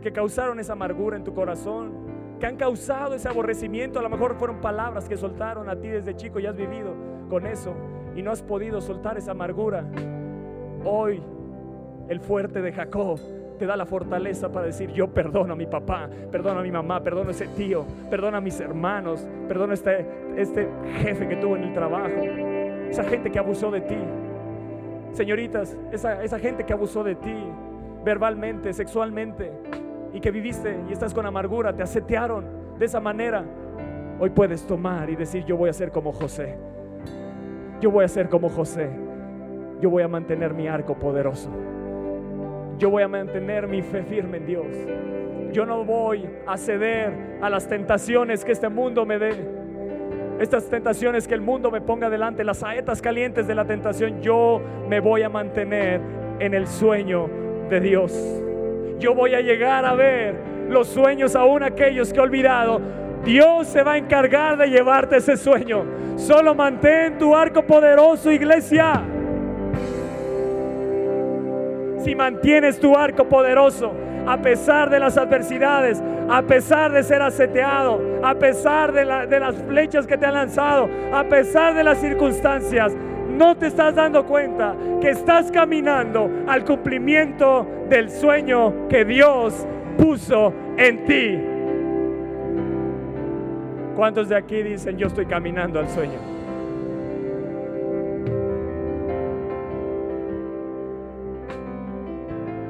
que 0.00 0.12
causaron 0.12 0.60
esa 0.60 0.74
amargura 0.74 1.16
en 1.16 1.24
tu 1.24 1.34
corazón, 1.34 1.92
que 2.38 2.46
han 2.46 2.56
causado 2.56 3.14
ese 3.14 3.28
aborrecimiento. 3.28 3.98
A 3.98 4.02
lo 4.02 4.10
mejor 4.10 4.36
fueron 4.36 4.60
palabras 4.60 5.08
que 5.08 5.16
soltaron 5.16 5.68
a 5.68 5.74
ti 5.74 5.88
desde 5.88 6.14
chico 6.14 6.38
y 6.38 6.46
has 6.46 6.56
vivido 6.56 6.94
con 7.28 7.46
eso 7.46 7.74
y 8.14 8.22
no 8.22 8.30
has 8.30 8.42
podido 8.42 8.80
soltar 8.80 9.18
esa 9.18 9.32
amargura. 9.32 9.84
Hoy, 10.84 11.20
el 12.08 12.20
fuerte 12.20 12.62
de 12.62 12.72
Jacob 12.72 13.18
te 13.58 13.66
da 13.66 13.76
la 13.76 13.86
fortaleza 13.86 14.50
para 14.50 14.66
decir, 14.66 14.92
yo 14.92 15.08
perdono 15.08 15.54
a 15.54 15.56
mi 15.56 15.66
papá, 15.66 16.08
perdono 16.30 16.60
a 16.60 16.62
mi 16.62 16.70
mamá, 16.70 17.02
perdono 17.02 17.28
a 17.28 17.32
ese 17.32 17.46
tío, 17.48 17.84
perdono 18.10 18.36
a 18.36 18.40
mis 18.40 18.60
hermanos, 18.60 19.26
perdono 19.48 19.72
a 19.72 19.74
este, 19.74 20.06
este 20.36 20.68
jefe 21.02 21.26
que 21.26 21.36
tuvo 21.36 21.56
en 21.56 21.64
el 21.64 21.72
trabajo, 21.72 22.20
esa 22.90 23.04
gente 23.04 23.30
que 23.30 23.38
abusó 23.38 23.70
de 23.70 23.80
ti. 23.80 23.98
Señoritas, 25.12 25.76
esa, 25.92 26.22
esa 26.22 26.38
gente 26.38 26.64
que 26.64 26.72
abusó 26.72 27.02
de 27.02 27.14
ti 27.14 27.34
verbalmente, 28.04 28.72
sexualmente, 28.72 29.50
y 30.12 30.20
que 30.20 30.30
viviste 30.30 30.76
y 30.88 30.92
estás 30.92 31.12
con 31.12 31.26
amargura, 31.26 31.74
te 31.74 31.82
asetearon 31.82 32.44
de 32.78 32.84
esa 32.86 33.00
manera, 33.00 33.44
hoy 34.20 34.30
puedes 34.30 34.66
tomar 34.66 35.10
y 35.10 35.16
decir, 35.16 35.44
yo 35.44 35.56
voy 35.56 35.70
a 35.70 35.72
ser 35.72 35.90
como 35.90 36.12
José. 36.12 36.56
Yo 37.80 37.90
voy 37.90 38.04
a 38.04 38.08
ser 38.08 38.28
como 38.28 38.48
José. 38.48 38.88
Yo 39.80 39.90
voy 39.90 40.02
a 40.02 40.08
mantener 40.08 40.54
mi 40.54 40.68
arco 40.68 40.94
poderoso. 40.94 41.50
Yo 42.78 42.90
voy 42.90 43.02
a 43.02 43.08
mantener 43.08 43.66
mi 43.66 43.80
fe 43.80 44.02
firme 44.02 44.36
en 44.36 44.46
Dios. 44.46 44.66
Yo 45.52 45.64
no 45.64 45.84
voy 45.84 46.28
a 46.46 46.58
ceder 46.58 47.38
a 47.40 47.48
las 47.48 47.66
tentaciones 47.66 48.44
que 48.44 48.52
este 48.52 48.68
mundo 48.68 49.06
me 49.06 49.18
dé. 49.18 49.34
Estas 50.38 50.68
tentaciones 50.68 51.26
que 51.26 51.32
el 51.32 51.40
mundo 51.40 51.70
me 51.70 51.80
ponga 51.80 52.10
delante, 52.10 52.44
las 52.44 52.58
saetas 52.58 53.00
calientes 53.00 53.46
de 53.46 53.54
la 53.54 53.64
tentación, 53.64 54.20
yo 54.20 54.60
me 54.86 55.00
voy 55.00 55.22
a 55.22 55.30
mantener 55.30 56.02
en 56.38 56.52
el 56.52 56.66
sueño 56.66 57.30
de 57.70 57.80
Dios. 57.80 58.12
Yo 58.98 59.14
voy 59.14 59.34
a 59.34 59.40
llegar 59.40 59.86
a 59.86 59.94
ver 59.94 60.34
los 60.68 60.88
sueños 60.88 61.34
aún 61.34 61.62
aquellos 61.62 62.12
que 62.12 62.18
he 62.18 62.22
olvidado. 62.22 62.82
Dios 63.24 63.68
se 63.68 63.82
va 63.82 63.92
a 63.92 63.96
encargar 63.96 64.58
de 64.58 64.66
llevarte 64.66 65.16
ese 65.16 65.38
sueño. 65.38 65.86
Solo 66.16 66.54
mantén 66.54 67.16
tu 67.16 67.34
arco 67.34 67.62
poderoso, 67.62 68.30
iglesia 68.30 69.02
si 72.06 72.14
mantienes 72.14 72.78
tu 72.78 72.96
arco 72.96 73.28
poderoso, 73.28 73.92
a 74.28 74.40
pesar 74.40 74.90
de 74.90 75.00
las 75.00 75.18
adversidades, 75.18 76.00
a 76.30 76.40
pesar 76.42 76.92
de 76.92 77.02
ser 77.02 77.20
aseteado, 77.20 78.00
a 78.22 78.32
pesar 78.36 78.92
de, 78.92 79.04
las 79.04 79.56
flechas 79.64 80.06
que 80.06 80.16
te 80.16 80.24
han 80.24 80.34
lanzado, 80.34 80.88
a 81.12 81.24
pesar 81.24 81.74
de 81.74 81.82
las 81.82 81.98
circunstancias, 81.98 82.94
no 83.28 83.56
te 83.56 83.66
estás 83.66 83.96
dando 83.96 84.24
cuenta 84.24 84.76
que 85.00 85.10
estás 85.10 85.50
caminando 85.50 86.30
al 86.46 86.64
cumplimiento 86.64 87.66
del 87.88 88.08
sueño 88.08 88.86
que 88.88 89.04
Dios 89.04 89.66
puso 89.98 90.54
en 90.76 91.04
ti. 91.06 91.40
¿Cuántos 93.96 94.28
de 94.28 94.36
aquí 94.36 94.62
dicen 94.62 94.96
yo 94.96 95.08
estoy 95.08 95.26
caminando 95.26 95.80
al 95.80 95.88
sueño? 95.88 96.35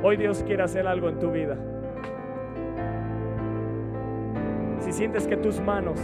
Hoy 0.09 0.17
Dios 0.17 0.45
quiere 0.45 0.63
hacer 0.63 0.87
algo 0.87 1.09
en 1.09 1.19
tu 1.19 1.33
vida. 1.33 1.57
Si 4.79 4.93
sientes 4.93 5.27
que 5.27 5.37
tus 5.37 5.61
manos 5.61 5.99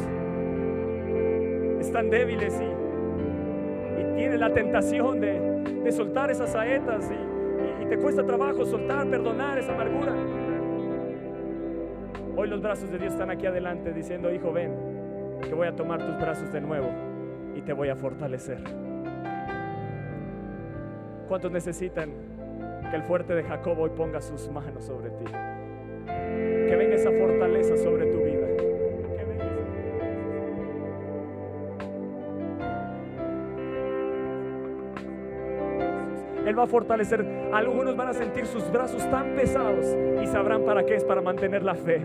están 1.78 2.11
débiles 2.11 2.53
y, 2.61 4.00
y 4.00 4.14
tienes 4.16 4.40
la 4.40 4.53
tentación 4.53 5.20
de, 5.20 5.92
soltar 5.92 6.32
esas 6.32 6.50
saetas 6.50 7.12
y, 7.12 7.84
y 7.84 7.86
te 7.86 7.96
cuesta 7.96 8.26
trabajo 8.26 8.64
soltar, 8.64 9.09
perdonar 9.09 9.59
esa 9.59 9.72
amargura. 9.72 10.12
Hoy 12.36 12.48
los 12.48 12.61
brazos 12.61 12.90
de 12.90 12.98
Dios 12.98 13.12
están 13.12 13.30
aquí 13.30 13.46
adelante 13.46 13.92
diciendo, 13.92 14.34
hijo, 14.34 14.53
ven, 14.53 15.38
que 15.42 15.55
voy 15.55 15.68
a 15.68 15.76
tomar 15.76 16.05
tus 16.05 16.18
brazos 16.18 16.53
de 16.53 16.61
nuevo 16.61 16.88
y 17.55 17.62
te 17.62 17.72
voy 17.72 17.88
a 17.88 17.94
fortalecer. 17.94 18.64
¿Cuántos 21.28 21.53
necesitan 21.53 22.31
que 22.93 22.97
el 22.97 23.05
fuerte 23.05 23.34
de 23.34 23.43
Jacob 23.43 23.78
hoy 23.78 23.88
ponga 23.88 24.20
sus 24.20 24.51
manos 24.51 24.84
sobre 24.84 25.09
ti. 25.09 25.24
Que 26.05 26.76
venga 26.76 26.95
esa 26.95 27.11
fortaleza 27.11 27.74
sobre 27.78 28.05
tu 28.05 28.18
vida. 28.18 28.47
Él 36.47 36.59
va 36.59 36.64
a 36.64 36.66
fortalecer. 36.66 37.24
Algunos 37.55 37.97
van 37.97 38.09
a 38.09 38.12
sentir 38.12 38.45
sus 38.45 38.70
brazos 38.70 39.11
tan 39.11 39.36
pesados 39.36 39.86
y 40.22 40.26
sabrán 40.26 40.66
para 40.66 40.84
qué 40.84 40.97
es, 40.97 41.05
para 41.05 41.22
mantener 41.22 41.62
la 41.62 41.74
fe. 41.74 42.03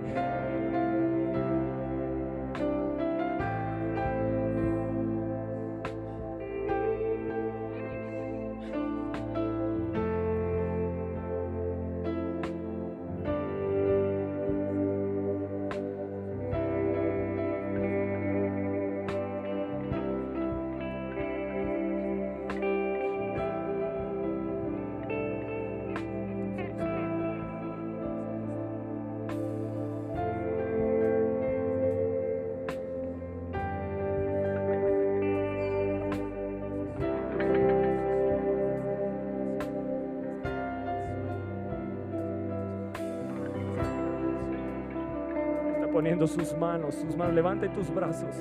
Poniendo 45.98 46.28
sus 46.28 46.56
manos, 46.56 46.94
sus 46.94 47.18
manos. 47.18 47.34
Levante 47.34 47.70
tus 47.70 47.92
brazos, 47.92 48.36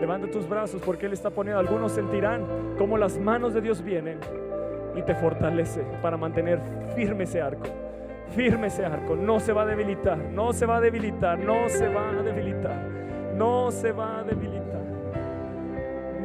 levante 0.00 0.26
tus 0.26 0.48
brazos 0.48 0.82
porque 0.84 1.06
Él 1.06 1.12
está 1.12 1.30
poniendo. 1.30 1.60
Algunos 1.60 1.92
sentirán 1.92 2.74
como 2.76 2.98
las 2.98 3.16
manos 3.16 3.54
de 3.54 3.60
Dios 3.60 3.80
vienen 3.80 4.18
y 4.96 5.02
te 5.02 5.14
fortalece 5.14 5.82
para 6.02 6.16
mantener 6.16 6.60
firme 6.96 7.22
ese 7.22 7.40
arco. 7.40 7.62
Firme 8.34 8.66
ese 8.66 8.84
arco, 8.84 9.14
no 9.14 9.38
se 9.38 9.52
va 9.52 9.62
a 9.62 9.66
debilitar, 9.66 10.18
no 10.18 10.52
se 10.52 10.66
va 10.66 10.78
a 10.78 10.80
debilitar, 10.80 11.38
no 11.38 11.68
se 11.68 11.86
va 11.86 12.08
a 12.08 12.22
debilitar, 12.24 12.76
no 13.36 13.70
se 13.70 13.92
va 13.92 14.18
a 14.18 14.24
debilitar, 14.24 14.82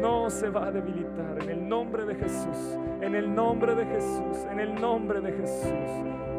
no 0.01 0.31
se 0.31 0.49
va 0.49 0.65
a 0.65 0.71
debilitar. 0.71 1.37
En 1.43 1.49
el 1.51 1.69
nombre 1.69 2.05
de 2.05 2.15
Jesús, 2.15 2.79
en 3.01 3.13
el 3.13 3.35
nombre 3.35 3.75
de 3.75 3.85
Jesús, 3.85 4.47
en 4.51 4.59
el 4.59 4.73
nombre 4.81 5.21
de 5.21 5.31
Jesús. 5.31 6.30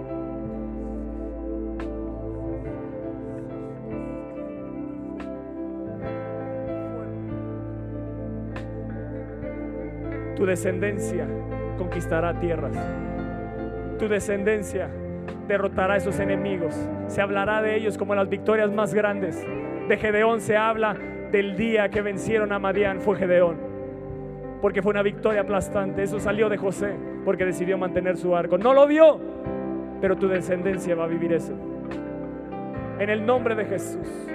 Tu 10.42 10.46
descendencia 10.46 11.24
conquistará 11.78 12.34
tierras. 12.40 12.76
Tu 14.00 14.08
descendencia 14.08 14.88
derrotará 15.46 15.94
a 15.94 15.96
esos 15.98 16.18
enemigos. 16.18 16.74
Se 17.06 17.20
hablará 17.20 17.62
de 17.62 17.76
ellos 17.76 17.96
como 17.96 18.16
las 18.16 18.28
victorias 18.28 18.72
más 18.72 18.92
grandes. 18.92 19.40
De 19.88 19.96
Gedeón 19.96 20.40
se 20.40 20.56
habla 20.56 20.96
del 21.30 21.56
día 21.56 21.90
que 21.90 22.02
vencieron 22.02 22.50
a 22.50 22.58
Madián, 22.58 23.00
fue 23.00 23.14
Gedeón. 23.18 23.56
Porque 24.60 24.82
fue 24.82 24.90
una 24.90 25.02
victoria 25.02 25.42
aplastante. 25.42 26.02
Eso 26.02 26.18
salió 26.18 26.48
de 26.48 26.56
José 26.56 26.92
porque 27.24 27.44
decidió 27.44 27.78
mantener 27.78 28.16
su 28.16 28.34
arco. 28.34 28.58
No 28.58 28.74
lo 28.74 28.88
vio, 28.88 29.20
pero 30.00 30.16
tu 30.16 30.26
descendencia 30.26 30.96
va 30.96 31.04
a 31.04 31.06
vivir 31.06 31.34
eso. 31.34 31.52
En 32.98 33.10
el 33.10 33.24
nombre 33.24 33.54
de 33.54 33.64
Jesús. 33.66 34.31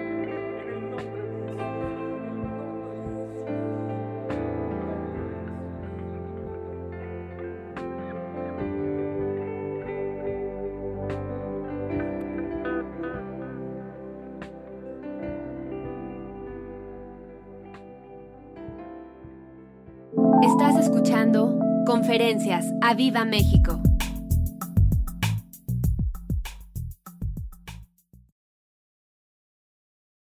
Conferencias 22.17 22.73
a 22.81 22.95
Viva 22.95 23.23
México. 23.25 23.79